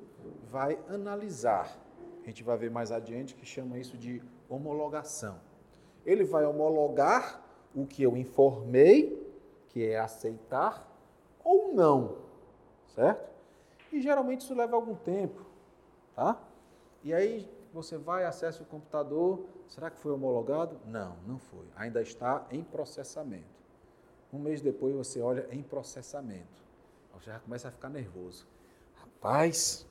vai 0.51 0.79
analisar. 0.89 1.77
A 2.23 2.27
gente 2.27 2.43
vai 2.43 2.57
ver 2.57 2.71
mais 2.71 2.91
adiante 2.91 3.35
que 3.35 3.47
chama 3.47 3.79
isso 3.79 3.97
de 3.97 4.21
homologação. 4.49 5.41
Ele 6.05 6.25
vai 6.25 6.45
homologar 6.45 7.43
o 7.75 7.87
que 7.87 8.03
eu 8.03 8.17
informei, 8.17 9.25
que 9.69 9.85
é 9.85 9.99
aceitar 9.99 10.87
ou 11.45 11.73
não, 11.73 12.17
certo? 12.95 13.29
E 13.93 14.01
geralmente 14.01 14.41
isso 14.43 14.55
leva 14.55 14.77
algum 14.77 14.95
tempo, 14.95 15.41
tá? 16.15 16.41
E 17.05 17.15
aí 17.15 17.49
você 17.73 17.97
vai, 17.97 18.25
acessa 18.25 18.63
o 18.63 18.67
computador, 18.67 19.45
será 19.69 19.91
que 19.91 19.99
foi 19.99 20.13
homologado? 20.13 20.79
Não, 20.87 21.17
não 21.27 21.39
foi. 21.39 21.67
Ainda 21.77 22.01
está 22.01 22.47
em 22.51 22.63
processamento. 22.63 23.59
Um 24.33 24.39
mês 24.39 24.61
depois 24.61 24.95
você 24.95 25.21
olha 25.21 25.47
em 25.51 25.63
processamento. 25.63 26.63
Você 27.15 27.31
já 27.31 27.39
começa 27.39 27.69
a 27.69 27.71
ficar 27.71 27.89
nervoso. 27.89 28.47
Rapaz, 28.95 29.87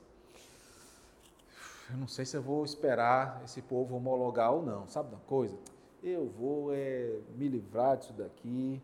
eu 1.90 1.96
não 1.96 2.08
sei 2.08 2.24
se 2.24 2.36
eu 2.36 2.42
vou 2.42 2.64
esperar 2.64 3.42
esse 3.44 3.62
povo 3.62 3.96
homologar 3.96 4.52
ou 4.52 4.62
não. 4.62 4.88
Sabe 4.88 5.10
uma 5.10 5.20
coisa? 5.20 5.56
Eu 6.02 6.28
vou 6.28 6.72
é, 6.72 7.18
me 7.36 7.48
livrar 7.48 7.96
disso 7.96 8.12
daqui, 8.12 8.80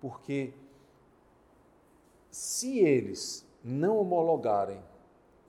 porque 0.00 0.52
se 2.30 2.78
eles 2.80 3.46
não 3.62 3.98
homologarem 3.98 4.82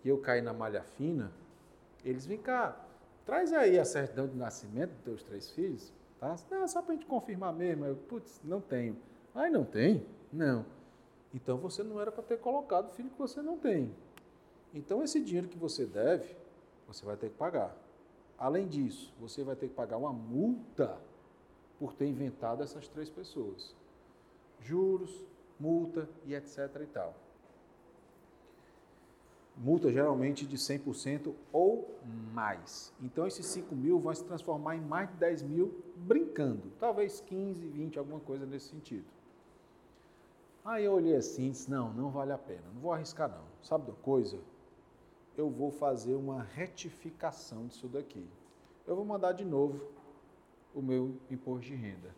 e 0.03 0.09
eu 0.09 0.17
cair 0.19 0.41
na 0.41 0.53
malha 0.53 0.83
fina, 0.83 1.31
eles 2.03 2.25
vêm 2.25 2.37
cá, 2.37 2.86
traz 3.27 3.51
aí 3.51 3.77
a 3.77 3.83
certidão 3.83 4.25
de 4.25 4.37
nascimento 4.37 4.91
dos 4.91 5.03
teus 5.03 5.23
três 5.23 5.51
filhos, 5.51 5.93
tá? 6.17 6.37
Não, 6.49 6.65
só 6.65 6.81
para 6.81 6.93
a 6.93 6.95
gente 6.95 7.05
confirmar 7.05 7.53
mesmo. 7.53 7.85
Eu, 7.85 7.97
putz, 7.97 8.39
não 8.41 8.61
tenho. 8.61 8.97
Ai, 9.35 9.49
não 9.49 9.65
tem? 9.65 10.03
Não. 10.31 10.65
Então 11.33 11.57
você 11.57 11.83
não 11.83 11.99
era 11.99 12.09
para 12.09 12.23
ter 12.23 12.39
colocado 12.39 12.87
o 12.87 12.91
filho 12.93 13.09
que 13.09 13.19
você 13.19 13.41
não 13.41 13.57
tem. 13.57 13.93
Então 14.73 15.03
esse 15.03 15.19
dinheiro 15.19 15.49
que 15.49 15.57
você 15.57 15.85
deve, 15.85 16.35
você 16.87 17.05
vai 17.05 17.17
ter 17.17 17.29
que 17.29 17.35
pagar. 17.35 17.75
Além 18.37 18.65
disso, 18.65 19.13
você 19.19 19.43
vai 19.43 19.57
ter 19.57 19.67
que 19.67 19.73
pagar 19.73 19.97
uma 19.97 20.13
multa 20.13 20.97
por 21.77 21.93
ter 21.93 22.07
inventado 22.07 22.63
essas 22.63 22.87
três 22.87 23.09
pessoas. 23.09 23.75
Juros, 24.61 25.25
multa 25.59 26.07
e 26.25 26.33
etc 26.33 26.69
e 26.81 26.85
tal. 26.87 27.13
Multa 29.57 29.91
geralmente 29.91 30.45
de 30.45 30.55
100% 30.55 31.33
ou 31.51 31.97
mais. 32.31 32.93
Então 33.01 33.25
esses 33.25 33.45
5 33.47 33.75
mil 33.75 33.99
vão 33.99 34.13
se 34.13 34.23
transformar 34.23 34.75
em 34.75 34.81
mais 34.81 35.09
de 35.09 35.15
10 35.15 35.41
mil 35.43 35.83
brincando. 35.95 36.71
Talvez 36.79 37.19
15, 37.21 37.67
20, 37.67 37.97
alguma 37.97 38.19
coisa 38.19 38.45
nesse 38.45 38.69
sentido. 38.69 39.05
Aí 40.63 40.85
eu 40.85 40.93
olhei 40.93 41.15
assim 41.15 41.47
e 41.47 41.51
disse, 41.51 41.71
não, 41.71 41.93
não 41.93 42.09
vale 42.11 42.33
a 42.33 42.37
pena, 42.37 42.63
não 42.73 42.81
vou 42.81 42.91
arriscar 42.91 43.29
não. 43.29 43.43
Sabe 43.63 43.87
da 43.87 43.93
coisa? 43.93 44.37
Eu 45.35 45.49
vou 45.49 45.71
fazer 45.71 46.13
uma 46.13 46.43
retificação 46.43 47.67
disso 47.67 47.87
daqui. 47.87 48.27
Eu 48.85 48.95
vou 48.95 49.05
mandar 49.05 49.31
de 49.31 49.45
novo 49.45 49.81
o 50.75 50.81
meu 50.81 51.15
imposto 51.31 51.67
de 51.67 51.75
renda. 51.75 52.13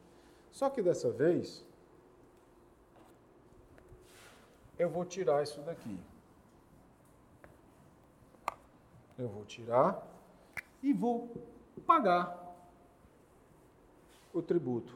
Só 0.52 0.70
que 0.70 0.82
dessa 0.82 1.12
vez, 1.12 1.64
eu 4.78 4.90
vou 4.90 5.06
tirar 5.06 5.44
isso 5.44 5.62
daqui. 5.62 5.98
Eu 9.20 9.28
vou 9.28 9.44
tirar 9.44 10.02
e 10.82 10.94
vou 10.94 11.30
pagar 11.86 12.40
o 14.34 14.42
tributo. 14.42 14.96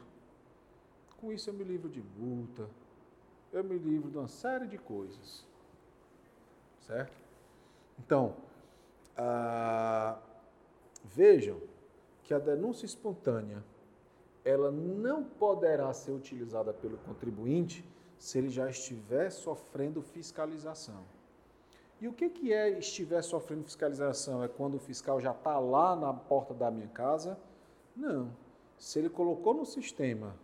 Com 1.20 1.30
isso 1.30 1.50
eu 1.50 1.54
me 1.54 1.62
livro 1.62 1.90
de 1.90 2.02
multa, 2.18 2.66
eu 3.52 3.62
me 3.62 3.76
livro 3.76 4.10
de 4.10 4.16
uma 4.16 4.28
série 4.28 4.66
de 4.66 4.78
coisas. 4.78 5.44
Certo? 6.86 7.12
Então, 7.98 8.34
ah, 9.16 10.18
vejam 11.04 11.60
que 12.22 12.32
a 12.32 12.38
denúncia 12.38 12.86
espontânea 12.86 13.62
ela 14.44 14.70
não 14.70 15.22
poderá 15.22 15.92
ser 15.92 16.12
utilizada 16.12 16.72
pelo 16.72 16.98
contribuinte 16.98 17.84
se 18.18 18.38
ele 18.38 18.48
já 18.48 18.68
estiver 18.68 19.30
sofrendo 19.30 20.02
fiscalização. 20.02 21.04
E 22.00 22.08
o 22.08 22.12
que, 22.12 22.28
que 22.28 22.52
é 22.52 22.70
estiver 22.78 23.22
sofrendo 23.22 23.64
fiscalização? 23.64 24.42
É 24.42 24.48
quando 24.48 24.74
o 24.74 24.78
fiscal 24.78 25.20
já 25.20 25.30
está 25.30 25.58
lá 25.58 25.94
na 25.94 26.12
porta 26.12 26.52
da 26.52 26.70
minha 26.70 26.88
casa? 26.88 27.38
Não. 27.96 28.30
Se 28.78 28.98
ele 28.98 29.08
colocou 29.08 29.54
no 29.54 29.64
sistema 29.64 30.34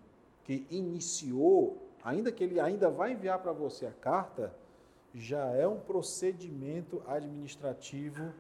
que 0.45 0.67
iniciou, 0.71 1.77
ainda 2.03 2.33
que 2.33 2.43
ele 2.43 2.61
ainda 2.61 2.89
vai 2.89 3.13
enviar 3.13 3.39
para 3.41 3.53
você 3.53 3.87
a 3.87 3.93
carta, 3.93 4.55
já 5.13 5.47
é 5.51 5.67
um 5.67 5.79
procedimento 5.79 7.03
administrativo 7.07 8.33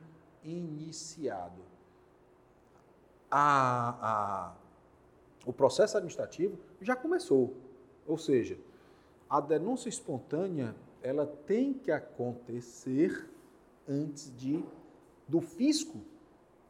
iniciado. 0.44 1.60
A, 3.30 3.96
a, 4.00 4.52
o 5.44 5.52
processo 5.52 5.96
administrativo 5.96 6.58
já 6.80 6.96
começou. 6.96 7.54
Ou 8.06 8.16
seja, 8.16 8.56
a 9.28 9.40
denúncia 9.40 9.88
espontânea 9.88 10.74
ela 11.02 11.26
tem 11.26 11.72
que 11.72 11.90
acontecer 11.90 13.28
antes 13.88 14.34
de 14.36 14.64
do 15.26 15.40
fisco 15.40 16.00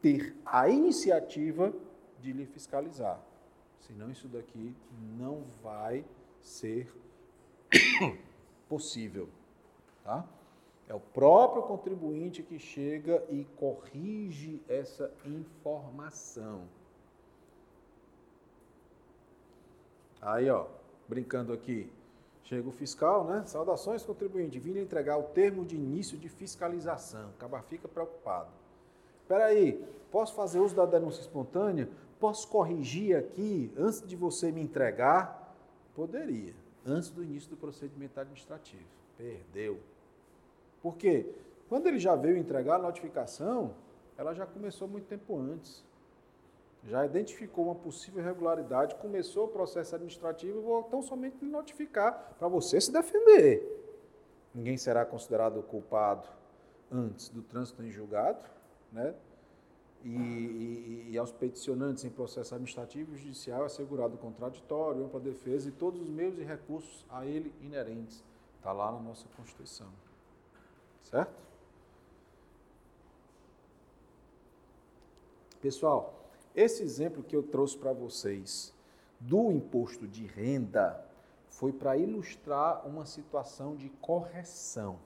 ter 0.01 0.35
a 0.45 0.69
iniciativa 0.69 1.73
de 2.19 2.31
lhe 2.31 2.45
fiscalizar. 2.45 3.19
Senão 3.79 4.11
isso 4.11 4.27
daqui 4.27 4.75
não 5.17 5.43
vai 5.61 6.05
ser 6.41 6.91
possível, 8.69 9.27
tá? 10.03 10.27
É 10.87 10.93
o 10.93 10.99
próprio 10.99 11.63
contribuinte 11.63 12.43
que 12.43 12.59
chega 12.59 13.23
e 13.29 13.45
corrige 13.55 14.61
essa 14.67 15.11
informação. 15.25 16.67
Aí, 20.21 20.49
ó, 20.49 20.67
brincando 21.07 21.53
aqui, 21.53 21.89
Chega 22.43 22.67
o 22.67 22.71
fiscal, 22.71 23.25
né? 23.25 23.43
Saudações, 23.45 24.03
contribuinte. 24.03 24.59
Vindo 24.59 24.79
entregar 24.79 25.17
o 25.17 25.23
termo 25.23 25.65
de 25.65 25.75
início 25.75 26.17
de 26.17 26.27
fiscalização. 26.27 27.29
Acaba 27.29 27.61
fica 27.61 27.87
preocupado. 27.87 28.49
Espera 29.21 29.45
aí, 29.45 29.83
posso 30.11 30.33
fazer 30.33 30.59
uso 30.59 30.75
da 30.75 30.85
denúncia 30.85 31.21
espontânea? 31.21 31.87
Posso 32.19 32.47
corrigir 32.47 33.15
aqui 33.15 33.71
antes 33.77 34.05
de 34.05 34.15
você 34.15 34.51
me 34.51 34.61
entregar? 34.61 35.55
Poderia, 35.95 36.53
antes 36.85 37.09
do 37.09 37.23
início 37.23 37.49
do 37.49 37.57
procedimento 37.57 38.19
administrativo. 38.19 38.83
Perdeu. 39.17 39.79
Por 40.81 40.97
quê? 40.97 41.33
Quando 41.69 41.87
ele 41.87 41.99
já 41.99 42.15
veio 42.15 42.37
entregar 42.37 42.75
a 42.75 42.79
notificação, 42.79 43.73
ela 44.17 44.33
já 44.33 44.45
começou 44.45 44.87
muito 44.87 45.05
tempo 45.05 45.37
antes 45.37 45.83
já 46.83 47.05
identificou 47.05 47.65
uma 47.65 47.75
possível 47.75 48.21
irregularidade, 48.21 48.95
começou 48.95 49.45
o 49.45 49.47
processo 49.47 49.95
administrativo, 49.95 50.61
vou 50.61 50.83
tão 50.83 51.01
somente 51.01 51.37
lhe 51.43 51.49
notificar 51.49 52.35
para 52.39 52.47
você 52.47 52.81
se 52.81 52.91
defender. 52.91 53.79
Ninguém 54.53 54.77
será 54.77 55.05
considerado 55.05 55.61
culpado 55.63 56.27
antes 56.91 57.29
do 57.29 57.41
trânsito 57.41 57.83
em 57.83 57.91
julgado, 57.91 58.43
né? 58.91 59.13
E, 60.03 60.09
e, 60.09 61.07
e, 61.11 61.17
aos 61.19 61.31
peticionantes 61.31 62.03
em 62.03 62.09
processo 62.09 62.55
administrativo 62.55 63.13
e 63.13 63.17
judicial 63.19 63.61
é 63.61 63.65
assegurado 63.67 64.15
o 64.15 64.17
contraditório, 64.17 65.05
ampla 65.05 65.19
defesa 65.19 65.69
e 65.69 65.71
todos 65.71 66.01
os 66.01 66.09
meios 66.09 66.39
e 66.39 66.43
recursos 66.43 67.05
a 67.07 67.23
ele 67.23 67.53
inerentes. 67.61 68.23
Está 68.57 68.71
lá 68.71 68.91
na 68.91 68.99
nossa 68.99 69.27
Constituição. 69.37 69.89
Certo? 71.03 71.31
Pessoal, 75.61 76.20
esse 76.55 76.83
exemplo 76.83 77.23
que 77.23 77.35
eu 77.35 77.43
trouxe 77.43 77.77
para 77.77 77.93
vocês 77.93 78.73
do 79.19 79.51
imposto 79.51 80.07
de 80.07 80.25
renda 80.25 81.03
foi 81.49 81.71
para 81.71 81.97
ilustrar 81.97 82.87
uma 82.87 83.05
situação 83.05 83.75
de 83.75 83.89
correção, 84.01 84.97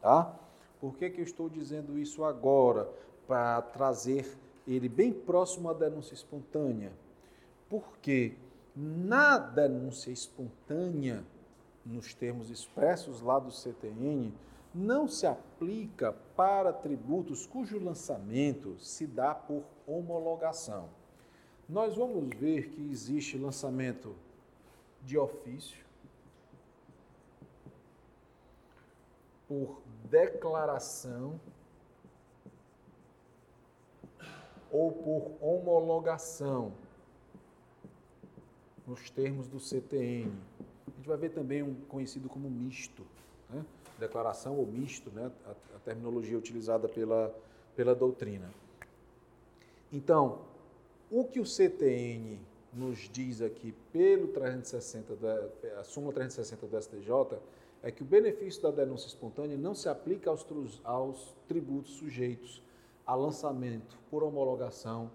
tá? 0.00 0.34
Por 0.80 0.96
que, 0.96 1.10
que 1.10 1.20
eu 1.20 1.24
estou 1.24 1.48
dizendo 1.48 1.98
isso 1.98 2.24
agora? 2.24 2.88
para 3.26 3.62
trazer 3.62 4.36
ele 4.66 4.88
bem 4.88 5.12
próximo 5.12 5.68
à 5.68 5.74
denúncia 5.74 6.14
espontânea. 6.14 6.92
Porque 7.68 8.34
na 8.74 9.38
denúncia 9.38 10.10
espontânea, 10.10 11.24
nos 11.84 12.14
termos 12.14 12.50
expressos 12.50 13.20
lá 13.20 13.38
do 13.38 13.50
CTN, 13.50 14.32
não 14.74 15.06
se 15.06 15.24
aplica 15.26 16.12
para 16.34 16.72
tributos 16.72 17.46
cujo 17.46 17.78
lançamento 17.78 18.76
se 18.80 19.06
dá 19.06 19.32
por 19.32 19.62
homologação. 19.86 20.88
Nós 21.68 21.96
vamos 21.96 22.28
ver 22.36 22.70
que 22.70 22.90
existe 22.90 23.38
lançamento 23.38 24.14
de 25.02 25.16
ofício, 25.16 25.84
por 29.46 29.80
declaração 30.10 31.38
ou 34.70 34.90
por 34.90 35.32
homologação, 35.40 36.72
nos 38.86 39.08
termos 39.08 39.46
do 39.46 39.60
CTN. 39.60 40.32
A 40.88 40.90
gente 40.96 41.06
vai 41.06 41.16
ver 41.16 41.30
também 41.30 41.62
um 41.62 41.74
conhecido 41.86 42.28
como 42.28 42.50
misto? 42.50 43.06
Declaração 43.98 44.56
ou 44.56 44.66
misto, 44.66 45.10
né? 45.10 45.30
a, 45.46 45.50
a 45.76 45.78
terminologia 45.80 46.36
utilizada 46.36 46.88
pela, 46.88 47.34
pela 47.76 47.94
doutrina. 47.94 48.50
Então, 49.92 50.40
o 51.10 51.24
que 51.24 51.40
o 51.40 51.44
CTN 51.44 52.40
nos 52.72 53.08
diz 53.10 53.40
aqui 53.40 53.72
pelo 53.92 54.28
360 54.28 55.14
da, 55.16 55.48
a 55.80 55.84
súmula 55.84 56.12
360 56.12 56.66
do 56.66 56.82
STJ 56.82 57.38
é 57.82 57.90
que 57.90 58.02
o 58.02 58.06
benefício 58.06 58.62
da 58.62 58.70
denúncia 58.70 59.06
espontânea 59.06 59.56
não 59.56 59.74
se 59.74 59.88
aplica 59.88 60.30
aos, 60.30 60.44
aos 60.82 61.36
tributos 61.46 61.92
sujeitos 61.92 62.62
a 63.06 63.14
lançamento 63.14 63.98
por 64.10 64.22
homologação 64.22 65.10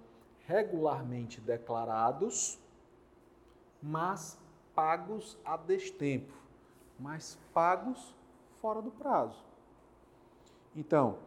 regularmente 0.45 1.41
declarados, 1.41 2.59
mas 3.82 4.38
pagos 4.73 5.38
a 5.43 5.57
destempo, 5.57 6.34
mas 6.99 7.38
pagos 7.53 8.15
fora 8.62 8.82
do 8.82 8.91
prazo. 8.91 9.43
Então, 10.76 11.18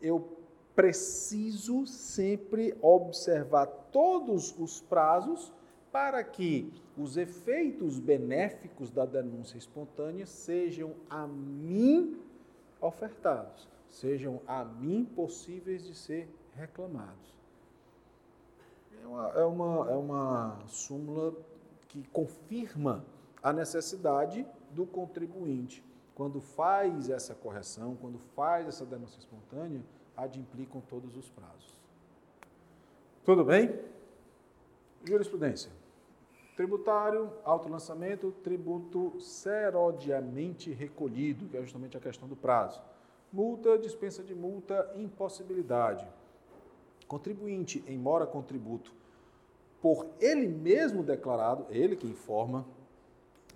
eu 0.00 0.36
preciso 0.74 1.86
sempre 1.86 2.76
observar 2.80 3.66
todos 3.66 4.56
os 4.58 4.80
prazos 4.80 5.52
para 5.90 6.22
que 6.22 6.72
os 6.96 7.16
efeitos 7.16 7.98
benéficos 7.98 8.90
da 8.90 9.04
denúncia 9.04 9.58
espontânea 9.58 10.26
sejam 10.26 10.94
a 11.08 11.26
mim 11.26 12.18
ofertados, 12.80 13.68
sejam 13.88 14.40
a 14.46 14.64
mim 14.64 15.04
possíveis 15.04 15.84
de 15.84 15.94
ser 15.94 16.28
reclamados. 16.54 17.34
É 19.02 19.06
uma, 19.06 19.28
é 19.28 19.44
uma, 19.44 19.90
é 19.90 19.96
uma 19.96 20.58
súmula 20.66 21.34
que 21.88 22.06
confirma 22.08 23.04
a 23.42 23.52
necessidade 23.52 24.46
do 24.70 24.86
contribuinte. 24.86 25.82
Quando 26.20 26.38
faz 26.38 27.08
essa 27.08 27.34
correção, 27.34 27.96
quando 27.98 28.18
faz 28.36 28.68
essa 28.68 28.84
denúncia 28.84 29.18
espontânea, 29.18 29.80
adimplicam 30.14 30.82
todos 30.82 31.16
os 31.16 31.30
prazos. 31.30 31.74
Tudo 33.24 33.42
bem? 33.42 33.74
Jurisprudência. 35.02 35.72
Tributário, 36.54 37.32
autolançamento, 37.42 38.32
tributo 38.44 39.18
serodiamente 39.18 40.70
recolhido, 40.70 41.48
que 41.48 41.56
é 41.56 41.62
justamente 41.62 41.96
a 41.96 42.00
questão 42.00 42.28
do 42.28 42.36
prazo. 42.36 42.82
Multa, 43.32 43.78
dispensa 43.78 44.22
de 44.22 44.34
multa, 44.34 44.92
impossibilidade. 44.96 46.06
Contribuinte 47.08 47.82
em 47.88 47.96
mora 47.96 48.26
contributo 48.26 48.92
por 49.80 50.06
ele 50.20 50.46
mesmo 50.46 51.02
declarado, 51.02 51.64
ele 51.70 51.96
que 51.96 52.06
informa, 52.06 52.66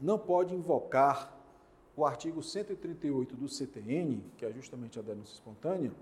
não 0.01 0.19
pode 0.19 0.55
invocar 0.55 1.34
o 1.97 2.05
artigo 2.05 2.43
138 2.43 3.37
do 3.37 3.49
CTN, 3.49 4.25
que 4.37 4.45
é 4.45 4.53
justamente 4.53 4.99
a 4.99 5.03
denúncia 5.03 5.35
espontânea, 5.35 5.93